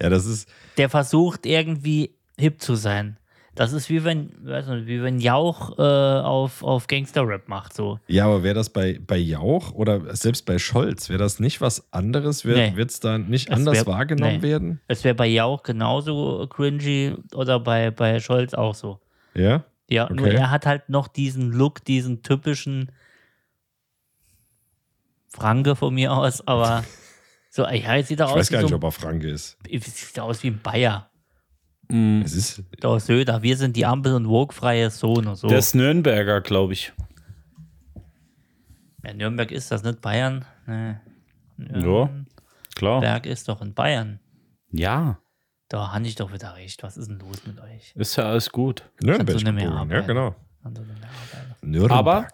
Ja, 0.00 0.08
das 0.10 0.26
ist, 0.26 0.48
der 0.76 0.88
versucht 0.88 1.44
irgendwie 1.44 2.14
hip 2.38 2.62
zu 2.62 2.76
sein. 2.76 3.18
Das 3.56 3.72
ist 3.72 3.90
wie 3.90 4.04
wenn, 4.04 4.30
weiß 4.46 4.68
nicht, 4.68 4.86
wie 4.86 5.02
wenn 5.02 5.18
Jauch 5.18 5.76
äh, 5.76 5.82
auf, 5.82 6.62
auf 6.62 6.86
Gangster-Rap 6.86 7.48
macht, 7.48 7.74
so. 7.74 7.98
ja, 8.06 8.24
aber 8.26 8.44
wäre 8.44 8.54
das 8.54 8.70
bei, 8.70 9.00
bei 9.04 9.16
Jauch 9.16 9.72
oder 9.72 10.14
selbst 10.14 10.46
bei 10.46 10.60
Scholz, 10.60 11.08
wäre 11.08 11.18
das 11.18 11.40
nicht 11.40 11.60
was 11.60 11.92
anderes? 11.92 12.44
Nee. 12.44 12.76
Wird 12.76 12.90
es 12.92 13.00
da 13.00 13.18
nicht 13.18 13.48
Es 13.50 13.56
anders 13.56 13.78
wär- 13.78 13.86
wahrgenommen 13.88 14.36
nee. 14.36 14.42
werden? 14.42 14.80
Es 14.86 15.02
wäre 15.02 15.16
bei 15.16 15.26
Jauch 15.26 15.64
genauso 15.64 16.46
cringy 16.48 17.16
oder 17.34 17.58
bei, 17.58 17.90
bei 17.90 18.20
Scholz 18.20 18.54
auch 18.54 18.76
so. 18.76 19.00
Ja? 19.34 19.64
Ja, 19.90 20.08
nur 20.12 20.26
Okay. 20.28 20.36
er 20.36 20.52
hat 20.52 20.64
halt 20.64 20.88
noch 20.90 21.08
diesen 21.08 21.50
Look, 21.50 21.84
diesen 21.84 22.22
typischen 22.22 22.92
Franke 25.28 25.76
von 25.76 25.94
mir 25.94 26.12
aus, 26.12 26.46
aber 26.46 26.84
so, 27.50 27.64
ja, 27.66 27.94
jetzt 27.96 28.08
sieht 28.08 28.20
er 28.20 28.26
Ich 28.26 28.32
aus 28.32 28.38
weiß 28.38 28.50
gar 28.50 28.60
nicht, 28.60 28.70
so, 28.70 28.76
ob 28.76 28.84
er 28.84 28.92
Franke 28.92 29.28
ist. 29.28 29.56
sieht 29.70 30.18
aus 30.20 30.42
wie 30.42 30.48
ein 30.48 30.60
Bayer. 30.62 31.10
Es 31.90 32.34
ist, 32.34 32.62
Der 32.82 33.00
Söder, 33.00 33.42
wir 33.42 33.56
sind 33.56 33.74
die 33.74 33.86
Ampel 33.86 34.12
und 34.14 34.28
wogfreie 34.28 34.90
Sohn 34.90 35.26
und 35.26 35.36
so. 35.36 35.48
Der 35.48 35.58
ist 35.58 35.74
Nürnberger, 35.74 36.42
glaube 36.42 36.74
ich. 36.74 36.92
ja, 39.02 39.14
Nürnberg 39.14 39.50
ist 39.50 39.70
das 39.70 39.82
nicht 39.82 40.02
Bayern. 40.02 40.44
Nee. 40.66 40.96
Ja, 41.56 42.10
klar. 42.76 43.00
Nürnberg 43.00 43.24
ist 43.24 43.48
doch 43.48 43.62
in 43.62 43.72
Bayern. 43.72 44.20
Ja, 44.70 45.18
Da 45.70 45.92
habe 45.92 46.06
ich 46.06 46.14
doch 46.14 46.30
wieder 46.30 46.54
recht. 46.56 46.82
Was 46.82 46.98
ist 46.98 47.08
denn 47.08 47.18
los 47.20 47.46
mit 47.46 47.58
euch? 47.58 47.94
ist 47.94 48.16
ja 48.16 48.24
alles 48.24 48.50
gut. 48.52 48.82
Nürnberg. 49.00 49.28
Kannst 49.28 49.46
du 49.46 49.52
nicht 49.52 49.64
mehr 49.64 49.88
ja, 49.90 50.00
genau. 50.02 50.34
Nürnberg. 51.62 51.98
Aber, 51.98 52.26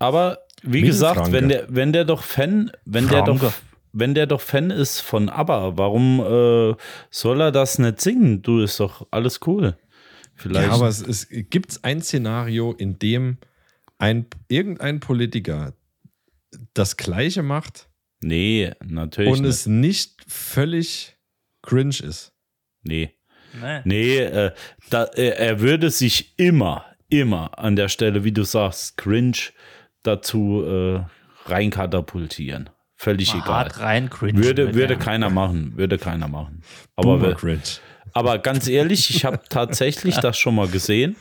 aber 0.00 0.38
wie 0.66 0.82
gesagt, 0.82 1.32
wenn 1.32 1.48
der, 1.48 1.66
wenn 1.68 1.92
der 1.92 2.04
doch 2.04 2.22
Fan, 2.22 2.70
wenn 2.84 3.08
der 3.08 3.22
doch, 3.22 3.52
wenn 3.92 4.14
der 4.14 4.26
doch 4.26 4.40
Fan 4.40 4.70
ist 4.70 5.00
von 5.00 5.28
ABBA, 5.28 5.78
warum 5.78 6.20
äh, 6.20 6.76
soll 7.10 7.40
er 7.40 7.52
das 7.52 7.78
nicht 7.78 8.00
singen? 8.00 8.42
Du 8.42 8.60
ist 8.60 8.78
doch 8.80 9.06
alles 9.10 9.40
cool. 9.46 9.76
Vielleicht. 10.34 10.68
Ja, 10.68 10.74
aber 10.74 10.88
es, 10.88 11.00
es 11.00 11.28
gibt 11.30 11.78
ein 11.82 12.02
Szenario, 12.02 12.72
in 12.72 12.98
dem 12.98 13.38
ein, 13.98 14.26
irgendein 14.48 15.00
Politiker 15.00 15.72
das 16.74 16.96
Gleiche 16.96 17.42
macht 17.42 17.88
nee, 18.20 18.72
natürlich 18.84 19.32
und 19.32 19.42
nicht. 19.42 19.50
es 19.50 19.66
nicht 19.66 20.24
völlig 20.26 21.16
cringe 21.62 22.00
ist. 22.02 22.32
nee. 22.82 23.12
Nee. 23.58 23.80
Nee, 23.84 24.18
äh, 24.18 24.52
da, 24.90 25.04
er, 25.04 25.38
er 25.38 25.60
würde 25.60 25.90
sich 25.90 26.38
immer, 26.38 26.84
immer 27.08 27.58
an 27.58 27.74
der 27.74 27.88
Stelle, 27.88 28.22
wie 28.22 28.32
du 28.32 28.42
sagst, 28.42 28.98
cringe 28.98 29.38
dazu 30.06 30.64
äh, 30.66 31.00
reinkatapultieren. 31.50 32.70
Völlig 32.96 33.34
Mal 33.34 33.40
egal. 33.40 33.54
hart 33.54 33.80
rein 33.80 34.10
cringe. 34.10 34.42
Würde, 34.42 34.74
würde 34.74 34.96
keiner 34.96 35.28
machen, 35.30 35.72
würde 35.76 35.98
keiner 35.98 36.28
machen. 36.28 36.62
Aber, 36.96 37.20
wir- 37.20 37.58
aber 38.12 38.38
ganz 38.38 38.68
ehrlich, 38.68 39.10
ich 39.10 39.24
habe 39.24 39.40
tatsächlich 39.48 40.16
das 40.16 40.38
schon 40.38 40.54
mal 40.54 40.68
gesehen, 40.68 41.16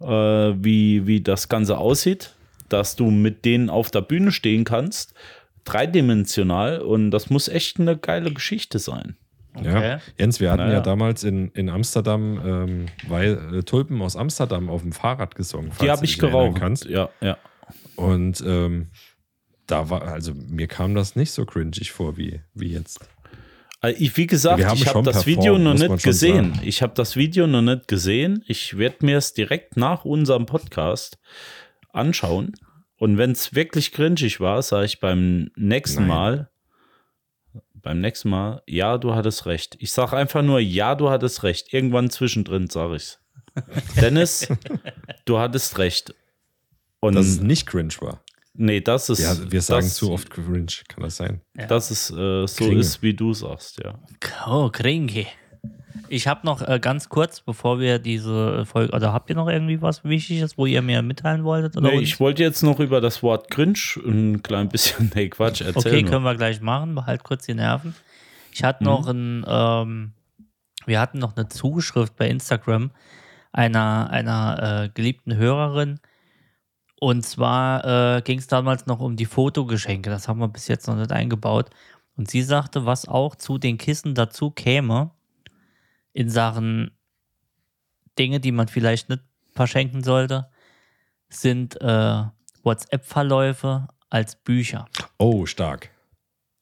äh, 0.00 0.06
wie, 0.06 1.06
wie 1.06 1.20
das 1.20 1.48
Ganze 1.48 1.78
aussieht, 1.78 2.34
dass 2.68 2.96
du 2.96 3.10
mit 3.10 3.44
denen 3.44 3.70
auf 3.70 3.90
der 3.92 4.00
Bühne 4.02 4.32
stehen 4.32 4.64
kannst, 4.64 5.14
dreidimensional 5.64 6.80
und 6.80 7.10
das 7.10 7.30
muss 7.30 7.48
echt 7.48 7.78
eine 7.78 7.96
geile 7.96 8.32
Geschichte 8.32 8.78
sein. 8.78 9.16
Okay. 9.54 9.88
Ja. 9.92 10.00
Jens, 10.18 10.38
wir 10.40 10.50
hatten 10.50 10.62
Naja. 10.64 10.74
ja 10.74 10.80
damals 10.80 11.24
in, 11.24 11.48
in 11.52 11.70
Amsterdam 11.70 12.40
ähm, 12.44 12.86
weil, 13.08 13.54
äh, 13.54 13.62
Tulpen 13.62 14.02
aus 14.02 14.14
Amsterdam 14.16 14.68
auf 14.68 14.82
dem 14.82 14.92
Fahrrad 14.92 15.34
gesungen. 15.34 15.70
Die 15.80 15.90
habe 15.90 16.04
ich 16.04 16.18
geraucht. 16.18 16.58
Kannst. 16.58 16.84
Ja, 16.86 17.08
ja. 17.22 17.38
Und 17.96 18.42
ähm, 18.46 18.90
da 19.66 19.90
war, 19.90 20.02
also 20.02 20.32
mir 20.34 20.68
kam 20.68 20.94
das 20.94 21.16
nicht 21.16 21.32
so 21.32 21.44
cringig 21.44 21.92
vor 21.92 22.16
wie, 22.16 22.40
wie 22.54 22.72
jetzt. 22.72 23.00
Ich, 23.98 24.16
wie 24.16 24.26
gesagt, 24.26 24.60
ich 24.60 24.86
habe 24.88 25.02
das 25.02 25.26
Video 25.26 25.58
noch 25.58 25.74
nicht 25.74 26.02
gesehen. 26.02 26.54
sagen. 26.54 26.66
Ich 26.66 26.82
habe 26.82 26.94
das 26.94 27.14
Video 27.14 27.46
noch 27.46 27.62
nicht 27.62 27.88
gesehen. 27.88 28.42
Ich 28.46 28.78
werde 28.78 29.04
mir 29.04 29.18
es 29.18 29.34
direkt 29.34 29.76
nach 29.76 30.04
unserem 30.04 30.46
Podcast 30.46 31.18
anschauen. 31.92 32.54
Und 32.98 33.18
wenn 33.18 33.32
es 33.32 33.54
wirklich 33.54 33.92
cringig 33.92 34.40
war, 34.40 34.62
sage 34.62 34.86
ich 34.86 35.00
beim 35.00 35.50
nächsten 35.56 36.06
Nein. 36.06 36.08
Mal, 36.08 36.50
beim 37.74 38.00
nächsten 38.00 38.30
Mal, 38.30 38.62
ja, 38.66 38.98
du 38.98 39.14
hattest 39.14 39.46
recht. 39.46 39.76
Ich 39.78 39.92
sage 39.92 40.16
einfach 40.16 40.42
nur, 40.42 40.58
ja, 40.58 40.94
du 40.94 41.10
hattest 41.10 41.42
recht. 41.42 41.72
Irgendwann 41.72 42.10
zwischendrin 42.10 42.68
sage 42.68 42.96
ich's. 42.96 43.20
Dennis, 44.00 44.48
du 45.24 45.38
hattest 45.38 45.78
recht. 45.78 46.14
Und 47.00 47.14
Dass 47.14 47.26
es 47.26 47.40
nicht 47.40 47.66
cringe 47.66 47.92
war. 48.00 48.22
nee, 48.54 48.80
das 48.80 49.08
ist. 49.10 49.20
Ja, 49.20 49.34
wir 49.50 49.60
sagen 49.62 49.86
das, 49.86 49.94
zu 49.96 50.12
oft 50.12 50.30
cringe, 50.30 50.66
kann 50.88 51.02
das 51.02 51.16
sein? 51.16 51.40
Dass 51.68 51.90
es 51.90 52.10
äh, 52.10 52.46
so 52.46 52.64
Kringe. 52.66 52.80
ist, 52.80 53.02
wie 53.02 53.14
du 53.14 53.32
sagst, 53.34 53.80
ja. 53.84 53.98
Oh, 54.46 54.70
Krinke. 54.70 55.26
Ich 56.08 56.26
habe 56.28 56.46
noch 56.46 56.62
äh, 56.66 56.78
ganz 56.78 57.08
kurz, 57.08 57.40
bevor 57.40 57.80
wir 57.80 57.98
diese 57.98 58.64
Folge, 58.66 58.92
oder 58.94 59.12
habt 59.12 59.28
ihr 59.30 59.36
noch 59.36 59.48
irgendwie 59.48 59.82
was 59.82 60.04
Wichtiges, 60.04 60.56
wo 60.56 60.64
ihr 60.66 60.80
mir 60.82 61.02
mitteilen 61.02 61.42
wolltet? 61.44 61.76
Oder 61.76 61.90
Nee, 61.90 62.00
ich 62.00 62.20
wollte 62.20 62.42
jetzt 62.42 62.62
noch 62.62 62.78
über 62.80 63.00
das 63.00 63.22
Wort 63.22 63.50
cringe 63.50 63.78
ein 64.06 64.42
klein 64.42 64.68
bisschen, 64.68 65.10
nee, 65.14 65.28
Quatsch, 65.28 65.62
erzählen. 65.62 65.94
Okay, 65.94 66.02
können 66.04 66.24
wir 66.24 66.34
gleich 66.36 66.60
machen. 66.60 66.94
Behalt 66.94 67.24
kurz 67.24 67.46
die 67.46 67.54
Nerven. 67.54 67.94
Ich 68.52 68.62
hatte 68.62 68.84
Mhm. 68.84 68.90
noch 68.90 69.06
ein, 69.08 69.44
ähm, 69.48 70.12
wir 70.86 71.00
hatten 71.00 71.18
noch 71.18 71.36
eine 71.36 71.48
Zuschrift 71.48 72.14
bei 72.16 72.28
Instagram 72.28 72.90
einer, 73.52 74.08
einer 74.10 74.84
äh, 74.84 74.88
geliebten 74.94 75.34
Hörerin. 75.36 75.98
Und 76.98 77.22
zwar 77.24 78.16
äh, 78.16 78.22
ging 78.22 78.38
es 78.38 78.46
damals 78.46 78.86
noch 78.86 79.00
um 79.00 79.16
die 79.16 79.26
Fotogeschenke. 79.26 80.08
Das 80.08 80.28
haben 80.28 80.40
wir 80.40 80.48
bis 80.48 80.68
jetzt 80.68 80.86
noch 80.86 80.96
nicht 80.96 81.12
eingebaut. 81.12 81.70
Und 82.16 82.30
sie 82.30 82.42
sagte, 82.42 82.86
was 82.86 83.06
auch 83.06 83.34
zu 83.34 83.58
den 83.58 83.76
Kissen 83.76 84.14
dazu 84.14 84.50
käme, 84.50 85.10
in 86.12 86.30
Sachen 86.30 86.90
Dinge, 88.18 88.40
die 88.40 88.52
man 88.52 88.68
vielleicht 88.68 89.10
nicht 89.10 89.22
verschenken 89.52 90.02
sollte, 90.02 90.48
sind 91.28 91.78
äh, 91.82 92.22
WhatsApp-Verläufe 92.62 93.88
als 94.08 94.36
Bücher. 94.36 94.86
Oh, 95.18 95.44
stark. 95.44 95.90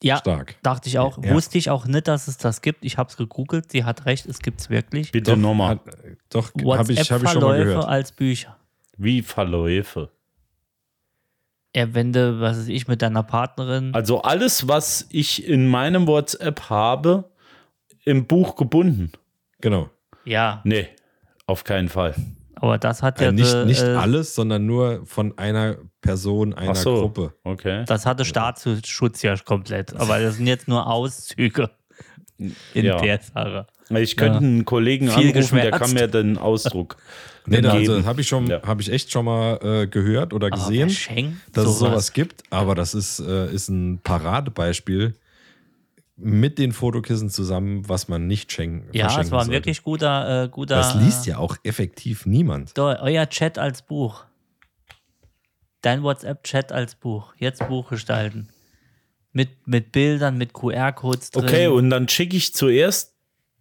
Ja, 0.02 0.18
Stark. 0.18 0.56
dachte 0.62 0.88
ich 0.88 0.98
auch. 0.98 1.22
Ja. 1.22 1.32
Wusste 1.32 1.56
ich 1.56 1.70
auch 1.70 1.86
nicht, 1.86 2.08
dass 2.08 2.28
es 2.28 2.36
das 2.36 2.60
gibt. 2.60 2.84
Ich 2.84 2.98
habe 2.98 3.08
es 3.08 3.16
gegoogelt. 3.16 3.70
Sie 3.70 3.84
hat 3.84 4.04
recht, 4.04 4.26
es 4.26 4.40
gibt 4.40 4.60
es 4.60 4.68
wirklich. 4.68 5.12
Bitte 5.12 5.36
nochmal. 5.36 5.76
Hat, 5.76 5.80
doch, 6.28 6.52
habe 6.52 6.92
ich, 6.92 7.10
hab 7.10 7.22
ich 7.22 7.30
schon 7.30 7.40
mal 7.40 7.50
WhatsApp-Verläufe 7.50 7.64
gehört. 7.64 7.88
als 7.88 8.12
Bücher. 8.12 8.56
Wie 8.98 9.22
Verläufe. 9.22 10.10
Du, 11.74 12.40
was 12.40 12.58
weiß 12.58 12.68
ich, 12.68 12.86
mit 12.86 13.02
deiner 13.02 13.24
Partnerin. 13.24 13.92
Also 13.94 14.22
alles, 14.22 14.68
was 14.68 15.06
ich 15.10 15.46
in 15.46 15.66
meinem 15.68 16.06
WhatsApp 16.06 16.70
habe, 16.70 17.30
im 18.04 18.26
Buch 18.26 18.54
gebunden. 18.56 19.10
Genau. 19.60 19.90
ja, 20.24 20.60
Nee, 20.64 20.88
auf 21.46 21.64
keinen 21.64 21.88
Fall. 21.88 22.14
aber 22.54 22.78
das 22.78 23.02
hat 23.02 23.20
ja. 23.20 23.28
Äh, 23.28 23.32
nicht 23.32 23.54
nicht 23.66 23.82
äh, 23.82 23.94
alles, 23.96 24.34
sondern 24.34 24.66
nur 24.66 25.04
von 25.06 25.36
einer 25.38 25.76
Person, 26.00 26.54
einer 26.54 26.72
Ach 26.72 26.76
so. 26.76 27.00
Gruppe. 27.00 27.34
Okay. 27.42 27.84
Das 27.86 28.06
hatte 28.06 28.24
Staatsschutz 28.24 29.22
ja 29.22 29.34
komplett. 29.36 29.94
Aber 29.96 30.20
das 30.20 30.36
sind 30.36 30.46
jetzt 30.46 30.68
nur 30.68 30.86
Auszüge 30.86 31.70
in 32.38 32.54
Ja. 32.84 32.98
der 33.00 33.20
Sache. 33.20 33.66
Ich 33.90 34.16
könnte 34.16 34.34
Ja. 34.34 34.40
einen 34.40 34.64
Kollegen 34.64 35.08
Viel 35.08 35.28
anrufen, 35.30 35.32
der 35.56 35.70
geschwärzt. 35.70 35.78
kann 35.78 35.92
mir 35.92 36.08
den 36.08 36.38
Ausdruck 36.38 36.96
Nee, 37.46 37.60
da- 37.60 37.72
also 37.72 37.92
geben. 37.94 38.06
habe 38.06 38.20
ich 38.22 38.28
schon, 38.28 38.46
Ja. 38.46 38.62
habe 38.62 38.80
ich 38.80 38.90
echt 38.90 39.10
schon 39.12 39.26
mal 39.26 39.58
äh, 39.62 39.86
gehört 39.86 40.32
oder 40.32 40.46
Aber 40.46 40.56
gesehen, 40.56 40.88
dass 41.52 41.66
es 41.66 41.78
sowas? 41.78 42.12
gibt. 42.14 42.42
Aber 42.50 42.74
das 42.74 42.94
ist, 42.94 43.20
äh, 43.20 43.52
ist 43.52 43.68
ein 43.68 44.00
Paradebeispiel 44.02 45.14
mit 46.16 46.58
den 46.58 46.72
Fotokissen 46.72 47.28
zusammen, 47.28 47.86
was 47.88 48.08
man 48.08 48.26
nicht 48.28 48.52
schenken 48.52 48.88
Ja, 48.96 49.08
es 49.08 49.12
war 49.12 49.40
ein 49.40 49.46
sollte. 49.46 49.50
wirklich 49.50 49.82
guter, 49.82 50.44
äh, 50.44 50.48
guter. 50.48 50.76
Das 50.76 50.94
liest 50.94 51.26
ja 51.26 51.38
auch 51.38 51.56
effektiv 51.64 52.24
niemand. 52.24 52.78
Euer 52.78 53.28
Chat 53.28 53.58
als 53.58 53.82
Buch. 53.82 54.24
Dein 55.82 56.02
WhatsApp-Chat 56.02 56.72
als 56.72 56.94
Buch. 56.94 57.34
Jetzt 57.38 57.66
Buch 57.68 57.90
gestalten. 57.90 58.48
Mit, 59.32 59.66
mit 59.66 59.92
Bildern, 59.92 60.38
mit 60.38 60.52
QR-Codes 60.52 61.32
drin. 61.32 61.44
Okay, 61.44 61.66
und 61.66 61.90
dann 61.90 62.08
schicke 62.08 62.36
ich 62.36 62.54
zuerst 62.54 63.13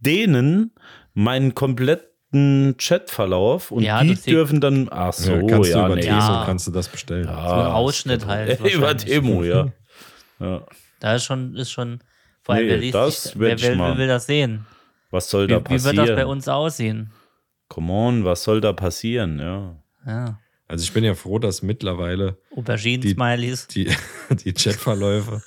denen 0.04 0.72
meinen 1.14 1.56
kompletten 1.56 2.76
Chatverlauf 2.78 3.72
und 3.72 3.84
Ja, 3.84 4.04
die 4.04 4.16
dürfen 4.16 4.60
dann. 4.62 4.88
Ach 4.92 5.14
so, 5.14 5.34
ja, 5.34 5.48
kannst 5.48 5.70
ja, 5.70 5.80
du 5.80 5.86
über 5.86 5.96
nee. 5.96 6.06
Ja. 6.06 6.44
kannst 6.46 6.68
du 6.68 6.72
das 6.72 6.88
bestellen. 6.90 7.26
so 7.26 7.30
ein 7.32 7.38
Ausschnitt 7.38 8.26
halt. 8.26 8.60
Über. 8.74 8.94
Demo, 8.94 9.44
ja. 9.44 9.72
ja. 10.40 10.66
Da 11.00 11.16
ist 11.16 11.26
schon, 11.26 11.56
ist 11.56 11.72
schon 11.72 12.00
Vor 12.42 12.56
allem, 12.56 12.66
Nee, 12.66 12.72
wer, 12.72 12.78
liest 12.78 12.96
das 12.96 13.40
wer, 13.40 13.56
ich 13.56 13.62
wer, 13.62 13.78
wer 13.78 13.98
will 13.98 14.08
das 14.08 14.26
sehen? 14.26 14.66
Was 15.12 15.30
soll 15.30 15.48
Wie, 15.48 15.52
da 15.52 15.60
wie 15.60 15.64
passieren? 15.64 15.98
wird 15.98 16.10
das 16.10 16.16
bei 16.16 16.26
uns 16.26 16.48
aussehen? 16.48 17.12
Come 17.68 17.92
on, 17.94 18.26
was 18.26 18.44
soll 18.44 18.62
da 18.62 18.74
passieren? 18.74 19.40
Ja. 19.40 19.76
Ja. 20.06 20.40
Also 20.68 20.84
ich 20.84 20.94
bin 20.94 21.04
ja 21.04 21.14
froh, 21.14 21.38
dass 21.38 21.62
mittlerweile 21.62 22.38
Auberginen-Smileys. 22.56 23.68
die, 23.68 23.92
die 24.32 24.54
Chatverläufe 24.58 25.44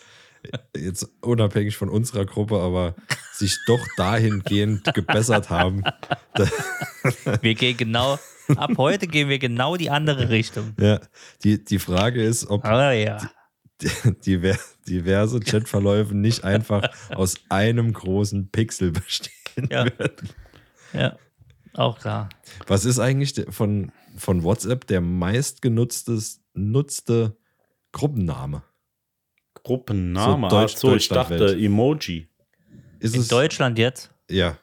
jetzt 0.77 1.09
unabhängig 1.21 1.77
von 1.77 1.89
unserer 1.89 2.25
Gruppe, 2.25 2.59
aber 2.61 2.95
sich 3.33 3.57
doch 3.67 3.81
dahingehend 3.97 4.93
gebessert 4.95 5.51
haben. 5.51 5.83
Wir 7.43 7.55
gehen 7.55 7.77
genau, 7.77 8.19
ab 8.57 8.73
heute 8.77 9.07
gehen 9.07 9.29
wir 9.29 9.39
genau 9.39 9.77
die 9.77 9.91
andere 9.91 10.29
Richtung. 10.31 10.75
Ja, 10.81 11.01
die, 11.45 11.63
die 11.65 11.79
Frage 11.79 12.23
ist, 12.23 12.47
ob 12.49 12.65
Oh 12.65 12.69
ja. 12.91 13.19
diver- 14.25 14.59
diverse 14.89 15.41
Chatverläufe 15.41 16.15
nicht 16.17 16.45
einfach 16.45 16.89
aus 17.11 17.35
einem 17.49 17.93
großen 17.93 18.51
Pixel 18.51 18.91
bestehen 18.93 19.69
Ja. 19.71 19.85
werden. 19.85 20.29
Ja, 20.93 21.17
auch 21.75 21.99
klar. 21.99 22.29
Was 22.67 22.85
ist 22.85 22.99
eigentlich 22.99 23.35
von, 23.51 23.93
von 24.17 24.43
WhatsApp 24.45 24.87
der 24.87 25.01
meistgenutzte 25.03 26.19
nutzte 26.55 27.37
Gruppenname? 27.93 28.63
Gruppenname. 29.67 30.49
So 30.51 30.57
Deutsch- 30.57 30.73
Ach 30.75 30.79
so, 30.79 30.95
ich 30.97 31.09
dachte 31.09 31.57
Emoji. 31.59 32.29
Ist 33.01 33.14
In 33.14 33.23
es 33.23 33.29
Deutschland 33.29 33.79
jetzt? 33.79 34.11
Ja. 34.31 34.59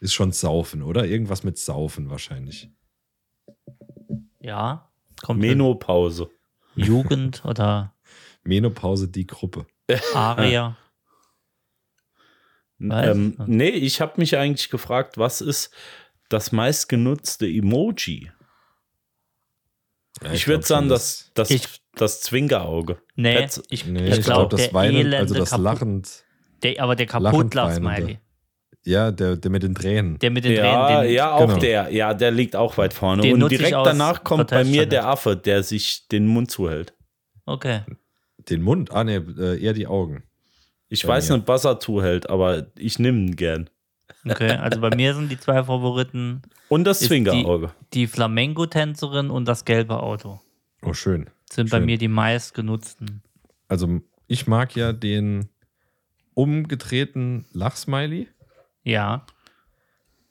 Ist 0.00 0.12
schon 0.14 0.30
Saufen, 0.32 0.82
oder? 0.82 1.06
Irgendwas 1.06 1.42
mit 1.42 1.58
Saufen 1.58 2.10
wahrscheinlich. 2.10 2.70
Ja. 4.40 4.90
Kommt 5.22 5.42
hin. 5.42 5.50
Menopause. 5.58 6.28
Jugend 6.74 7.44
oder 7.46 7.94
Menopause, 8.44 9.08
die 9.08 9.26
Gruppe. 9.26 9.66
Aria. 10.14 10.76
Ähm, 12.78 13.36
nee, 13.46 13.70
ich 13.70 14.00
habe 14.02 14.14
mich 14.20 14.36
eigentlich 14.36 14.68
gefragt, 14.68 15.16
was 15.16 15.40
ist 15.40 15.70
das 16.28 16.52
meistgenutzte 16.52 17.46
Emoji? 17.46 18.30
Ja, 20.24 20.32
ich 20.32 20.46
würde 20.46 20.58
glaub 20.60 20.66
sagen, 20.68 20.88
das, 20.88 21.30
das, 21.34 21.50
Ich- 21.50 21.80
das 21.94 22.20
Zwingerauge. 22.22 22.98
Nee, 23.14 23.36
Petz- 23.38 23.62
ich, 23.70 23.86
Nee, 23.86 24.08
ich 24.08 24.18
ich 24.18 24.24
glaube, 24.24 24.48
glaube, 24.48 24.56
das 24.56 24.62
der 24.66 24.74
Weinen, 24.74 25.14
also 25.14 25.34
das 25.34 25.50
kaputt, 25.50 25.64
lachend. 25.64 26.24
Der, 26.62 26.82
aber 26.82 26.96
der 26.96 27.06
weinende. 27.12 28.18
Ja, 28.84 29.10
der, 29.10 29.36
der 29.36 29.50
mit 29.50 29.62
den 29.64 29.74
Tränen. 29.74 30.18
Der 30.20 30.30
mit 30.30 30.44
den 30.44 30.52
Ja, 30.52 30.86
Tränen. 30.86 31.02
Den, 31.04 31.12
ja, 31.14 31.32
auch 31.32 31.46
genau. 31.48 31.58
der. 31.58 31.90
Ja, 31.92 32.14
der 32.14 32.30
liegt 32.30 32.54
auch 32.54 32.78
weit 32.78 32.94
vorne. 32.94 33.22
Den 33.22 33.42
Und 33.42 33.50
ich 33.52 33.58
direkt 33.58 33.74
danach 33.84 34.22
kommt 34.24 34.50
bei 34.50 34.62
mir 34.64 34.86
der 34.86 35.06
Affe, 35.08 35.36
der 35.36 35.62
sich 35.64 36.06
den 36.08 36.26
Mund 36.26 36.50
zuhält. 36.50 36.94
Okay. 37.46 37.80
Den 38.48 38.62
Mund? 38.62 38.92
Ah, 38.92 39.02
nee, 39.02 39.16
äh, 39.16 39.60
eher 39.60 39.72
die 39.72 39.88
Augen. 39.88 40.22
Ich 40.88 41.02
Bei 41.02 41.08
weiß 41.14 41.30
mir. 41.30 41.38
nicht, 41.38 41.48
was 41.48 41.64
er 41.64 41.80
zuhält, 41.80 42.30
aber 42.30 42.68
ich 42.78 43.00
nehme 43.00 43.18
ihn 43.18 43.34
gern. 43.36 43.68
Okay, 44.28 44.50
also 44.50 44.80
bei 44.80 44.94
mir 44.94 45.14
sind 45.14 45.30
die 45.30 45.38
zwei 45.38 45.62
Favoriten 45.64 46.42
Und 46.68 46.84
das 46.84 47.00
Zwingerauge. 47.00 47.70
die 47.92 48.06
Flamenco-Tänzerin 48.06 49.30
und 49.30 49.46
das 49.46 49.64
gelbe 49.64 50.00
Auto. 50.02 50.40
Oh, 50.82 50.92
schön. 50.92 51.30
Sind 51.50 51.70
bei 51.70 51.78
Schön. 51.78 51.86
mir 51.86 51.98
die 51.98 52.08
meistgenutzten. 52.08 53.22
Also, 53.68 54.00
ich 54.26 54.46
mag 54.48 54.74
ja 54.74 54.92
den 54.92 55.48
umgedrehten 56.34 57.46
Lachsmiley, 57.52 58.28
Ja, 58.84 59.24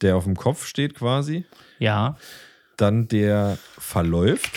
der 0.01 0.17
auf 0.17 0.25
dem 0.25 0.35
Kopf 0.35 0.65
steht 0.65 0.95
quasi. 0.95 1.45
ja. 1.79 2.17
Dann 2.77 3.07
der 3.07 3.57
verläuft. 3.77 4.51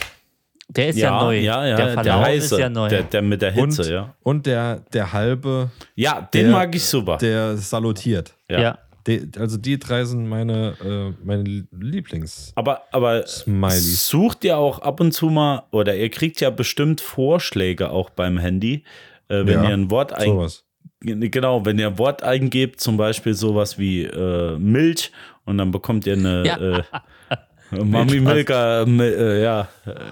Der 0.68 0.88
ist 0.88 0.98
ja, 0.98 1.22
neu. 1.22 1.38
Ja, 1.38 1.64
ja, 1.64 1.76
der 1.76 1.84
der, 1.86 1.94
Verlauf 1.94 2.24
heiße, 2.24 2.54
ist 2.56 2.60
ja 2.60 2.68
neu. 2.68 2.88
Der, 2.88 3.04
der 3.04 3.22
mit 3.22 3.40
der 3.42 3.52
Hitze, 3.52 3.82
und, 3.82 3.88
ja. 3.90 4.14
und 4.24 4.44
der, 4.46 4.80
der 4.92 5.12
halbe, 5.12 5.70
Ja, 5.94 6.20
den 6.22 6.46
der- 6.46 6.50
mag 6.52 6.74
ich 6.74 6.84
super. 6.84 7.16
der 7.18 7.56
salutiert. 7.56 8.34
ja. 8.48 8.60
ja. 8.60 8.78
Die, 9.06 9.28
also 9.38 9.56
die 9.56 9.78
drei 9.78 10.04
sind 10.04 10.28
meine, 10.28 10.74
äh, 10.84 11.24
meine 11.24 11.66
Lieblings. 11.72 12.52
Aber, 12.56 12.82
aber 12.92 13.26
Smileys. 13.26 14.08
sucht 14.08 14.44
ihr 14.44 14.58
auch 14.58 14.80
ab 14.80 15.00
und 15.00 15.12
zu 15.12 15.26
mal, 15.30 15.62
oder 15.70 15.96
ihr 15.96 16.10
kriegt 16.10 16.40
ja 16.40 16.50
bestimmt 16.50 17.00
Vorschläge 17.00 17.90
auch 17.90 18.10
beim 18.10 18.38
Handy, 18.38 18.84
äh, 19.28 19.46
wenn 19.46 19.48
Ja, 19.48 19.68
ihr 19.68 19.74
ein 19.74 19.90
Wort 19.90 20.12
ein, 20.12 20.26
Sowas. 20.28 20.64
genau, 21.00 21.64
wenn 21.64 21.78
ihr 21.78 21.88
ein 21.88 21.98
Wort 21.98 22.22
eingebt, 22.22 22.80
zum 22.80 22.96
Beispiel 22.96 23.34
sowas 23.34 23.78
wie 23.78 24.02
äh, 24.04 24.58
Milch 24.58 25.10
und 25.46 25.56
dann 25.58 25.70
bekommt 25.70 26.06
ihr 26.06 26.14
eine 26.14 26.42
Ja. 26.46 26.84
Mami 27.70 28.20
Milka, 28.20 28.84
mi- 28.86 29.02
äh, 29.04 29.42
ja, 29.42 29.68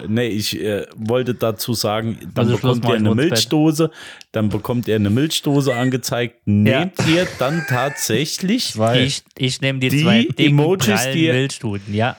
nee, 0.07 0.27
ich 0.27 0.59
äh, 0.61 0.85
wollte 0.95 1.33
dazu 1.33 1.73
sagen, 1.73 2.17
dann 2.35 2.45
Also 2.45 2.57
bekommt 2.57 2.85
ihr 2.85 2.93
eine. 2.95 3.15
Milchdose, 3.15 3.89
dann 4.31 4.49
bekommt 4.49 4.87
ihr 4.87 4.95
eine 4.95 5.09
Milchdose 5.09 5.73
angezeigt, 5.75 6.35
nehmt 6.45 6.93
ihr 7.07 7.27
dann 7.39 7.65
tatsächlich 7.67 8.73
Zwei. 8.73 9.01
Ich, 9.03 9.23
ich 9.37 9.61
nehme 9.61 9.79
die, 9.79 9.89
Die 9.89 10.03
zwei 10.03 10.21
dicken, 10.23 10.41
Emojis, 10.59 11.07
die- 11.13 11.27
Milchstuden. 11.31 11.93
Ja, 11.93 12.17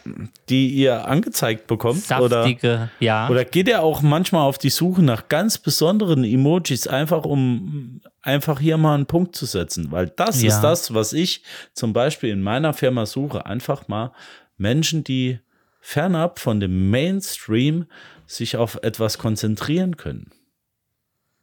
die 0.49 0.69
ihr 0.71 1.07
angezeigt 1.07 1.67
bekommt 1.69 2.03
oder 2.11 2.29
saftige, 2.43 2.91
ja. 2.99 3.29
Oder 3.29 3.45
geht 3.45 3.69
er 3.69 3.83
auch 3.83 4.03
manchmal 4.03 4.43
auf 4.43 4.59
die 4.59 4.71
Suche 4.71 5.03
nach 5.03 5.29
ganz 5.29 5.59
besonderen 5.59 6.25
Emojis, 6.25 6.87
einfach 6.89 7.25
um 7.25 8.01
einfach 8.23 8.59
hier 8.61 8.77
mal 8.77 8.95
einen 8.95 9.07
Punkt 9.07 9.37
zu 9.37 9.47
setzen? 9.47 9.93
Weil 9.93 10.09
das 10.17 10.43
Ja. 10.43 10.49
ist 10.49 10.61
das, 10.63 10.95
was 10.95 11.13
ich 11.13 11.43
zum 11.75 11.93
Beispiel 11.93 12.31
in 12.31 12.43
meiner 12.43 12.73
Firma 12.73 13.07
suche. 13.07 13.47
Einfach 13.47 13.87
mal 13.89 14.13
Menschen, 14.59 15.05
die 15.05 15.41
fernab 15.81 16.39
von 16.39 16.61
dem 16.61 16.91
Mainstream 16.91 17.87
sich 18.27 18.57
auf 18.57 18.79
etwas 18.83 19.19
konzentrieren 19.19 19.97
können. 19.97 20.31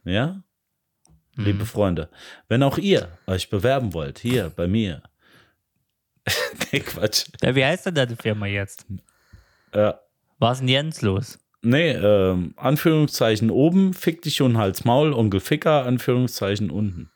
Ja? 0.03 0.43
Mhm. 1.36 1.45
Liebe 1.45 1.66
Freunde, 1.66 2.09
wenn 2.47 2.61
auch 2.63 2.78
ihr 2.78 3.18
euch 3.28 3.49
bewerben 3.49 3.93
wollt, 3.93 4.20
hier 4.20 4.51
bei 4.55 4.68
mir. 4.68 5.01
nee, 6.72 6.80
Quatsch. 6.80 7.26
ja, 7.41 7.55
wie 7.55 7.66
heißt 7.66 7.88
denn 7.88 7.95
deine 7.95 8.16
Firma 8.16 8.45
jetzt? 8.45 8.86
Äh, 9.72 9.93
Was 10.38 10.57
ist 10.57 10.61
denn 10.61 10.70
Jens 10.70 11.01
los? 11.01 11.39
Nee, 11.61 11.91
ähm, 11.93 12.53
Anführungszeichen 12.57 13.49
oben, 13.49 13.93
fick 13.93 14.22
dich 14.22 14.41
und 14.41 14.57
Hals 14.57 14.86
Maul, 14.86 15.13
Onkel 15.13 15.39
Ficker, 15.39 15.86
Anführungszeichen 15.86 16.70
unten. 16.70 17.09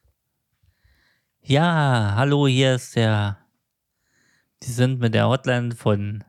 Ja, 1.44 2.14
hallo, 2.16 2.48
hier 2.48 2.76
ist 2.76 2.96
der. 2.96 3.39
Die 4.64 4.72
sind 4.72 5.00
mit 5.00 5.14
der 5.14 5.28
Hotline 5.30 5.72
von 5.74 6.24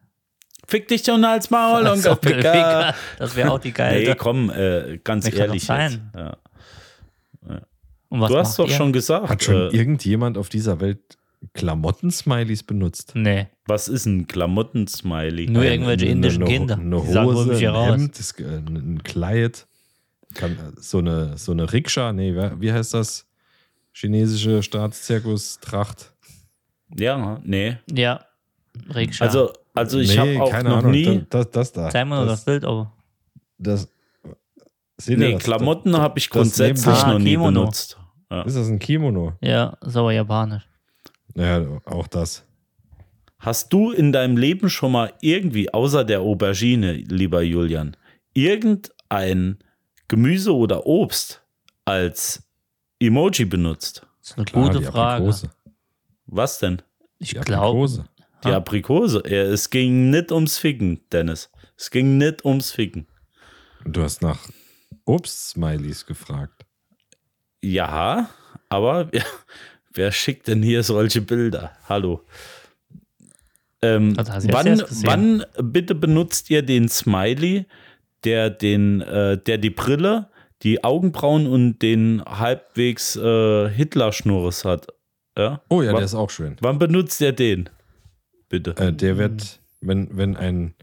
Fick 0.68 0.86
dich 0.88 1.10
und 1.10 1.26
Hals 1.26 1.50
Maul, 1.50 1.86
Onkel 1.86 2.12
Onkel 2.12 2.34
Ficker. 2.34 2.52
Ficker. 2.52 2.94
Das 3.18 3.34
wäre 3.34 3.50
auch 3.50 3.58
die 3.58 3.72
geile. 3.72 4.08
Nee, 4.08 4.14
komm, 4.14 4.50
äh, 4.50 4.98
ganz 5.02 5.24
kann 5.28 5.34
ehrlich 5.38 5.66
jetzt. 5.66 5.98
Ja. 6.14 6.36
Und 8.08 8.20
was 8.20 8.30
Du 8.30 8.38
hast 8.38 8.58
doch 8.58 8.68
ihr? 8.68 8.74
schon 8.74 8.92
gesagt, 8.92 9.28
Hat 9.28 9.42
schon 9.42 9.54
äh, 9.54 9.76
irgendjemand 9.76 10.36
auf 10.36 10.48
dieser 10.48 10.80
Welt 10.80 11.16
Klamotten-Smileys 11.54 12.62
benutzt? 12.64 13.12
Nee, 13.14 13.46
was 13.66 13.88
ist 13.88 14.04
ein 14.06 14.26
Klamotten-Smiley? 14.26 15.48
nur 15.48 15.62
Ein- 15.62 15.72
irgendwelche 15.72 16.04
eine- 16.06 16.12
indischen 16.12 16.42
eine, 16.42 16.50
Kinder. 16.52 16.74
Eine 16.76 17.00
Die 17.00 17.12
sagen, 17.12 17.26
hol 17.26 17.34
Hose, 17.36 17.48
mich 17.48 17.66
ein 17.66 17.74
raus. 17.74 17.88
Hemd, 17.92 18.18
das, 18.18 18.32
äh, 18.32 18.44
ein 18.44 19.00
Kleid, 19.04 19.66
kann, 20.34 20.56
so 20.76 20.98
eine, 20.98 21.38
so 21.38 21.52
eine 21.52 21.72
Rikscha, 21.72 22.12
nee, 22.12 22.34
wie 22.58 22.72
heißt 22.72 22.94
das? 22.94 23.26
Chinesische 23.92 24.62
Staatszirkus-Tracht. 24.62 26.12
Ja, 26.98 27.40
nee. 27.44 27.78
Ja, 27.90 28.20
Rikscha. 28.94 29.24
Also, 29.24 29.52
also 29.74 29.98
ich 29.98 30.10
nee, 30.16 30.18
habe 30.38 30.42
auch 30.42 30.50
keine 30.50 30.68
noch 30.70 30.78
Ahnung, 30.78 30.90
nie. 30.92 31.24
Das, 31.30 31.50
das 31.50 31.72
da. 31.72 31.90
Zeig 31.90 32.06
mal 32.06 32.24
das 32.26 32.40
das, 32.40 32.44
Bild, 32.44 32.64
oh. 32.64 32.88
das, 33.58 33.88
seht 34.96 35.18
Nee, 35.18 35.32
das? 35.34 35.42
Klamotten 35.42 35.96
habe 35.96 36.18
ich 36.18 36.28
das 36.28 36.32
grundsätzlich 36.32 36.94
Ah, 36.94 37.12
noch 37.12 37.18
nie 37.18 37.32
Kimono. 37.32 37.60
benutzt. 37.60 37.98
Ja. 38.30 38.42
Ist 38.42 38.56
das 38.56 38.68
ein 38.68 38.78
Kimono? 38.78 39.32
Ja, 39.40 39.76
ist 39.84 39.96
aber 39.96 40.12
japanisch. 40.12 40.68
Ja, 41.34 41.64
auch 41.84 42.06
das. 42.06 42.44
Hast 43.38 43.72
du 43.72 43.90
in 43.92 44.12
deinem 44.12 44.36
Leben 44.36 44.68
schon 44.68 44.92
mal 44.92 45.12
irgendwie, 45.20 45.72
außer 45.72 46.04
der 46.04 46.20
Aubergine, 46.20 46.92
lieber 46.92 47.40
Julian, 47.42 47.96
irgendein 48.34 49.58
Gemüse 50.08 50.54
oder 50.54 50.86
Obst 50.86 51.42
als 51.84 52.42
Emoji 53.00 53.46
benutzt? 53.46 54.06
Das 54.20 54.30
ist 54.30 54.36
eine 54.36 54.44
Klar, 54.44 54.64
gute 54.70 54.82
Frage. 54.82 55.14
Aprikose. 55.24 55.50
Was 56.32 56.60
denn? 56.60 56.80
Ich 57.18 57.30
Die 57.30 57.40
glaube, 57.40 57.66
Aprikose. 57.66 58.04
Die 58.44 58.48
Aprikose. 58.48 59.22
Ja, 59.26 59.42
es 59.42 59.68
ging 59.68 60.10
nicht 60.10 60.30
ums 60.30 60.58
Ficken, 60.58 61.00
Dennis. 61.12 61.50
Es 61.76 61.90
ging 61.90 62.18
nicht 62.18 62.44
ums 62.44 62.70
Ficken. 62.70 63.08
Du 63.84 64.02
hast 64.02 64.22
nach 64.22 64.38
Obst-Smileys 65.04 66.06
gefragt. 66.06 66.64
Ja, 67.62 68.30
aber 68.68 69.12
wer, 69.12 69.24
wer 69.92 70.12
schickt 70.12 70.46
denn 70.46 70.62
hier 70.62 70.84
solche 70.84 71.20
Bilder? 71.20 71.72
Hallo. 71.88 72.22
Ähm, 73.82 74.16
wann, 74.16 74.82
wann 75.02 75.44
bitte 75.62 75.94
benutzt 75.94 76.48
ihr 76.50 76.62
den 76.62 76.88
Smiley, 76.88 77.66
der 78.24 78.50
den, 78.50 79.00
äh, 79.00 79.36
der 79.36 79.58
die 79.58 79.70
Brille, 79.70 80.28
die 80.62 80.84
Augenbrauen 80.84 81.46
und 81.46 81.80
den 81.80 82.22
halbwegs 82.24 83.16
äh, 83.16 83.68
Hitler-Schnurres 83.68 84.64
hat? 84.64 84.88
Ja? 85.36 85.62
Oh 85.68 85.82
ja, 85.82 85.88
wann, 85.88 85.96
der 85.96 86.04
ist 86.04 86.14
auch 86.14 86.30
schön. 86.30 86.56
wann 86.60 86.78
benutzt 86.78 87.20
ihr 87.20 87.32
den? 87.32 87.68
Bitte. 88.48 88.74
Äh, 88.76 88.92
der 88.92 89.16
wird, 89.18 89.60
wenn, 89.80 90.08
wenn 90.16 90.36
ein, 90.36 90.74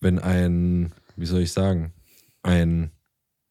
wenn 0.00 0.18
ein, 0.18 0.92
wie 1.16 1.26
soll 1.26 1.40
ich 1.40 1.52
sagen, 1.52 1.92
ein 2.42 2.90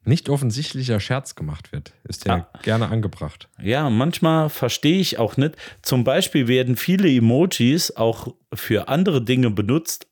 nicht 0.06 0.30
offensichtlicher 0.30 1.00
Scherz 1.00 1.36
gemacht 1.36 1.72
wird, 1.72 1.94
ist 2.04 2.26
ja 2.26 2.48
Ah. 2.54 2.60
gerne 2.64 2.90
angebracht. 2.90 3.50
Ja, 3.62 3.90
manchmal 3.90 4.50
verstehe 4.50 5.00
ich 5.00 5.20
auch 5.20 5.38
nicht. 5.38 5.56
Zum 5.82 6.04
Beispiel 6.04 6.48
werden 6.48 6.76
viele 6.78 7.10
Emojis 7.10 7.96
auch 7.96 8.34
für 8.54 8.88
andere 8.88 9.24
Dinge 9.24 9.52
benutzt, 9.52 10.08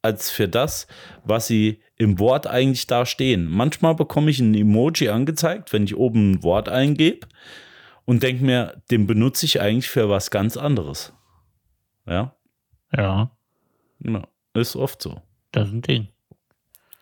als 0.00 0.30
für 0.30 0.48
das, 0.48 0.86
was 1.24 1.46
sie 1.48 1.80
im 1.96 2.18
Wort 2.18 2.46
eigentlich 2.46 2.86
da 2.86 3.04
stehen. 3.06 3.46
Manchmal 3.46 3.94
bekomme 3.94 4.30
ich 4.30 4.38
ein 4.40 4.54
Emoji 4.54 5.08
angezeigt, 5.10 5.72
wenn 5.72 5.84
ich 5.84 5.96
oben 5.96 6.32
ein 6.32 6.42
Wort 6.42 6.68
eingebe 6.68 7.26
und 8.12 8.22
denke 8.22 8.44
mir, 8.44 8.82
den 8.90 9.06
benutze 9.06 9.46
ich 9.46 9.60
eigentlich 9.62 9.88
für 9.88 10.10
was 10.10 10.30
ganz 10.30 10.58
anderes. 10.58 11.14
Ja, 12.06 12.34
Ja, 12.94 13.30
ja 14.00 14.28
ist 14.52 14.76
oft 14.76 15.00
so. 15.00 15.22
das 15.52 15.68
ist 15.68 15.72
ein 15.74 15.80
Ding. 15.82 16.08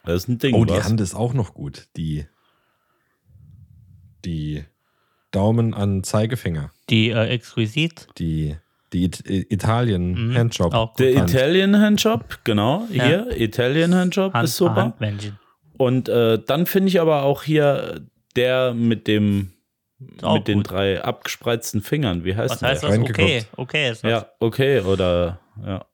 Das 0.05 0.23
ist 0.23 0.29
ein 0.29 0.39
Ding. 0.39 0.55
Oh, 0.55 0.65
die 0.65 0.75
was? 0.75 0.85
Hand 0.85 1.01
ist 1.01 1.15
auch 1.17 1.35
noch 1.35 1.53
gut. 1.53 1.89
Die, 1.97 2.27
die 4.25 4.65
Daumen 5.33 5.75
an 5.75 6.05
Zeigefinger. 6.05 6.71
Die 6.89 7.11
äh, 7.11 7.27
exquisit. 7.29 8.07
Die, 8.19 8.57
die 8.93 9.05
It 9.05 9.23
Italien 9.27 10.29
Mhm. 10.29 10.37
Handjob. 10.37 10.97
Der 10.97 11.17
Hand. 11.21 11.31
Italian 11.31 11.77
Handjob, 11.77 12.39
genau, 12.45 12.87
Ja. 12.93 13.05
hier, 13.05 13.41
Italian 13.41 13.95
Handjob 13.95 14.33
Hand, 14.33 14.45
ist 14.49 14.57
super. 14.57 14.95
Und 15.77 16.09
äh, 16.09 16.39
dann 16.47 16.67
finde 16.67 16.89
ich 16.89 17.01
aber 17.01 17.23
auch 17.25 17.43
hier 17.43 18.01
der 18.37 18.75
mit 18.75 19.07
dem 19.09 19.53
auch 20.23 20.35
mit 20.35 20.49
den 20.49 20.59
gut. 20.59 20.71
drei 20.71 21.03
abgespreizten 21.03 21.83
Fingern. 21.83 22.25
Wie 22.25 22.35
heißt 22.37 22.51
Was 22.53 22.59
der? 22.61 22.69
heißt 22.71 22.83
das? 22.85 22.99
Okay, 22.99 23.45
okay 23.57 23.91
ist 23.91 24.05
das. 24.05 24.11
Ja, 24.11 24.27
okay, 24.41 24.81
oder 24.81 25.41
ja. 25.65 25.85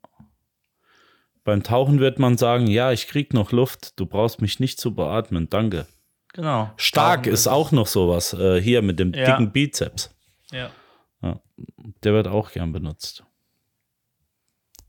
Beim 1.44 1.62
Tauchen 1.62 2.00
wird 2.00 2.18
man 2.18 2.36
sagen, 2.36 2.66
ja, 2.66 2.90
ich 2.92 3.06
krieg 3.06 3.32
noch 3.32 3.52
Luft, 3.52 3.98
du 4.00 4.06
brauchst 4.06 4.40
mich 4.42 4.58
nicht 4.58 4.80
zu 4.80 4.94
beatmen, 4.94 5.48
danke. 5.48 5.86
Genau. 6.32 6.70
Stark 6.76 7.22
Tauchen 7.22 7.32
ist 7.32 7.46
auch 7.46 7.70
noch 7.72 7.86
sowas, 7.86 8.32
äh, 8.34 8.60
hier 8.60 8.82
mit 8.82 8.98
dem 8.98 9.12
Ja. 9.14 9.26
dicken 9.26 9.52
Bizeps. 9.52 10.10
Ja. 10.50 10.70
Der 12.02 12.12
wird 12.12 12.28
auch 12.28 12.50
gern 12.52 12.72
benutzt. 12.72 13.24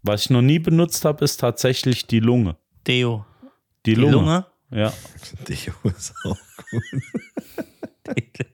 Was 0.04 0.24
ich 0.24 0.30
noch 0.30 0.42
nie 0.42 0.60
benutzt 0.60 1.06
habe, 1.06 1.24
ist 1.24 1.38
tatsächlich 1.38 2.08
die 2.08 2.20
Lunge. 2.20 2.58
Deo. 2.86 3.26
Die, 3.86 3.94
Die 3.94 3.96
Lunge. 3.96 4.14
Lunge. 4.16 4.46
Ja. 4.72 4.94
Deo 5.48 5.74
ist 5.84 6.14
auch 6.26 6.38
gut. 6.72 6.84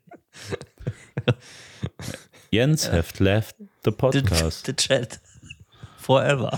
Jens 2.51 2.88
have 2.91 3.24
left 3.24 3.55
the 3.57 3.65
The, 3.86 3.91
podcast. 3.91 4.65
the 4.65 4.74
Chat. 4.76 5.19
Forever. 5.97 6.57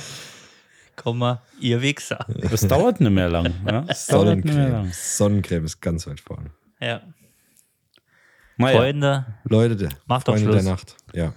Komma, 0.95 1.41
ihr 1.59 1.81
Wichser. 1.81 2.25
Es 2.51 2.61
dauert 2.67 2.99
nicht 3.01 3.11
mehr 3.11 3.29
lang. 3.29 3.53
Ja? 3.65 3.85
Es 3.87 4.07
dauert 4.07 4.35
nicht 4.37 4.45
mehr 4.45 4.53
Sonnencreme. 4.55 4.71
lang. 4.71 4.91
Sonnencreme 4.93 5.65
ist 5.65 5.81
ganz 5.81 6.07
weit 6.07 6.19
vorne. 6.21 6.51
Ja. 6.79 7.01
Naja, 8.57 8.77
Freunde, 8.77 9.25
Leute, 9.43 9.75
der 9.75 9.89
Macht 10.05 10.27
doch 10.27 10.33
Freunde 10.33 10.51
der 10.51 10.59
Schluss. 10.59 10.65
Nacht. 10.71 10.95
Ja. 11.13 11.33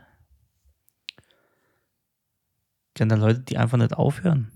kennen 2.94 3.08
da 3.08 3.16
Leute, 3.16 3.40
die 3.40 3.56
einfach 3.56 3.78
nicht 3.78 3.94
aufhören. 3.94 4.52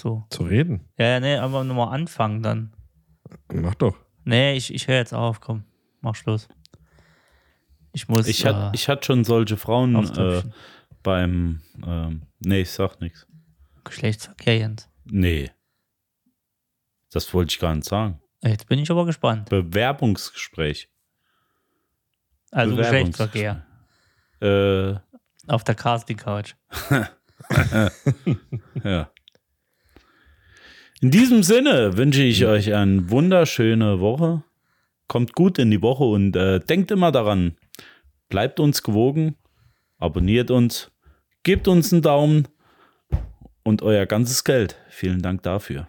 So. 0.00 0.24
Zu 0.30 0.42
reden. 0.42 0.88
Ja, 0.98 1.06
ja, 1.06 1.20
nee, 1.20 1.36
aber 1.36 1.62
nochmal 1.62 1.94
anfangen 1.94 2.42
dann. 2.42 2.72
Mach 3.52 3.76
doch. 3.76 3.96
Nee, 4.24 4.56
ich, 4.56 4.74
ich 4.74 4.88
höre 4.88 4.96
jetzt 4.96 5.14
auf, 5.14 5.40
komm, 5.40 5.62
mach 6.00 6.16
Schluss. 6.16 6.48
Ich 7.92 8.08
muss. 8.08 8.26
Ich 8.26 8.44
äh, 8.44 8.48
hatte 8.48 8.72
ich 8.74 8.88
hatte 8.88 9.04
schon 9.04 9.22
solche 9.22 9.56
Frauen 9.56 9.94
äh, 10.16 10.42
beim. 11.04 11.60
Ähm, 11.86 12.22
nee, 12.40 12.62
ich 12.62 12.72
sag 12.72 13.00
nichts. 13.00 13.28
Geschlechtsverkehr, 13.84 14.58
Jens. 14.58 14.88
Nee. 15.04 15.50
Das 17.12 17.32
wollte 17.32 17.52
ich 17.52 17.58
gar 17.58 17.74
nicht 17.74 17.86
sagen. 17.86 18.20
Jetzt 18.42 18.68
bin 18.68 18.78
ich 18.78 18.90
aber 18.90 19.06
gespannt. 19.06 19.48
Bewerbungsgespräch. 19.48 20.88
Also. 22.50 22.76
Geschlechtsverkehr. 22.76 23.64
Äh, 24.40 24.94
Auf 25.46 25.64
der 25.64 25.74
Casting-Couch. 25.74 26.54
Ja. 28.84 29.10
In 31.00 31.10
diesem 31.10 31.42
Sinne 31.42 31.96
wünsche 31.96 32.22
ich 32.22 32.46
euch 32.46 32.72
eine 32.72 33.10
wunderschöne 33.10 34.00
Woche. 34.00 34.42
Kommt 35.06 35.34
gut 35.34 35.58
in 35.58 35.70
die 35.70 35.82
Woche 35.82 36.04
und 36.04 36.34
äh, 36.34 36.60
denkt 36.60 36.90
immer 36.90 37.12
daran, 37.12 37.56
bleibt 38.28 38.58
uns 38.58 38.82
gewogen, 38.82 39.36
abonniert 39.98 40.50
uns, 40.50 40.90
gebt 41.42 41.68
uns 41.68 41.92
einen 41.92 42.00
Daumen 42.02 42.48
und 43.64 43.82
euer 43.82 44.06
ganzes 44.06 44.44
Geld. 44.44 44.76
Vielen 44.88 45.22
Dank 45.22 45.42
dafür. 45.42 45.88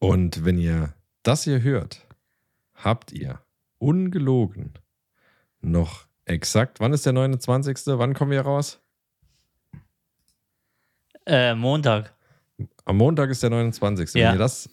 Und 0.00 0.44
wenn 0.44 0.58
ihr 0.58 0.94
das 1.22 1.44
hier 1.44 1.62
hört, 1.62 2.04
habt 2.74 3.12
ihr 3.12 3.40
ungelogen 3.78 4.74
noch 5.60 6.06
exakt, 6.24 6.80
wann 6.80 6.92
ist 6.92 7.06
der 7.06 7.12
29.? 7.12 7.76
Wann 7.86 8.14
kommen 8.14 8.30
wir 8.30 8.40
raus? 8.40 8.80
Äh, 11.26 11.54
Montag. 11.54 12.14
Am 12.84 12.96
Montag 12.96 13.30
ist 13.30 13.42
der 13.42 13.50
29. 13.50 14.14
Ja. 14.14 14.28
Wenn 14.28 14.34
ihr 14.36 14.38
das. 14.38 14.68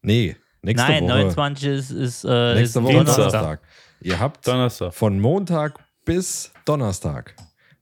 Nee, 0.00 0.36
nächste 0.62 0.88
Nein, 0.88 1.04
Woche. 1.04 1.12
29 1.12 1.68
ist, 1.68 1.90
ist, 1.90 2.24
äh, 2.24 2.54
nächste 2.54 2.78
ist 2.78 2.84
Woche 2.84 2.92
Dienstag. 2.94 3.16
Donnerstag. 3.16 3.60
Ihr 4.00 4.18
habt 4.18 4.46
Donnerstag. 4.46 4.94
von 4.94 5.20
Montag 5.20 5.78
bis 6.04 6.52
Donnerstag 6.64 7.36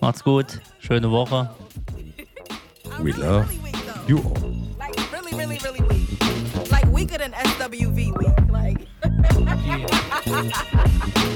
Macht's 0.00 0.22
gut. 0.22 0.60
Schöne 0.78 1.10
Woche. 1.10 1.50
We 3.00 3.12
love 3.12 3.48
you 4.06 4.18
all. 4.18 4.52
Like 4.78 4.94
really, 5.12 5.34
really, 5.36 5.58
really 5.64 5.80
weak. 5.88 6.70
Like 6.70 6.86
weaker 6.94 7.18
than 7.18 7.32
SWV 7.32 7.96
weak. 7.96 8.36
Like. 8.50 8.86